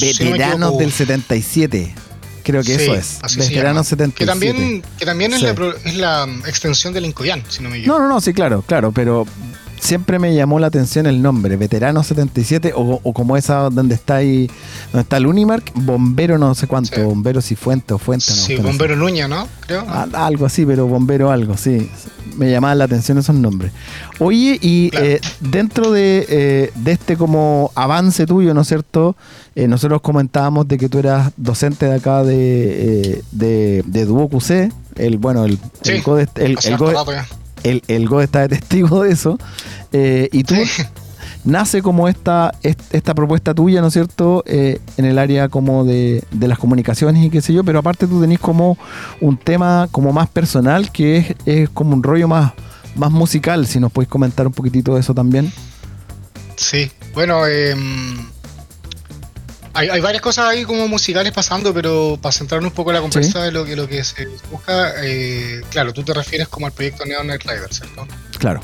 si 0.00 0.24
no 0.24 0.32
Veteranos 0.32 0.78
del 0.78 0.92
77. 0.92 1.94
Creo 2.42 2.62
que 2.62 2.76
Sí, 2.78 2.82
eso 2.84 2.94
es. 2.94 3.18
Veteranos 3.36 3.86
llama. 3.88 4.14
77. 4.14 4.14
Que 4.18 4.26
también, 4.26 4.82
que 4.98 5.06
también 5.06 5.32
es, 5.32 5.40
Sí. 5.40 5.46
la, 5.46 5.54
es 5.84 5.96
la 5.96 6.28
extensión 6.46 6.92
del 6.92 7.06
Incoyán, 7.06 7.42
si 7.48 7.62
no 7.62 7.70
me 7.70 7.78
equivoco. 7.78 7.98
No, 7.98 8.06
no, 8.06 8.14
no, 8.14 8.20
sí, 8.20 8.34
claro, 8.34 8.60
claro, 8.62 8.92
pero 8.92 9.26
siempre 9.84 10.18
me 10.18 10.34
llamó 10.34 10.58
la 10.58 10.66
atención 10.68 11.06
el 11.06 11.20
nombre, 11.22 11.56
Veterano 11.56 12.02
77, 12.02 12.72
o, 12.74 13.00
o 13.02 13.12
como 13.12 13.36
esa 13.36 13.68
donde 13.70 13.94
está 13.94 14.16
ahí, 14.16 14.50
donde 14.92 15.02
está 15.02 15.18
el 15.18 15.26
Unimark, 15.26 15.72
Bombero 15.74 16.38
no 16.38 16.54
sé 16.54 16.66
cuánto, 16.66 16.94
Sí. 16.96 17.02
Bombero 17.02 17.40
Cifuente 17.42 17.92
o 17.94 17.98
Fuente, 17.98 18.26
no. 18.30 18.36
sí. 18.36 18.56
Bombero 18.56 18.96
Nuña, 18.96 19.28
¿no? 19.28 19.46
Creo. 19.66 19.84
Ah, 19.88 20.06
algo 20.14 20.46
así, 20.46 20.64
pero 20.66 20.86
bombero 20.86 21.30
algo, 21.30 21.56
sí. 21.56 21.90
Me 22.36 22.50
llamaban 22.50 22.78
la 22.78 22.84
atención 22.86 23.18
esos 23.18 23.36
nombres. 23.36 23.70
Oye, 24.18 24.58
y 24.60 24.90
Claro. 24.90 25.06
eh, 25.06 25.20
dentro 25.40 25.92
de, 25.92 26.26
eh, 26.28 26.70
de 26.74 26.92
este 26.92 27.16
como 27.16 27.70
avance 27.74 28.26
tuyo, 28.26 28.54
¿no 28.54 28.62
es 28.62 28.68
cierto? 28.68 29.14
Eh, 29.54 29.68
nosotros 29.68 30.00
comentábamos 30.00 30.66
de 30.66 30.78
que 30.78 30.88
tú 30.88 30.98
eras 30.98 31.30
docente 31.36 31.86
de 31.86 31.94
acá 31.94 32.24
de, 32.24 33.12
eh, 33.18 33.22
de, 33.30 33.84
de. 33.86 34.00
El, 34.96 35.18
bueno, 35.18 35.44
el, 35.44 35.58
Sí, 35.82 35.92
el, 35.92 36.28
el, 36.36 36.58
Hace 36.58 36.68
el 36.70 36.76
el, 37.64 37.82
el 37.88 38.08
Gode 38.08 38.24
está 38.24 38.40
de 38.42 38.48
testigo 38.48 39.02
de 39.02 39.12
eso. 39.12 39.38
Eh, 39.92 40.28
y 40.32 40.44
tú 40.44 40.54
Sí. 40.54 40.82
nace 41.44 41.82
como 41.82 42.08
esta, 42.08 42.52
est- 42.62 42.94
esta 42.94 43.14
propuesta 43.14 43.52
tuya, 43.54 43.80
¿no 43.80 43.88
es 43.88 43.92
cierto?, 43.92 44.42
Eh, 44.46 44.78
en 44.96 45.04
el 45.04 45.18
área 45.18 45.48
como 45.48 45.84
de, 45.84 46.22
de 46.30 46.48
las 46.48 46.58
comunicaciones 46.58 47.24
y 47.24 47.30
qué 47.30 47.40
sé 47.42 47.52
yo, 47.52 47.64
pero 47.64 47.80
aparte 47.80 48.06
tú 48.06 48.20
tenés 48.20 48.38
como 48.38 48.78
un 49.20 49.36
tema 49.36 49.88
como 49.90 50.12
más 50.12 50.28
personal 50.28 50.90
que 50.92 51.16
es, 51.18 51.34
es 51.46 51.68
como 51.70 51.94
un 51.94 52.02
rollo 52.02 52.28
más, 52.28 52.52
más 52.96 53.10
musical, 53.10 53.66
si 53.66 53.80
nos 53.80 53.90
podéis 53.92 54.08
comentar 54.08 54.46
un 54.46 54.52
poquitito 54.52 54.94
de 54.94 55.00
eso 55.00 55.12
también. 55.14 55.52
Sí, 56.56 56.90
bueno, 57.14 57.46
eh, 57.46 57.74
hay, 59.74 59.88
hay 59.88 60.00
varias 60.00 60.22
cosas 60.22 60.46
ahí 60.46 60.64
como 60.64 60.86
musicales 60.88 61.32
pasando, 61.32 61.74
pero 61.74 62.18
para 62.20 62.32
centrarnos 62.32 62.70
un 62.70 62.74
poco 62.74 62.90
en 62.90 62.94
la 62.94 63.00
conversa 63.00 63.42
de 63.42 63.52
lo 63.52 63.64
que, 63.64 63.76
lo 63.76 63.88
que 63.88 64.02
se 64.04 64.26
busca, 64.50 64.94
eh, 65.04 65.62
claro, 65.70 65.92
tú 65.92 66.02
te 66.02 66.14
refieres 66.14 66.48
como 66.48 66.66
al 66.66 66.72
proyecto 66.72 67.04
Neon 67.04 67.26
Night 67.26 67.42
Rider, 67.42 67.72
¿cierto? 67.72 68.06
Claro. 68.38 68.60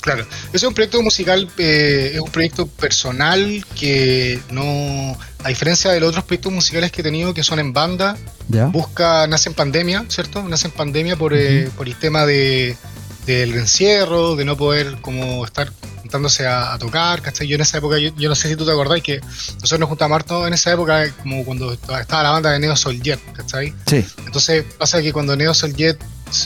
Claro, 0.00 0.26
es 0.54 0.62
un 0.62 0.72
proyecto 0.72 1.02
musical, 1.02 1.46
eh, 1.58 2.12
es 2.14 2.20
un 2.20 2.30
proyecto 2.30 2.66
personal 2.66 3.62
que 3.78 4.40
no, 4.50 5.14
a 5.44 5.48
diferencia 5.50 5.90
de 5.90 6.00
los 6.00 6.08
otros 6.08 6.24
proyectos 6.24 6.50
musicales 6.50 6.90
que 6.90 7.02
he 7.02 7.04
tenido 7.04 7.34
que 7.34 7.42
son 7.42 7.58
en 7.58 7.74
banda, 7.74 8.16
¿Ya? 8.48 8.64
busca, 8.66 9.26
nace 9.26 9.50
en 9.50 9.54
pandemia, 9.54 10.06
¿cierto? 10.08 10.42
Nace 10.44 10.68
en 10.68 10.72
pandemia 10.72 11.16
por, 11.16 11.34
eh, 11.34 11.68
por 11.76 11.86
el 11.86 11.96
tema 11.96 12.24
de, 12.24 12.78
del 13.26 13.54
encierro, 13.54 14.34
de 14.36 14.44
no 14.44 14.56
poder 14.56 15.00
como 15.00 15.44
estar 15.44 15.70
juntándose 16.00 16.46
a, 16.46 16.72
a 16.72 16.78
tocar, 16.78 17.22
¿cachai? 17.22 17.46
Yo 17.46 17.54
en 17.54 17.60
esa 17.60 17.78
época, 17.78 17.98
yo, 17.98 18.10
yo 18.16 18.28
no 18.28 18.34
sé 18.34 18.48
si 18.48 18.56
tú 18.56 18.64
te 18.64 18.72
acordás 18.72 19.00
que 19.02 19.20
nosotros 19.20 19.78
nos 19.80 19.88
juntamos 19.88 20.16
harto 20.16 20.46
en 20.46 20.54
esa 20.54 20.72
época, 20.72 21.08
como 21.22 21.44
cuando 21.44 21.72
estaba 21.72 22.22
la 22.22 22.30
banda 22.30 22.50
de 22.50 22.58
Neo 22.58 22.74
Soul 22.76 23.00
Jet, 23.00 23.20
¿cachai? 23.32 23.72
Sí. 23.86 24.04
Entonces 24.26 24.64
pasa 24.78 25.00
que 25.02 25.12
cuando 25.12 25.36
Neo 25.36 25.54
Soul 25.54 25.74
Jet 25.74 25.98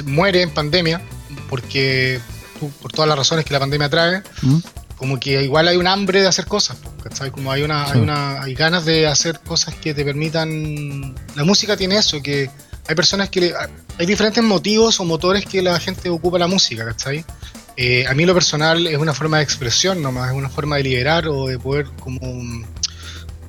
muere 0.05 0.43
en 0.43 0.51
pandemia, 0.51 1.01
porque 1.49 2.21
por 2.83 2.93
todas 2.93 3.09
las 3.09 3.19
razones 3.19 3.45
que 3.45 3.53
la 3.53 3.61
pandemia 3.61 3.89
trae, 3.89 4.23
¿Mm? 4.43 4.59
como 4.97 5.19
que 5.21 5.43
igual 5.43 5.69
hay 5.69 5.77
un 5.77 5.87
hambre 5.87 6.21
de 6.23 6.29
hacer 6.29 6.47
cosas, 6.47 6.77
¿cachai? 7.03 7.31
Como 7.31 7.51
hay 7.53 7.63
una, 7.63 7.87
Sí. 7.87 7.93
hay 7.95 8.01
una, 8.01 8.43
hay 8.43 8.55
ganas 8.55 8.85
de 8.85 9.07
hacer 9.07 9.41
cosas 9.41 9.75
que 9.75 9.93
te 9.95 10.05
permitan. 10.05 11.15
La 11.35 11.45
música 11.45 11.77
tiene 11.77 11.97
eso, 11.99 12.23
que 12.23 12.51
hay 12.87 12.95
personas 12.95 13.29
que 13.31 13.41
le- 13.41 13.55
hay 13.99 14.07
diferentes 14.07 14.43
motivos 14.43 15.01
o 15.01 15.05
motores 15.05 15.45
que 15.47 15.63
la 15.63 15.79
gente 15.81 16.09
ocupa 16.11 16.39
la 16.39 16.47
música, 16.47 16.85
¿cachai? 16.85 17.25
Eh, 17.77 18.07
a 18.07 18.15
mí 18.15 18.25
lo 18.25 18.35
personal 18.35 18.87
es 18.87 18.99
una 18.99 19.15
forma 19.15 19.39
de 19.39 19.45
expresión 19.45 20.01
nomás, 20.03 20.31
es 20.31 20.37
una 20.37 20.49
forma 20.49 20.77
de 20.77 20.85
liberar 20.85 21.27
o 21.29 21.47
de 21.47 21.59
poder 21.59 21.87
como 22.01 22.21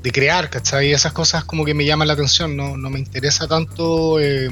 de 0.01 0.11
crear, 0.11 0.49
¿cachai? 0.49 0.91
Esas 0.93 1.13
cosas 1.13 1.43
como 1.45 1.65
que 1.65 1.73
me 1.73 1.85
llaman 1.85 2.07
la 2.07 2.13
atención, 2.13 2.55
no, 2.55 2.77
no 2.77 2.89
me 2.89 2.99
interesa 2.99 3.47
tanto 3.47 4.19
eh, 4.19 4.49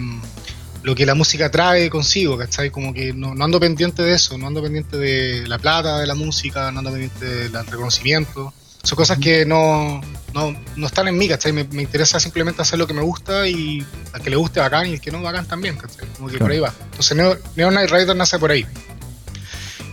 lo 0.83 0.95
que 0.95 1.05
la 1.05 1.15
música 1.15 1.49
trae 1.49 1.89
consigo, 1.89 2.37
¿cachai? 2.37 2.69
Como 2.71 2.93
que 2.93 3.13
no, 3.13 3.33
no 3.35 3.45
ando 3.45 3.59
pendiente 3.59 4.01
de 4.03 4.13
eso, 4.15 4.37
no 4.37 4.47
ando 4.47 4.61
pendiente 4.61 4.97
de 4.97 5.47
la 5.47 5.57
plata 5.59 5.99
de 5.99 6.07
la 6.07 6.15
música, 6.15 6.71
no 6.71 6.79
ando 6.79 6.91
pendiente 6.91 7.25
del 7.49 7.65
reconocimiento. 7.67 8.53
Son 8.83 8.97
cosas 8.97 9.17
que 9.17 9.45
no, 9.45 10.01
no, 10.33 10.53
no 10.75 10.87
están 10.87 11.07
en 11.07 11.17
mí, 11.17 11.27
¿cachai? 11.29 11.53
Me, 11.53 11.63
me 11.63 11.83
interesa 11.83 12.19
simplemente 12.19 12.61
hacer 12.61 12.77
lo 12.77 12.85
que 12.85 12.93
me 12.93 13.01
gusta 13.01 13.47
y 13.47 13.85
al 14.11 14.21
que 14.21 14.29
le 14.29 14.35
guste 14.35 14.59
bacán 14.59 14.87
y 14.87 14.93
el 14.93 15.01
que 15.01 15.09
no 15.09 15.21
bacán 15.21 15.45
también, 15.47 15.77
¿cachai? 15.77 16.05
Como 16.17 16.27
que 16.27 16.33
Claro. 16.37 16.45
por 16.45 16.51
ahí 16.51 16.59
va. 16.59 16.73
Entonces 16.91 17.15
Neo, 17.15 17.37
Neo 17.55 17.71
Night 17.71 17.89
Rider 17.89 18.15
nace 18.15 18.37
por 18.39 18.51
ahí. 18.51 18.65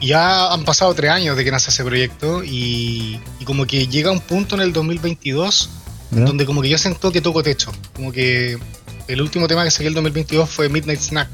Y 0.00 0.08
ya 0.08 0.52
han 0.52 0.64
pasado 0.64 0.92
tres 0.94 1.10
años 1.10 1.36
de 1.36 1.44
que 1.44 1.50
nace 1.52 1.70
ese 1.70 1.84
proyecto 1.84 2.42
y, 2.42 3.20
y 3.38 3.44
como 3.44 3.64
que 3.66 3.86
llega 3.86 4.10
un 4.10 4.20
punto 4.20 4.54
en 4.56 4.62
el 4.62 4.72
2022 4.72 5.70
¿Ya? 6.10 6.20
donde 6.24 6.44
como 6.44 6.60
que 6.62 6.68
yo 6.68 6.78
siento 6.78 7.12
que 7.12 7.20
toco 7.20 7.42
techo. 7.44 7.70
Como 7.94 8.10
que 8.10 8.58
el 9.06 9.20
último 9.22 9.46
tema 9.46 9.62
que 9.62 9.70
saqué 9.70 9.86
el 9.86 9.94
2022 9.94 10.50
fue 10.50 10.68
Midnight 10.68 11.00
Snack, 11.00 11.28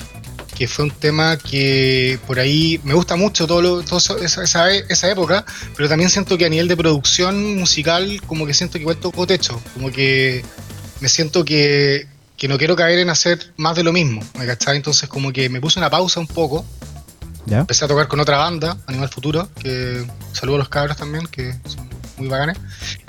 que 0.57 0.67
fue 0.69 0.87
un 0.87 0.91
tema 0.91 1.37
que 1.37 2.19
por 2.27 2.39
ahí 2.39 2.81
me 2.85 2.95
gusta 2.95 3.15
mucho 3.17 3.47
todo, 3.47 3.61
lo- 3.61 3.83
todo 3.83 3.99
esa, 4.23 4.43
esa, 4.43 4.71
esa 4.73 5.11
época, 5.11 5.45
pero 5.77 5.89
también 5.89 6.09
siento 6.11 6.39
que 6.39 6.47
a 6.47 6.49
nivel 6.49 6.67
de 6.69 6.77
producción 6.77 7.57
musical 7.57 8.21
como 8.27 8.47
que 8.47 8.55
siento 8.55 8.75
que 8.75 8.81
igual 8.81 8.97
toco 8.97 9.27
techo, 9.27 9.61
como 9.75 9.91
que 9.93 10.45
me 11.01 11.09
siento 11.09 11.45
que 11.45 12.07
que 12.37 12.49
no 12.49 12.59
quiero 12.59 12.77
caer 12.77 12.99
en 12.99 13.09
hacer 13.09 13.55
más 13.57 13.77
de 13.77 13.83
lo 13.83 13.95
mismo, 13.95 14.23
¿me 14.39 14.45
cachai? 14.45 14.77
Entonces 14.77 15.09
como 15.09 15.33
que 15.33 15.49
me 15.49 15.59
puse 15.59 15.79
una 15.79 15.89
pausa 15.89 16.21
un 16.21 16.27
poco, 16.27 16.67
¿Ya? 17.47 17.61
empecé 17.61 17.87
a 17.87 17.89
tocar 17.89 18.09
con 18.09 18.21
otra 18.21 18.37
banda, 18.37 18.77
Animal 18.87 19.09
Futuro, 19.09 19.49
que 19.59 20.05
saludo 20.33 20.57
a 20.57 20.59
los 20.59 20.69
cabros 20.69 20.99
también, 20.99 21.27
que 21.29 21.55
son 21.67 21.89
muy 22.19 22.29
bacanes, 22.29 22.57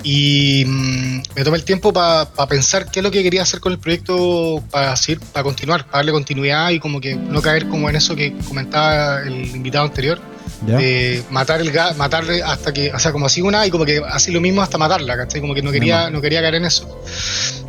y 0.02 0.64
mm, 0.66 1.22
me 1.36 1.44
tomé 1.44 1.56
el 1.56 1.64
tiempo 1.64 1.92
para 1.92 2.26
pensar 2.48 2.90
qué 2.90 3.00
es 3.00 3.04
lo 3.04 3.10
que 3.10 3.22
quería 3.22 3.42
hacer 3.42 3.60
con 3.60 3.72
el 3.72 3.78
proyecto 3.78 4.62
para 4.70 4.94
para 5.32 5.42
continuar, 5.44 5.84
para 5.86 5.98
darle 5.98 6.12
continuidad 6.12 6.70
y 6.70 6.78
como 6.80 7.00
que 7.00 7.14
no 7.16 7.40
caer 7.42 7.68
como 7.68 7.88
en 7.88 7.96
eso 7.96 8.14
que 8.16 8.36
comentaba 8.46 9.22
el 9.22 9.46
invitado 9.56 9.84
anterior, 9.86 10.20
¿Ya? 10.66 10.76
de 10.76 11.22
matar 11.30 11.60
el 11.60 11.72
ga- 11.72 11.94
matarle 11.96 12.42
hasta 12.42 12.72
que, 12.72 12.90
o 12.92 12.98
sea, 12.98 13.12
como 13.12 13.26
así 13.26 13.40
una 13.42 13.66
y 13.66 13.70
como 13.70 13.84
que 13.84 14.02
así 14.08 14.32
lo 14.32 14.40
mismo 14.40 14.60
hasta 14.62 14.76
matarla, 14.78 15.16
¿cachai? 15.16 15.40
Como 15.40 15.54
que 15.54 15.62
no 15.62 15.70
quería, 15.72 16.10
no 16.10 16.20
quería 16.20 16.40
caer 16.40 16.56
en 16.56 16.64
eso. 16.64 17.00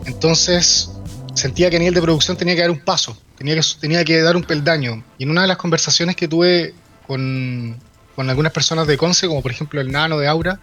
Entonces 0.05 0.89
sentía 1.33 1.69
que 1.69 1.75
a 1.77 1.79
nivel 1.79 1.93
de 1.93 2.01
producción 2.01 2.35
tenía 2.37 2.55
que 2.55 2.61
dar 2.61 2.71
un 2.71 2.79
paso, 2.79 3.17
tenía 3.37 3.55
que, 3.55 3.61
tenía 3.79 4.03
que 4.03 4.21
dar 4.21 4.35
un 4.35 4.43
peldaño. 4.43 5.03
Y 5.17 5.23
en 5.23 5.31
una 5.31 5.43
de 5.43 5.47
las 5.47 5.57
conversaciones 5.57 6.15
que 6.15 6.27
tuve 6.27 6.73
con, 7.07 7.77
con 8.15 8.29
algunas 8.29 8.51
personas 8.51 8.87
de 8.87 8.97
Conce, 8.97 9.27
como 9.27 9.41
por 9.41 9.51
ejemplo 9.51 9.79
el 9.81 9.91
Nano 9.91 10.17
de 10.17 10.27
Aura, 10.27 10.59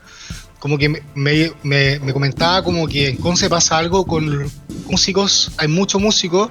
como 0.58 0.78
que 0.78 0.88
me, 0.88 1.02
me- 1.14 1.52
me- 1.62 1.98
me 2.00 2.12
comentaba 2.12 2.62
como 2.62 2.86
que 2.88 3.10
en 3.10 3.16
Conce 3.16 3.48
pasa 3.48 3.78
algo 3.78 4.04
con 4.06 4.50
músicos, 4.88 5.50
hay 5.58 5.68
muchos 5.68 6.00
músicos 6.00 6.48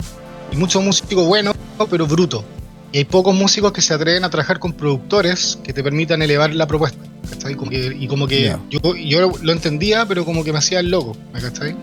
y 0.52 0.56
muchos 0.58 0.84
músicos 0.84 1.26
buenos, 1.26 1.56
pero 1.90 2.06
brutos. 2.08 2.44
Y 2.92 3.00
hay 3.00 3.06
pocos 3.06 3.36
músicos 3.36 3.72
que 3.74 3.82
se 3.82 3.94
atreven 3.94 4.24
a 4.24 4.30
trabajar 4.30 4.60
con 4.60 4.72
productores 4.74 5.58
que 5.64 5.74
te 5.74 5.84
permitan 5.84 6.22
elevar 6.22 6.54
la 6.54 6.66
propuesta. 6.68 7.00
¿cachai? 7.30 7.56
Como 7.56 7.72
que- 7.72 7.98
y 8.00 8.08
como 8.08 8.28
que 8.28 8.44
Ya. 8.44 8.60
yo, 8.70 8.96
yo 8.96 9.32
lo 9.42 9.52
entendía, 9.52 10.06
pero 10.06 10.24
como 10.24 10.44
que 10.44 10.52
me 10.54 10.60
hacía 10.60 10.80
el 10.80 10.92
loco, 10.92 11.18
¿me 11.34 11.42
cachai? 11.42 11.76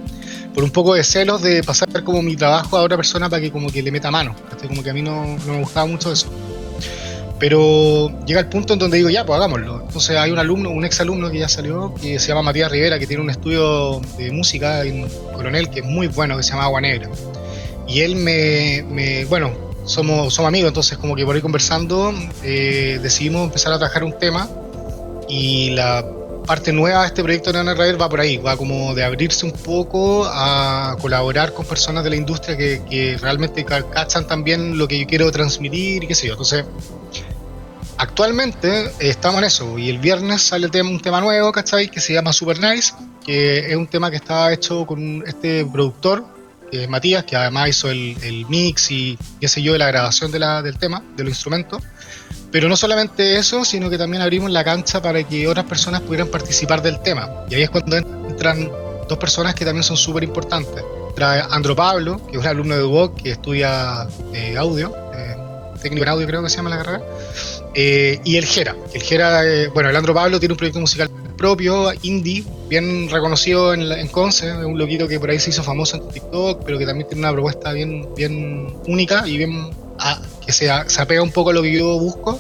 Por 0.55 0.63
un 0.63 0.71
poco 0.71 0.95
de 0.95 1.03
celos 1.03 1.43
de 1.43 1.65
pasar 1.65 1.89
como 2.05 2.23
mi 2.23 2.37
trabajo 2.37 2.77
a 2.77 2.83
otra 2.83 2.97
persona 2.97 3.29
para 3.29 3.43
que 3.43 3.51
como 3.51 3.69
que 3.71 3.83
le 3.83 3.91
meta 3.91 4.11
mano. 4.11 4.37
¿cachai? 4.49 4.69
Como 4.69 4.83
que 4.85 4.91
a 4.91 4.95
mí 4.95 5.03
no, 5.03 5.37
no 5.47 5.53
me 5.55 5.59
gustaba 5.61 5.87
mucho 5.87 6.13
eso. 6.13 6.29
Pero 7.43 8.09
llega 8.25 8.39
el 8.39 8.47
punto 8.47 8.75
en 8.75 8.79
donde 8.79 8.99
digo, 8.99 9.11
ya, 9.11 9.27
pues 9.27 9.37
hagámoslo. 9.37 9.81
Entonces 9.85 10.17
hay 10.17 10.31
un 10.31 10.39
alumno, 10.39 10.71
un 10.71 10.85
ex 10.85 11.01
alumno 11.01 11.29
que 11.29 11.41
ya 11.41 11.49
salió, 11.49 11.93
que 12.01 12.21
se 12.21 12.29
llama 12.29 12.43
Matías 12.43 12.71
Rivera, 12.71 13.01
que 13.01 13.07
tiene 13.09 13.21
un 13.21 13.31
estudio 13.31 14.01
de 14.17 14.31
música 14.31 14.85
en 14.85 15.09
Coronel, 15.35 15.69
que 15.69 15.81
es 15.81 15.85
muy 15.85 16.07
bueno, 16.07 16.37
que 16.37 16.45
se 16.45 16.51
llama 16.51 16.67
Agua 16.67 16.81
Negra. 16.81 17.09
Y 17.89 18.03
él 18.03 18.15
me, 18.15 18.85
me- 18.89 19.25
bueno, 19.25 19.51
somos, 19.85 20.33
somos 20.33 20.49
amigos, 20.51 20.69
entonces 20.69 20.97
como 20.99 21.17
que 21.17 21.25
por 21.25 21.35
ahí 21.35 21.43
conversando 21.43 22.15
eh, 22.45 23.01
decidimos 23.03 23.43
empezar 23.49 23.73
a 23.73 23.79
trabajar 23.79 24.05
un 24.05 24.17
tema 24.17 24.49
y 25.29 25.71
la 25.71 26.07
parte 26.47 26.73
nueva 26.73 27.01
de 27.01 27.07
este 27.09 27.25
proyecto 27.25 27.51
de 27.51 27.65
Neon 27.65 27.77
Rider 27.77 28.01
va 28.01 28.09
por 28.09 28.21
ahí, 28.21 28.37
va 28.37 28.57
como 28.57 28.95
de 28.95 29.03
abrirse 29.03 29.45
un 29.47 29.53
poco 29.53 30.27
a 30.27 30.97
colaborar 31.01 31.53
con 31.55 31.67
personas 31.67 32.05
de 32.05 32.11
la 32.11 32.17
industria 32.17 32.57
que, 32.57 32.83
que 32.89 33.17
realmente 33.21 33.65
ca- 33.65 33.83
cachan 33.91 34.29
también 34.29 34.79
lo 34.79 34.87
que 34.87 34.97
yo 35.01 35.07
quiero 35.09 35.33
transmitir 35.33 36.05
y 36.05 36.07
qué 36.07 36.15
sé 36.15 36.29
yo. 36.29 36.35
Entonces, 36.35 36.65
actualmente 38.03 38.87
eh, 38.87 38.93
estamos 39.01 39.39
en 39.39 39.45
eso 39.45 39.79
y 39.79 39.89
el 39.89 39.99
viernes 39.99 40.43
sale 40.43 40.69
un 40.83 41.01
tema 41.01 41.21
nuevo, 41.21 41.53
¿cachai? 41.53 41.89
Que 41.89 42.01
se 42.01 42.13
llama 42.13 42.33
Super 42.33 42.61
Nice, 42.61 42.93
que 43.25 43.71
es 43.71 43.77
un 43.77 43.87
tema 43.87 44.11
que 44.11 44.17
está 44.17 44.53
hecho 44.53 44.85
con 44.85 45.23
este 45.27 45.65
productor, 45.65 46.25
que 46.71 46.83
es 46.83 46.89
Matías, 46.89 47.25
que 47.25 47.37
además 47.37 47.69
hizo 47.69 47.91
el, 47.91 48.17
el 48.23 48.47
mix 48.47 48.91
y 48.91 49.17
qué 49.41 49.47
sé 49.47 49.63
yo, 49.63 49.73
de 49.73 49.79
la 49.79 49.87
grabación 49.87 50.33
de 50.33 50.41
la, 50.41 50.63
del 50.63 50.79
tema, 50.79 51.03
de 51.17 51.23
los 51.23 51.31
instrumentos. 51.31 51.81
Pero 52.51 52.69
no 52.69 52.77
solamente 52.77 53.37
eso, 53.37 53.65
sino 53.65 53.89
que 53.89 53.97
también 53.97 54.23
abrimos 54.23 54.51
la 54.51 54.65
cancha 54.65 55.01
para 55.01 55.23
que 55.23 55.47
otras 55.47 55.65
personas 55.67 56.01
pudieran 56.01 56.29
participar 56.29 56.83
del 56.83 57.01
tema. 57.01 57.31
Y 57.49 57.55
ahí 57.55 57.63
es 57.63 57.71
cuando 57.71 57.97
entran 57.97 58.69
dos 59.09 59.19
personas 59.19 59.55
que 59.55 59.65
también 59.65 59.85
son 59.85 59.97
súper 59.97 60.25
importantes. 60.25 60.83
Entra 61.09 61.45
Andro 61.45 61.77
Pablo, 61.77 62.27
que 62.27 62.33
es 62.33 62.39
un 62.39 62.47
alumno 62.47 62.77
de 62.77 62.83
UOC 62.83 63.23
que 63.23 63.31
estudia 63.31 64.07
eh, 64.35 64.57
audio, 64.57 64.95
eh, 65.15 65.37
técnico 65.81 66.05
en 66.05 66.11
audio 66.11 66.27
creo 66.27 66.43
que 66.43 66.51
se 66.51 66.57
llama 66.57 66.71
la 66.71 66.79
carrera, 66.79 67.03
eh, 67.75 68.21
y 68.25 68.37
el 68.37 68.47
Jera. 68.47 68.77
El 68.93 69.03
Jera, 69.03 69.45
eh, 69.47 69.69
bueno, 69.69 69.91
el 69.91 70.05
Pablo 70.15 70.39
tiene 70.39 70.53
un 70.53 70.59
proyecto 70.59 70.81
musical 70.81 71.11
propio, 71.37 71.91
indie, 72.03 72.45
bien 72.69 73.09
reconocido 73.11 73.75
en, 73.75 73.91
en 73.91 74.09
Conce, 74.09 74.53
un 74.53 74.79
loquito 74.79 75.09
que 75.09 75.19
por 75.19 75.31
ahí 75.31 75.39
se 75.41 75.51
hizo 75.51 75.63
famoso 75.63 75.97
en 75.97 76.09
TikTok, 76.09 76.65
pero 76.65 76.79
que 76.79 76.87
también 76.87 77.09
tiene 77.09 77.21
una 77.23 77.33
propuesta 77.33 77.73
bien, 77.73 78.09
bien 78.15 78.73
única 78.87 79.27
y 79.27 79.39
bien 79.39 79.71
a- 79.99 80.21
que 80.45 80.53
se, 80.53 80.71
se 80.87 81.03
apega 81.03 81.23
un 81.23 81.33
poco 81.33 81.51
a 81.51 81.53
lo 81.53 81.63
que 81.63 81.73
yo 81.73 81.99
busco. 81.99 82.39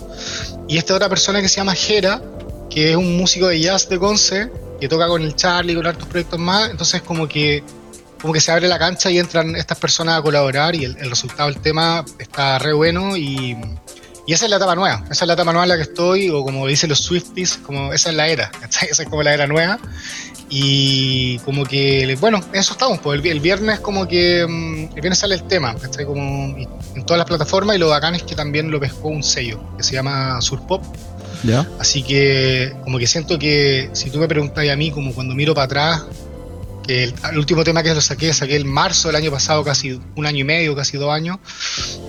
Y 0.68 0.78
esta 0.78 0.94
otra 0.94 1.08
persona 1.08 1.40
que 1.40 1.48
se 1.48 1.56
llama 1.56 1.74
Jera, 1.74 2.22
que 2.70 2.90
es 2.90 2.96
un 2.96 3.16
músico 3.16 3.48
de 3.48 3.60
jazz 3.60 3.88
de 3.88 3.98
Conce, 3.98 4.50
que 4.80 4.88
toca 4.88 5.06
con 5.08 5.22
el 5.22 5.34
Charlie, 5.36 5.74
con 5.74 5.86
hartos 5.86 6.08
proyectos 6.08 6.38
más, 6.38 6.70
entonces 6.70 7.02
como 7.02 7.26
que 7.28 7.62
como 8.20 8.32
que 8.32 8.40
se 8.40 8.52
abre 8.52 8.68
la 8.68 8.78
cancha 8.78 9.10
y 9.10 9.18
entran 9.18 9.56
estas 9.56 9.78
personas 9.78 10.20
a 10.20 10.22
colaborar 10.22 10.76
y 10.76 10.84
el, 10.84 10.96
el 10.98 11.10
resultado 11.10 11.48
del 11.50 11.60
tema 11.60 12.04
está 12.20 12.56
re 12.60 12.72
bueno 12.72 13.16
y, 13.16 13.56
y 14.26 14.32
esa 14.32 14.44
es 14.44 14.50
la 14.50 14.56
etapa 14.56 14.74
nueva, 14.74 15.04
esa 15.10 15.24
es 15.24 15.28
la 15.28 15.34
etapa 15.34 15.52
nueva 15.52 15.64
en 15.64 15.68
la 15.70 15.76
que 15.76 15.82
estoy, 15.82 16.30
o 16.30 16.42
como 16.42 16.66
dicen 16.66 16.88
los 16.90 17.00
Swifties, 17.00 17.58
como 17.58 17.92
esa 17.92 18.10
es 18.10 18.16
la 18.16 18.28
era, 18.28 18.50
¿cachai? 18.60 18.88
esa 18.90 19.02
es 19.02 19.08
como 19.08 19.22
la 19.22 19.34
era 19.34 19.46
nueva. 19.46 19.78
Y 20.54 21.38
como 21.40 21.64
que, 21.64 22.14
bueno, 22.20 22.38
eso 22.52 22.74
estamos, 22.74 22.98
pues 22.98 23.18
el, 23.18 23.26
el 23.26 23.40
viernes 23.40 23.80
como 23.80 24.06
que, 24.06 24.46
mm, 24.46 24.94
el 24.94 25.00
viernes 25.00 25.18
sale 25.18 25.34
el 25.34 25.44
tema, 25.44 25.74
¿cachai? 25.76 26.04
Como 26.04 26.22
en 26.24 27.06
todas 27.06 27.18
las 27.18 27.26
plataformas 27.26 27.76
y 27.76 27.78
lo 27.78 27.88
bacán 27.88 28.14
es 28.14 28.22
que 28.22 28.34
también 28.34 28.70
lo 28.70 28.78
pescó 28.78 29.08
un 29.08 29.22
sello 29.22 29.62
que 29.78 29.82
se 29.82 29.94
llama 29.94 30.40
Surpop, 30.42 30.84
¿Ya? 31.42 31.66
Así 31.80 32.02
que 32.02 32.72
como 32.84 32.98
que 32.98 33.06
siento 33.06 33.38
que 33.38 33.90
si 33.94 34.10
tú 34.10 34.18
me 34.18 34.28
preguntas 34.28 34.68
a 34.68 34.76
mí, 34.76 34.90
como 34.90 35.12
cuando 35.14 35.34
miro 35.34 35.54
para 35.54 35.64
atrás, 35.64 36.02
que 36.82 37.04
el, 37.04 37.14
el 37.30 37.38
último 37.38 37.64
tema 37.64 37.82
que 37.82 37.94
lo 37.94 38.00
saqué, 38.00 38.32
saqué 38.32 38.56
el 38.56 38.64
marzo 38.64 39.08
del 39.08 39.16
año 39.16 39.30
pasado, 39.30 39.64
casi 39.64 40.00
un 40.16 40.26
año 40.26 40.40
y 40.40 40.44
medio, 40.44 40.74
casi 40.74 40.96
dos 40.96 41.10
años, 41.10 41.38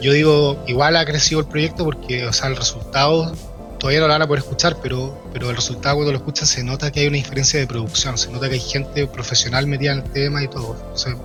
yo 0.02 0.12
digo, 0.12 0.64
igual 0.68 0.96
ha 0.96 1.06
crecido 1.06 1.42
el 1.42 1.48
proyecto 1.48 1.86
porque, 1.86 2.26
o 2.26 2.34
sea, 2.34 2.50
el 2.50 2.56
resultado 2.56 3.36
todavía 3.84 4.00
no 4.00 4.08
lo 4.08 4.14
van 4.14 4.22
a 4.22 4.28
poder 4.28 4.44
escuchar, 4.44 4.78
pero, 4.82 5.30
pero 5.34 5.50
el 5.50 5.58
resultado 5.58 5.96
cuando 5.96 6.14
lo 6.14 6.18
escuchan 6.18 6.48
se 6.48 6.64
nota 6.64 6.90
que 6.90 7.02
hay 7.02 7.08
una 7.08 7.18
diferencia 7.18 7.60
de 7.60 7.68
producción, 7.68 8.18
se 8.18 8.32
nota 8.32 8.48
que 8.48 8.56
hay 8.56 8.62
gente 8.62 9.08
profesional 9.08 9.68
metida 9.68 9.92
en 9.92 10.00
el 10.00 10.10
tema 10.12 10.42
y 10.42 10.48
todo. 10.48 10.78
Entonces, 10.80 11.16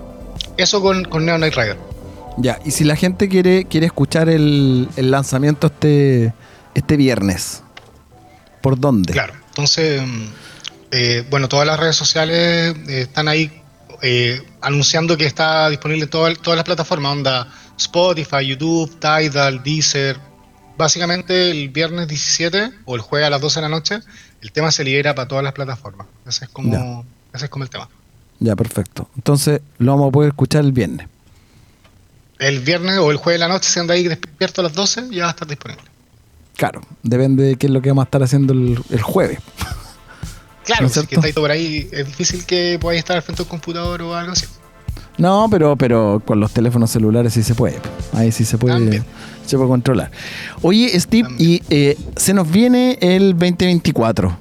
eso 0.57 0.83
con, 0.83 1.05
con 1.05 1.25
Neo 1.25 1.39
Night 1.39 1.55
Rider. 1.55 1.77
Ya, 2.37 2.59
y 2.65 2.73
si 2.73 2.83
la 2.83 2.97
gente 2.97 3.29
quiere, 3.29 3.65
quiere 3.65 3.87
escuchar 3.87 4.29
el, 4.29 4.89
el 4.97 5.11
lanzamiento 5.13 5.69
este, 5.69 6.35
este 6.75 6.97
viernes, 6.97 7.63
¿por 8.61 8.79
dónde? 8.79 9.13
Claro, 9.13 9.35
entonces, 9.51 10.03
mm, 10.03 10.27
eh, 10.91 11.25
bueno, 11.31 11.49
todas 11.49 11.67
las 11.67 11.79
redes 11.79 11.97
sociales 11.97 12.75
eh, 12.89 13.03
están 13.03 13.29
ahí 13.29 13.51
eh, 14.03 14.43
anunciando 14.61 15.17
que 15.17 15.27
está 15.27 15.69
disponible 15.71 16.05
en 16.05 16.11
todas, 16.11 16.39
todas 16.39 16.57
las 16.57 16.65
plataformas, 16.65 17.13
onda 17.13 17.49
Spotify, 17.77 18.47
YouTube, 18.47 18.99
Tidal, 18.99 19.63
Deezer. 19.63 20.19
Básicamente 20.77 21.51
el 21.51 21.69
viernes 21.71 22.07
17 22.09 22.71
o 22.85 22.95
el 22.95 23.01
jueves 23.01 23.27
a 23.27 23.31
las 23.31 23.41
12 23.41 23.59
de 23.59 23.63
la 23.63 23.69
noche, 23.69 23.99
el 24.41 24.53
tema 24.53 24.71
se 24.71 24.85
libera 24.85 25.15
para 25.15 25.27
todas 25.27 25.43
las 25.45 25.53
plataformas. 25.53 26.07
Ese 26.27 26.45
es 26.45 26.51
como, 26.51 26.73
Ya. 26.73 27.03
ese 27.35 27.47
es 27.47 27.51
como 27.51 27.65
el 27.65 27.71
tema. 27.71 27.89
Ya, 28.39 28.55
perfecto. 28.55 29.09
Entonces 29.17 29.61
lo 29.79 29.93
vamos 29.93 30.09
a 30.09 30.13
poder 30.13 30.29
escuchar 30.31 30.65
el 30.65 30.73
viernes. 30.73 31.09
El 32.39 32.61
viernes 32.61 32.99
o 32.99 33.11
el 33.11 33.17
jueves 33.17 33.41
de 33.41 33.49
la 33.49 33.53
noche, 33.53 33.69
si 33.69 33.81
anda 33.81 33.95
ahí 33.95 34.07
despierto 34.07 34.61
a 34.61 34.65
las 34.65 34.75
12, 34.75 35.09
ya 35.11 35.23
va 35.25 35.29
a 35.29 35.31
estar 35.31 35.49
disponible. 35.49 35.83
Claro, 36.57 36.83
depende 37.03 37.43
de 37.43 37.57
qué 37.57 37.67
es 37.67 37.73
lo 37.73 37.83
que 37.83 37.89
vamos 37.89 38.03
a 38.03 38.07
estar 38.07 38.23
haciendo 38.23 38.53
el, 38.53 38.79
el 38.91 39.03
jueves. 39.03 39.41
Claro, 40.69 40.83
¿No 40.83 40.87
es 40.87 40.93
si 40.93 41.07
que 41.07 41.17
estáis 41.17 41.35
por 41.35 41.51
ahí, 41.51 41.89
es 41.91 42.07
difícil 42.07 42.45
que 42.45 42.79
podáis 42.81 43.01
estar 43.01 43.17
al 43.17 43.23
frente 43.23 43.43
de 43.43 43.45
un 43.45 43.49
computador 43.49 44.01
o 44.03 44.15
algo 44.15 44.33
así. 44.33 44.47
No, 45.17 45.49
pero, 45.51 45.75
pero 45.75 46.23
con 46.25 46.39
los 46.39 46.53
teléfonos 46.53 46.91
celulares 46.93 47.33
sí 47.33 47.43
se 47.43 47.57
puede. 47.57 47.81
Ahí 48.13 48.31
sí 48.31 48.45
se 48.45 48.57
puede, 48.57 48.75
También. 48.75 49.05
se 49.47 49.57
puede 49.57 49.69
controlar. 49.69 50.13
Oye, 50.63 50.89
Steve, 51.01 51.29
y 51.39 51.61
eh, 51.71 51.97
se 52.15 52.33
nos 52.35 52.49
viene 52.49 52.99
el 53.01 53.33
2024. 53.33 54.37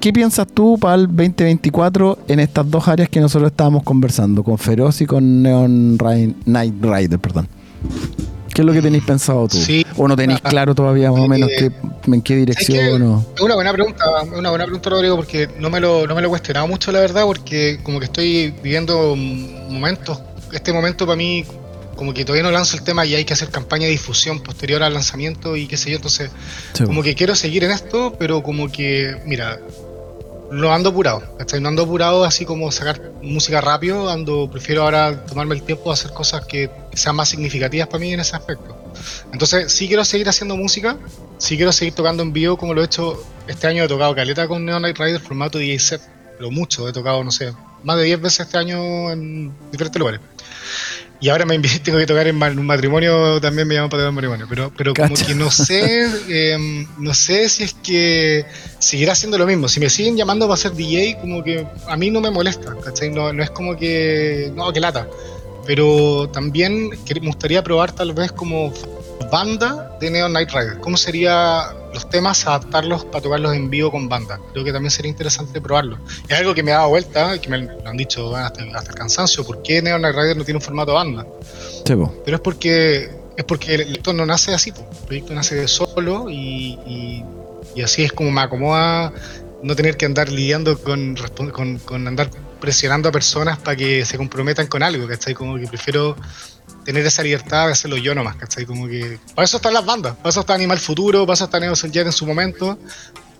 ¿Qué 0.00 0.12
piensas 0.14 0.46
tú 0.46 0.78
para 0.78 0.94
el 0.94 1.06
2024 1.08 2.18
en 2.28 2.40
estas 2.40 2.70
dos 2.70 2.86
áreas 2.88 3.08
que 3.10 3.20
nosotros 3.20 3.50
estábamos 3.50 3.82
conversando, 3.82 4.42
con 4.44 4.56
Feroz 4.56 5.00
y 5.02 5.06
con 5.06 5.42
Neon 5.42 5.98
Ri- 5.98 6.34
Night 6.46 6.74
Rider, 6.80 7.18
perdón? 7.18 7.48
¿Qué 8.56 8.62
es 8.62 8.66
lo 8.66 8.72
que 8.72 8.80
tenéis 8.80 9.04
pensado 9.04 9.46
tú? 9.48 9.58
Sí. 9.58 9.84
¿O 9.98 10.08
no 10.08 10.16
tenéis 10.16 10.40
claro 10.40 10.74
todavía 10.74 11.12
más 11.12 11.20
o 11.20 11.28
menos 11.28 11.50
Eh, 11.50 11.56
qué, 11.58 12.10
en 12.10 12.22
qué 12.22 12.36
dirección? 12.36 13.22
Es 13.36 13.42
una 13.42 13.54
buena 13.54 13.70
pregunta, 13.70 14.06
una 14.34 14.48
buena 14.48 14.64
pregunta, 14.64 14.88
Rodrigo, 14.88 15.14
porque 15.14 15.46
no 15.58 15.68
me 15.68 15.78
lo, 15.78 16.06
no 16.06 16.14
me 16.14 16.22
lo 16.22 16.28
he 16.28 16.30
cuestionado 16.30 16.66
mucho, 16.66 16.90
la 16.90 17.00
verdad, 17.00 17.24
porque 17.24 17.80
como 17.82 17.98
que 17.98 18.06
estoy 18.06 18.54
viviendo 18.62 19.14
momentos, 19.14 20.22
este 20.54 20.72
momento 20.72 21.04
para 21.04 21.16
mí, 21.16 21.44
como 21.96 22.14
que 22.14 22.24
todavía 22.24 22.44
no 22.44 22.50
lanzo 22.50 22.78
el 22.78 22.82
tema 22.82 23.04
y 23.04 23.14
hay 23.14 23.26
que 23.26 23.34
hacer 23.34 23.50
campaña 23.50 23.84
de 23.84 23.90
difusión 23.90 24.40
posterior 24.40 24.82
al 24.82 24.94
lanzamiento 24.94 25.54
y 25.54 25.66
qué 25.66 25.76
sé 25.76 25.90
yo, 25.90 25.96
entonces 25.96 26.30
Sí, 26.72 26.84
como 26.84 27.02
que 27.02 27.14
quiero 27.14 27.34
seguir 27.34 27.62
en 27.62 27.72
esto, 27.72 28.16
pero 28.18 28.42
como 28.42 28.72
que, 28.72 29.20
mira, 29.26 29.60
no 30.50 30.72
ando 30.72 30.90
apurado, 30.90 31.36
¿cachai? 31.38 31.60
No 31.60 31.68
ando 31.68 31.82
apurado 31.82 32.24
así 32.24 32.44
como 32.44 32.70
sacar 32.70 33.12
música 33.22 33.60
rápido, 33.60 34.08
ando, 34.08 34.48
prefiero 34.50 34.82
ahora 34.82 35.24
tomarme 35.26 35.54
el 35.54 35.62
tiempo 35.62 35.90
de 35.90 35.94
hacer 35.94 36.12
cosas 36.12 36.46
que 36.46 36.70
sean 36.94 37.16
más 37.16 37.28
significativas 37.28 37.88
para 37.88 37.98
mí 37.98 38.12
en 38.12 38.20
ese 38.20 38.36
aspecto. 38.36 38.76
Entonces, 39.32 39.72
sí 39.72 39.88
quiero 39.88 40.04
seguir 40.04 40.28
haciendo 40.28 40.56
música, 40.56 40.96
sí 41.38 41.56
quiero 41.56 41.72
seguir 41.72 41.94
tocando 41.94 42.22
en 42.22 42.32
vivo 42.32 42.56
como 42.56 42.74
lo 42.74 42.82
he 42.82 42.84
hecho 42.84 43.22
este 43.46 43.66
año, 43.66 43.84
he 43.84 43.88
tocado 43.88 44.14
caleta 44.14 44.48
con 44.48 44.64
Neon 44.64 44.82
Night 44.82 44.98
Rider 44.98 45.20
formato 45.20 45.58
DJ 45.58 45.78
set, 45.78 46.02
pero 46.36 46.50
mucho, 46.50 46.88
he 46.88 46.92
tocado, 46.92 47.22
no 47.22 47.30
sé, 47.30 47.52
más 47.82 47.96
de 47.96 48.04
10 48.04 48.20
veces 48.20 48.40
este 48.40 48.58
año 48.58 49.10
en 49.10 49.52
diferentes 49.70 49.98
lugares. 49.98 50.20
Y 51.20 51.28
ahora 51.28 51.46
me 51.46 51.58
tengo 51.84 51.98
que 51.98 52.06
tocar 52.06 52.26
en 52.26 52.36
un 52.58 52.66
matrimonio, 52.66 53.40
también 53.40 53.66
me 53.66 53.74
llaman 53.74 53.90
para 53.90 54.02
tocar 54.02 54.10
en 54.10 54.14
matrimonio. 54.14 54.46
Pero, 54.48 54.72
pero 54.76 54.94
como 54.94 55.14
Cacha. 55.14 55.26
que 55.26 55.34
no 55.34 55.50
sé, 55.50 56.06
em, 56.52 56.86
no 56.98 57.14
sé 57.14 57.48
si 57.48 57.64
es 57.64 57.74
que 57.74 58.44
seguirá 58.78 59.12
haciendo 59.12 59.38
lo 59.38 59.46
mismo. 59.46 59.68
Si 59.68 59.80
me 59.80 59.88
siguen 59.88 60.16
llamando 60.16 60.46
para 60.46 60.56
ser 60.56 60.72
DJ, 60.72 61.18
como 61.20 61.42
que 61.42 61.66
a 61.88 61.96
mí 61.96 62.10
no 62.10 62.20
me 62.20 62.30
molesta, 62.30 62.74
¿cachai? 62.82 63.10
No, 63.10 63.32
no 63.32 63.42
es 63.42 63.50
como 63.50 63.76
que, 63.76 64.52
no, 64.54 64.72
que 64.72 64.80
lata. 64.80 65.08
Pero 65.66 66.28
también 66.32 66.90
me 66.90 67.26
gustaría 67.26 67.62
probar 67.64 67.92
tal 67.92 68.12
vez 68.12 68.30
como 68.30 68.72
banda 69.32 69.96
de 70.00 70.10
Neon 70.10 70.32
Night 70.32 70.50
Rider. 70.50 70.78
¿Cómo 70.78 70.96
sería 70.96 71.72
los 71.96 72.08
temas 72.08 72.46
adaptarlos 72.46 73.04
para 73.06 73.20
tocarlos 73.22 73.54
en 73.54 73.68
vivo 73.70 73.90
con 73.90 74.08
banda? 74.08 74.38
Creo 74.52 74.64
que 74.64 74.72
también 74.72 74.90
sería 74.90 75.10
interesante 75.10 75.60
probarlo. 75.60 75.98
Es 76.28 76.38
algo 76.38 76.54
que 76.54 76.62
me 76.62 76.72
ha 76.72 76.76
dado 76.76 76.90
vuelta, 76.90 77.38
que 77.40 77.48
me 77.48 77.58
lo 77.58 77.88
han 77.88 77.96
dicho 77.96 78.34
hasta, 78.36 78.62
hasta 78.74 78.90
el 78.90 78.96
cansancio. 78.96 79.44
¿Por 79.44 79.62
qué 79.62 79.82
Neon 79.82 80.02
Rider 80.02 80.36
no 80.36 80.44
tiene 80.44 80.58
un 80.58 80.62
formato 80.62 80.94
banda? 80.94 81.26
Pero 82.24 82.36
es 82.36 82.40
porque 82.42 83.10
es 83.36 83.44
porque 83.44 83.74
el 83.74 83.82
proyecto 83.82 84.12
no 84.14 84.24
nace 84.24 84.54
así, 84.54 84.70
el 84.70 85.06
proyecto 85.06 85.34
nace 85.34 85.54
de 85.56 85.68
solo 85.68 86.30
y, 86.30 86.78
y- 86.86 87.24
y 87.74 87.82
así 87.82 88.02
es 88.04 88.12
como 88.12 88.30
me 88.30 88.40
acomoda 88.40 89.12
no 89.62 89.76
tener 89.76 89.96
que 89.98 90.06
andar 90.06 90.30
lidiando 90.30 90.78
con, 90.78 91.16
con, 91.52 91.78
con 91.78 92.08
andar 92.08 92.30
presionando 92.60 93.08
a 93.10 93.12
personas 93.12 93.58
para 93.58 93.76
que 93.76 94.04
se 94.06 94.16
comprometan 94.16 94.66
con 94.68 94.82
algo, 94.82 95.06
¿cachai? 95.06 95.34
Como 95.34 95.58
que 95.58 95.66
prefiero 95.66 96.16
tener 96.86 97.04
esa 97.04 97.22
libertad 97.22 97.66
de 97.66 97.72
hacerlo 97.72 97.96
yo 97.98 98.14
nomás, 98.14 98.36
¿cachai? 98.36 98.64
Como 98.64 98.86
que 98.86 99.18
para 99.34 99.44
eso 99.44 99.58
están 99.58 99.74
las 99.74 99.84
bandas, 99.84 100.14
para 100.16 100.30
eso 100.30 100.40
está 100.40 100.54
Animal 100.54 100.78
Futuro, 100.78 101.26
para 101.26 101.34
eso 101.34 101.44
está 101.44 101.60
Neo 101.60 101.74
Jet 101.74 102.06
en 102.06 102.12
su 102.12 102.24
momento. 102.26 102.78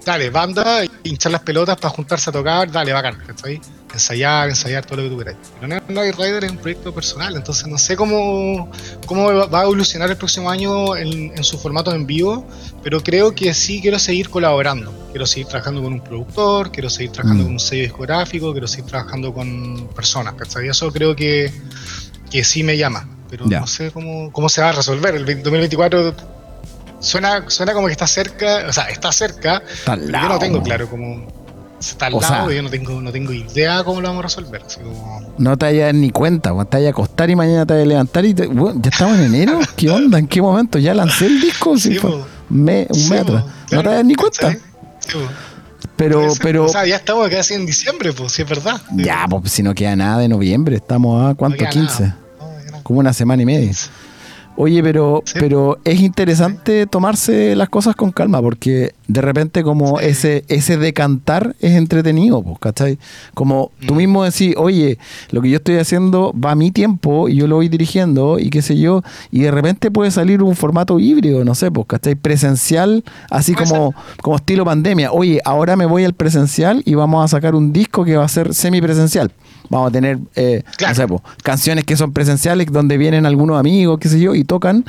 Dale, 0.05 0.31
banda, 0.31 0.85
hinchar 1.03 1.33
las 1.33 1.41
pelotas 1.41 1.77
para 1.79 1.93
juntarse 1.93 2.31
a 2.31 2.33
tocar, 2.33 2.71
dale, 2.71 2.93
bacán, 2.93 3.19
¿cachai? 3.27 3.61
Ensayar, 3.93 4.49
ensayar 4.49 4.85
todo 4.87 4.99
lo 4.99 5.03
que 5.05 5.09
tú 5.09 5.19
queráis. 5.19 5.39
Pero 5.61 5.81
Night 5.89 6.15
Rider 6.17 6.45
es 6.45 6.51
un 6.53 6.59
proyecto 6.59 6.95
personal, 6.95 7.35
entonces 7.35 7.67
no 7.67 7.77
sé 7.77 7.97
cómo, 7.97 8.71
cómo 9.07 9.33
va 9.49 9.61
a 9.61 9.63
evolucionar 9.65 10.09
el 10.11 10.17
próximo 10.17 10.49
año 10.49 10.95
en, 10.97 11.33
en 11.37 11.43
sus 11.43 11.61
formatos 11.61 11.93
en 11.95 12.07
vivo, 12.07 12.47
pero 12.85 13.03
creo 13.03 13.35
que 13.35 13.53
sí 13.53 13.81
quiero 13.81 13.99
seguir 13.99 14.29
colaborando. 14.31 14.93
Quiero 15.11 15.27
seguir 15.27 15.49
trabajando 15.49 15.83
con 15.83 15.95
un 15.95 16.01
productor, 16.01 16.71
quiero 16.71 16.89
seguir 16.91 17.11
trabajando 17.11 17.43
Mm. 17.43 17.47
con 17.47 17.53
un 17.55 17.61
sello 17.61 17.83
discográfico, 17.83 18.53
quiero 18.53 18.69
seguir 18.69 18.85
trabajando 18.87 19.33
con 19.35 19.89
personas, 19.89 20.35
¿cachai? 20.35 20.69
Eso 20.69 20.93
creo 20.93 21.17
que, 21.17 21.53
que 22.31 22.45
sí 22.45 22.63
me 22.63 22.77
llama, 22.77 23.09
pero 23.37 23.51
Ya. 23.51 23.61
no 23.61 23.67
sé 23.67 23.91
cómo, 23.91 24.31
cómo 24.33 24.49
se 24.49 24.61
va 24.63 24.71
a 24.71 24.73
resolver. 24.73 25.15
El 25.15 25.25
2024 25.27 26.15
suena, 27.01 27.45
suena 27.49 27.73
como 27.75 27.87
que 27.87 27.93
está 27.93 28.07
cerca, 28.07 28.65
o 28.69 28.73
sea, 28.73 28.85
está 28.89 29.13
cerca, 29.13 29.63
Está 29.73 29.97
yo 29.97 30.29
no 30.29 30.39
tengo 30.39 30.63
claro 30.63 30.89
cómo 30.89 31.27
está 31.79 32.07
al 32.07 32.15
O 32.15 32.21
lado, 32.21 32.47
sea- 32.47 32.57
yo 32.57 32.63
no 32.63 32.71
tengo, 32.71 33.01
no 33.01 33.13
tengo 33.13 33.33
idea 33.33 33.85
cómo 33.85 34.01
lo 34.01 34.09
vamos 34.09 34.21
a 34.21 34.29
resolver. 34.29 34.63
Así 34.67 34.81
como, 34.81 35.35
No 35.39 35.57
te 35.59 35.67
vayas 35.67 35.95
ni 35.95 36.11
cuenta, 36.11 36.51
te 36.51 36.77
vayas 36.79 36.89
a 36.89 36.91
acostar 36.91 37.29
y 37.29 37.37
mañana 37.37 37.67
te 37.67 37.75
vayas 37.75 37.87
a 37.87 37.89
levantar 37.89 38.25
y 38.25 38.35
te- 38.35 38.49
ya 38.49 38.91
estamos 38.91 39.19
en 39.19 39.25
enero. 39.35 39.61
¿Qué 39.77 39.91
onda? 39.91 40.19
¿En 40.19 40.27
qué 40.27 40.41
momento? 40.41 40.79
¿Ya 40.79 40.95
lancé 40.95 41.27
el 41.27 41.41
disco? 41.41 41.77
Sí, 41.77 41.93
Sí, 41.93 41.99
fue 41.99 42.11
po. 42.11 42.27
me- 42.49 42.87
un 42.89 42.95
Sí, 42.95 43.11
mes. 43.11 43.25
No 43.27 43.43
te 43.83 43.89
vayas 43.89 44.05
ni 44.05 44.15
cuenta. 44.15 44.57
Pero, 45.97 46.29
pero, 46.43 46.65
O 46.65 46.69
sea, 46.69 46.85
ya 46.87 46.97
estamos 46.97 47.29
casi 47.31 47.55
en 47.55 47.65
diciembre, 47.65 48.13
pues, 48.13 48.33
sí 48.33 48.43
es 48.43 48.49
verdad. 48.49 48.81
ya, 48.97 49.27
pues 49.29 49.51
si 49.53 49.63
no 49.63 49.75
queda 49.75 49.97
nada 49.97 50.19
de 50.19 50.29
noviembre, 50.29 50.77
estamos 50.77 51.23
a 51.25 51.29
No 51.29 51.37
cuánto, 51.37 51.59
queda 51.59 51.71
15, 51.71 52.03
nada. 52.03 52.19
Como 52.87 53.01
una 53.01 53.13
semana 53.13 53.43
y 53.43 53.47
media. 53.47 53.73
Oye, 54.59 54.81
pero, 54.83 55.23
Sí. 55.27 55.35
pero 55.39 55.77
es 55.85 56.01
interesante 56.01 56.87
tomarse 56.87 57.55
las 57.57 57.69
cosas 57.69 57.95
con 57.97 58.11
calma, 58.13 58.41
porque 58.41 58.95
de 59.07 59.21
repente 59.21 59.63
como 59.63 59.99
Sí. 59.99 60.07
ese, 60.07 60.45
ese 60.49 60.79
decantar 60.79 61.57
es 61.61 61.73
entretenido, 61.73 62.43
pues, 62.43 62.59
¿cachai? 62.61 62.99
Como 63.35 63.71
tú 63.87 63.93
Mm. 63.93 63.97
mismo 63.99 64.25
decís, 64.25 64.55
oye, 64.57 64.99
lo 65.31 65.43
que 65.43 65.51
yo 65.51 65.57
estoy 65.57 65.77
haciendo 65.77 66.33
va 66.33 66.53
a 66.53 66.55
mi 66.55 66.71
tiempo 66.71 67.29
y 67.29 67.35
yo 67.35 67.49
lo 67.49 67.57
voy 67.57 67.69
dirigiendo 67.69 68.39
y 68.39 68.49
qué 68.49 68.63
sé 68.63 68.79
yo, 68.79 69.03
y 69.31 69.41
de 69.41 69.51
repente 69.51 69.91
puede 69.91 70.11
salir 70.11 70.43
un 70.43 70.57
formato 70.57 70.99
híbrido, 71.01 71.45
no 71.45 71.55
sé, 71.55 71.71
pues, 71.71 71.87
¿cachai? 71.89 72.15
Presencial, 72.15 73.05
así 73.31 73.53
como, 73.53 73.95
como 74.23 74.37
estilo 74.37 74.65
pandemia. 74.65 75.13
Oye, 75.13 75.41
ahora 75.45 75.77
me 75.77 75.85
voy 75.87 76.05
al 76.05 76.15
presencial 76.15 76.83
y 76.87 76.95
vamos 76.95 77.23
a 77.25 77.29
sacar 77.29 77.55
un 77.57 77.75
disco 77.75 78.05
que 78.07 78.17
va 78.17 78.25
a 78.25 78.29
ser 78.29 78.55
semipresencial. 78.55 79.33
Vamos 79.69 79.89
a 79.89 79.93
tener, 79.93 80.19
eh, 80.35 80.63
Claro. 80.77 80.93
no 80.95 80.97
sé, 81.03 81.09
po, 81.09 81.23
canciones 81.43 81.85
que 81.85 81.97
son 81.97 82.13
presenciales 82.13 82.67
donde 82.71 82.97
vienen 82.99 83.27
algunos 83.27 83.59
amigos, 83.59 83.99
qué 84.01 84.09
sé 84.09 84.21
yo, 84.21 84.35
y 84.35 84.45
tocan 84.45 84.85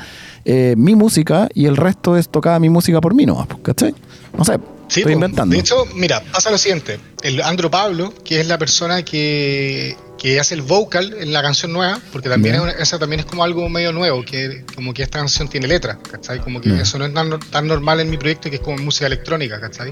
eh, 0.45 0.75
mi 0.77 0.95
música 0.95 1.49
y 1.53 1.65
el 1.65 1.75
resto 1.77 2.15
es 2.17 2.29
tocada 2.29 2.59
mi 2.59 2.69
música 2.69 3.01
por 3.01 3.13
mí 3.13 3.25
po, 3.25 3.45
¿cachai? 3.61 3.93
No 4.37 4.45
sé, 4.45 4.57
Sí, 4.87 5.01
estoy 5.01 5.13
po. 5.13 5.17
inventando. 5.17 5.53
De 5.53 5.59
hecho, 5.59 5.75
mira, 5.95 6.21
pasa 6.31 6.49
lo 6.49 6.57
siguiente. 6.57 6.99
El 7.21 7.41
Andro 7.41 7.69
Pablo, 7.69 8.13
que 8.23 8.39
es 8.39 8.47
la 8.47 8.57
persona 8.57 9.03
que, 9.03 9.97
que 10.17 10.39
hace 10.39 10.55
el 10.55 10.61
vocal 10.61 11.13
en 11.19 11.33
la 11.33 11.41
canción 11.41 11.73
nueva, 11.73 11.99
porque 12.13 12.29
también 12.29 12.55
es 12.55 12.61
una- 12.61 12.71
esa 12.71 12.97
también 12.97 13.19
es 13.19 13.25
como 13.25 13.43
algo 13.43 13.67
medio 13.67 13.91
nuevo, 13.91 14.23
que 14.23 14.63
como 14.75 14.93
que 14.93 15.03
esta 15.03 15.19
canción 15.19 15.49
tiene 15.49 15.67
letra, 15.67 15.99
¿cachai? 16.09 16.39
Como 16.39 16.61
que 16.61 16.73
eso 16.79 16.97
no 16.97 17.05
es 17.05 17.13
tan, 17.13 17.37
tan 17.51 17.67
normal 17.67 17.99
en 17.99 18.09
mi 18.09 18.17
proyecto, 18.17 18.49
que 18.49 18.55
es 18.57 18.61
como 18.61 18.77
música 18.77 19.07
electrónica, 19.07 19.59
¿cachai? 19.59 19.91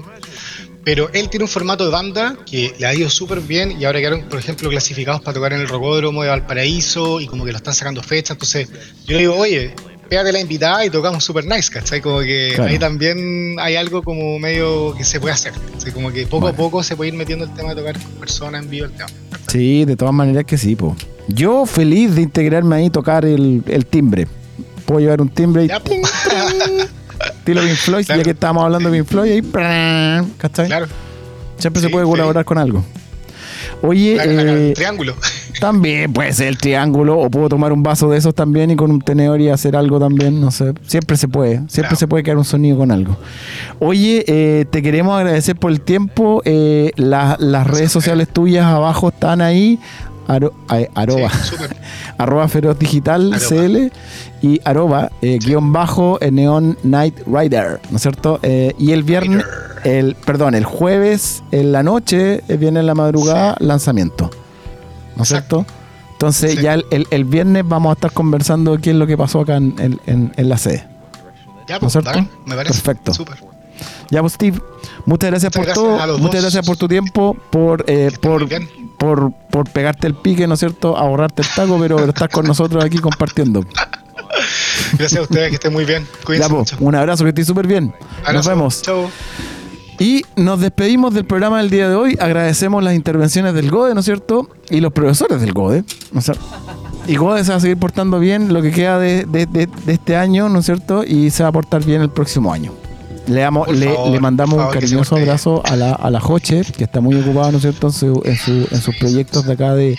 Pero 0.86 1.10
él 1.12 1.28
tiene 1.28 1.42
un 1.42 1.48
formato 1.48 1.84
de 1.84 1.90
banda 1.90 2.36
que 2.48 2.72
le 2.78 2.86
ha 2.86 2.94
ido 2.94 3.10
súper 3.10 3.40
bien 3.40 3.72
y 3.80 3.84
ahora 3.86 3.98
quedaron, 3.98 4.22
por 4.28 4.38
ejemplo, 4.38 4.70
clasificados 4.70 5.20
para 5.20 5.34
tocar 5.34 5.52
en 5.52 5.60
el 5.62 5.66
Rocódromo 5.68 6.22
de 6.22 6.28
Valparaíso 6.28 7.20
y 7.20 7.26
como 7.26 7.44
que 7.44 7.50
lo 7.50 7.56
están 7.58 7.74
sacando 7.74 8.04
fecha. 8.04 8.34
Entonces 8.34 8.68
yo 9.04 9.18
digo, 9.18 9.34
oye, 9.34 9.74
pégate 10.08 10.30
la 10.30 10.38
invitada 10.38 10.86
y 10.86 10.90
tocamos 10.90 11.24
super 11.24 11.44
nice, 11.44 11.72
¿cachai? 11.72 12.00
Como 12.00 12.20
que 12.20 12.52
Claro. 12.54 12.70
ahí 12.70 12.78
también 12.78 13.56
hay 13.58 13.74
algo 13.74 14.00
como 14.04 14.38
medio 14.38 14.94
que 14.96 15.02
se 15.02 15.18
puede 15.18 15.34
hacer. 15.34 15.54
¿cachai? 15.72 15.90
Como 15.92 16.12
que 16.12 16.22
poco 16.22 16.42
Bueno. 16.42 16.54
a 16.54 16.56
poco 16.56 16.82
se 16.84 16.94
puede 16.94 17.08
ir 17.08 17.14
metiendo 17.16 17.44
el 17.46 17.52
tema 17.54 17.70
de 17.74 17.80
tocar 17.82 18.00
con 18.00 18.12
personas 18.20 18.62
en 18.62 18.70
vivo 18.70 18.86
el 18.86 18.92
tema. 18.92 19.08
Sí, 19.48 19.84
de 19.84 19.96
todas 19.96 20.14
maneras 20.14 20.44
que 20.44 20.56
sí, 20.56 20.76
po. 20.76 20.94
Yo 21.26 21.66
feliz 21.66 22.14
de 22.14 22.22
integrarme 22.22 22.76
ahí 22.76 22.84
y 22.86 22.90
tocar 22.90 23.24
el, 23.24 23.64
el 23.66 23.86
timbre. 23.86 24.28
Puedo 24.84 25.00
llevar 25.00 25.20
un 25.20 25.30
timbre 25.30 25.64
y 25.64 25.66
Ya. 25.66 25.82
estilo 27.24 27.60
Pink 27.62 27.74
Floyd, 27.76 28.04
Claro. 28.06 28.20
ya 28.20 28.24
que 28.24 28.30
estábamos 28.30 28.64
hablando 28.64 28.90
de 28.90 28.98
Pink 28.98 29.08
Floyd, 29.08 29.30
ahí, 29.56 30.22
¿cachai? 30.38 30.66
claro, 30.66 30.86
Siempre 31.58 31.80
Sí, 31.80 31.86
se 31.86 31.90
puede 31.90 32.04
sí. 32.04 32.10
colaborar 32.10 32.44
con 32.44 32.58
algo. 32.58 32.84
Oye, 33.82 34.16
la- 34.16 34.26
la- 34.26 34.42
la- 34.44 34.52
eh, 34.52 34.68
el 34.68 34.74
triángulo. 34.74 35.14
También 35.60 36.12
puede 36.12 36.32
ser 36.34 36.48
el 36.48 36.58
triángulo 36.58 37.18
o 37.18 37.30
puedo 37.30 37.48
tomar 37.48 37.72
un 37.72 37.82
vaso 37.82 38.10
de 38.10 38.18
esos 38.18 38.34
también 38.34 38.70
y 38.70 38.76
con 38.76 38.90
un 38.90 39.00
tenedor 39.00 39.40
y 39.40 39.48
hacer 39.48 39.74
algo 39.74 39.98
también, 39.98 40.38
no 40.38 40.50
sé. 40.50 40.74
Siempre 40.86 41.16
se 41.16 41.28
puede, 41.28 41.56
siempre 41.68 41.80
Claro. 41.80 41.96
se 41.96 42.06
puede 42.08 42.22
crear 42.22 42.36
un 42.36 42.44
sonido 42.44 42.76
con 42.76 42.90
algo. 42.90 43.16
Oye, 43.78 44.22
eh, 44.28 44.66
te 44.70 44.82
queremos 44.82 45.16
agradecer 45.18 45.56
por 45.56 45.70
el 45.70 45.80
tiempo. 45.80 46.42
eh, 46.44 46.90
la- 46.96 47.36
las 47.40 47.66
redes 47.66 47.90
sociales 47.90 48.28
tuyas 48.28 48.66
abajo 48.66 49.08
están 49.08 49.40
ahí. 49.40 49.78
Aro- 50.28 50.52
Sí, 51.42 51.48
súper. 51.50 51.76
arroba 52.18 52.48
feroz 52.48 52.78
digital. 52.78 53.32
CL 53.38 53.92
y 54.42 54.60
arroba 54.64 55.10
eh, 55.22 55.38
guion 55.40 55.72
bajo 55.72 56.18
eh, 56.20 56.30
Neon 56.30 56.76
Night 56.82 57.18
Rider, 57.26 57.80
¿no 57.90 57.96
es 57.96 58.02
cierto? 58.02 58.38
Eh, 58.42 58.74
y 58.78 58.92
el 58.92 59.02
viernes, 59.02 59.44
el, 59.84 60.14
perdón, 60.14 60.54
el 60.54 60.64
jueves 60.64 61.42
en 61.52 61.72
la 61.72 61.82
noche, 61.82 62.42
eh, 62.48 62.56
viene 62.56 62.80
en 62.80 62.86
la 62.86 62.94
madrugada, 62.94 63.56
lanzamiento. 63.60 64.30
¿No 65.16 65.22
es 65.22 65.28
cierto? 65.28 65.64
Entonces 66.12 66.60
ya 66.60 66.74
el, 66.74 66.84
el- 66.90 67.06
el 67.10 67.24
viernes 67.24 67.64
vamos 67.66 67.90
a 67.90 67.92
estar 67.94 68.10
conversando 68.12 68.78
qué 68.78 68.90
es 68.90 68.96
lo 68.96 69.06
que 69.06 69.16
pasó 69.16 69.40
acá 69.40 69.56
en, 69.56 69.74
en- 70.06 70.32
la 70.48 70.56
sede. 70.58 70.86
Ya, 71.68 71.78
¿No 71.78 71.88
es 71.88 71.92
pues, 71.94 72.04
cierto? 72.04 72.26
me 72.46 72.54
parece. 72.56 72.74
Perfecto. 72.80 73.12
Ya, 74.10 74.20
pues 74.20 74.34
Steve, 74.34 74.60
muchas 75.04 75.30
gracias 75.30 75.52
Muchas 75.54 75.56
por 75.56 75.64
gracias 75.66 76.06
todo, 76.06 76.18
muchas 76.18 76.32
dos. 76.34 76.42
gracias 76.42 76.66
por 76.66 76.76
tu 76.76 76.88
tiempo, 76.88 77.36
por, 77.50 77.84
eh, 77.88 78.10
por, 78.20 78.46
por, 78.98 79.32
por 79.50 79.70
pegarte 79.70 80.06
el 80.06 80.14
pique, 80.14 80.46
¿no 80.46 80.54
es 80.54 80.60
cierto? 80.60 80.96
Ahorrarte 80.96 81.42
el 81.42 81.48
taco, 81.54 81.78
pero 81.80 81.98
estar 82.04 82.30
con 82.30 82.46
nosotros 82.46 82.84
aquí 82.84 82.98
compartiendo. 82.98 83.64
Gracias 84.98 85.20
a 85.20 85.22
ustedes, 85.22 85.48
que 85.50 85.54
estén 85.56 85.72
muy 85.72 85.84
bien. 85.84 86.06
Cuídense 86.24 86.52
mucho. 86.52 86.76
un 86.80 86.94
abrazo, 86.94 87.24
que 87.24 87.30
estés 87.30 87.46
súper 87.46 87.66
bien. 87.66 87.94
Nos 88.32 88.46
vemos. 88.46 88.82
Chau. 88.82 89.08
Y 89.98 90.22
nos 90.36 90.60
despedimos 90.60 91.14
del 91.14 91.24
programa 91.24 91.58
del 91.58 91.70
día 91.70 91.88
de 91.88 91.94
hoy. 91.94 92.18
Agradecemos 92.20 92.82
las 92.84 92.94
intervenciones 92.94 93.54
del 93.54 93.70
GODE, 93.70 93.94
¿no 93.94 94.00
es 94.00 94.06
cierto? 94.06 94.48
Y 94.68 94.80
los 94.80 94.92
profesores 94.92 95.40
del 95.40 95.52
GODE. 95.52 95.84
¿no 96.12 96.18
es 96.20 96.24
cierto? 96.26 96.44
Y 97.06 97.16
GODE 97.16 97.44
se 97.44 97.50
va 97.52 97.56
a 97.56 97.60
seguir 97.60 97.78
portando 97.78 98.18
bien 98.18 98.52
lo 98.52 98.60
que 98.60 98.72
queda 98.72 98.98
de, 98.98 99.24
de- 99.24 99.46
de- 99.46 99.66
de 99.86 99.92
este 99.92 100.16
año, 100.16 100.48
¿no 100.50 100.58
es 100.58 100.66
cierto? 100.66 101.02
Y 101.04 101.30
se 101.30 101.42
va 101.44 101.48
a 101.48 101.52
portar 101.52 101.82
bien 101.84 102.02
el 102.02 102.10
próximo 102.10 102.52
año. 102.52 102.72
Le, 103.26 103.40
damos- 103.40 103.68
le, 103.68 103.86
favor, 103.92 104.10
le 104.10 104.20
mandamos 104.20 104.54
un 104.54 104.60
favor, 104.60 104.74
se 104.74 104.80
cariñoso 104.80 105.16
abrazo 105.16 105.62
a 105.64 105.76
la, 105.76 105.92
a 105.92 106.10
la 106.10 106.20
Joche, 106.20 106.62
que 106.76 106.84
está 106.84 107.00
muy 107.00 107.14
ocupada, 107.16 107.50
¿no 107.50 107.56
es 107.58 107.62
cierto?, 107.62 107.88
en, 107.88 107.92
su- 107.92 108.22
en, 108.24 108.36
su- 108.36 108.68
en 108.70 108.80
sus 108.80 108.94
proyectos 108.96 109.44
de 109.46 109.52
acá 109.54 109.74
de, 109.74 109.98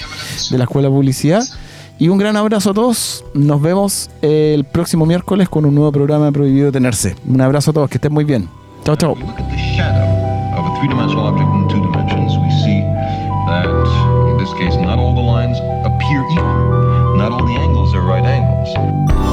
de 0.49 0.57
la 0.57 0.63
Escuela 0.63 0.87
de 0.87 0.93
Publicidad. 0.93 1.43
Y 1.99 2.09
un 2.09 2.17
gran 2.19 2.37
abrazo 2.37 2.69
a 2.71 2.73
todos. 2.73 3.25
Nos 3.33 3.59
vemos 3.61 4.09
el 4.21 4.63
próximo 4.65 5.05
miércoles 5.05 5.49
con 5.49 5.65
un 5.65 5.73
nuevo 5.75 5.91
programa 5.91 6.25
de 6.27 6.31
Prohibido 6.31 6.71
Tenerse. 6.71 7.15
Un 7.27 7.41
abrazo 7.41 7.71
a 7.71 7.73
todos, 7.73 7.89
que 7.89 7.97
estén 7.97 8.13
muy 8.13 8.23
bien. 8.23 8.47
Chao, 8.85 8.95
chao. 8.95 9.15
all 14.99 15.13
the 15.15 15.21
lines 15.21 15.57
appear 15.85 16.23
equal. 16.31 17.17
Not 17.17 17.31
all 17.31 17.45
the 17.45 17.55
angles 17.55 17.93
are 17.93 18.01
right 18.01 18.23
angles. 18.25 19.26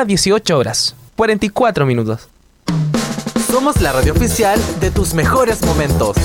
Las 0.00 0.06
18 0.06 0.56
horas, 0.56 0.94
44 1.16 1.84
minutos. 1.84 2.30
Somos 3.50 3.82
la 3.82 3.92
radio 3.92 4.14
oficial 4.14 4.58
de 4.80 4.90
tus 4.90 5.12
mejores 5.12 5.60
momentos. 5.62 6.16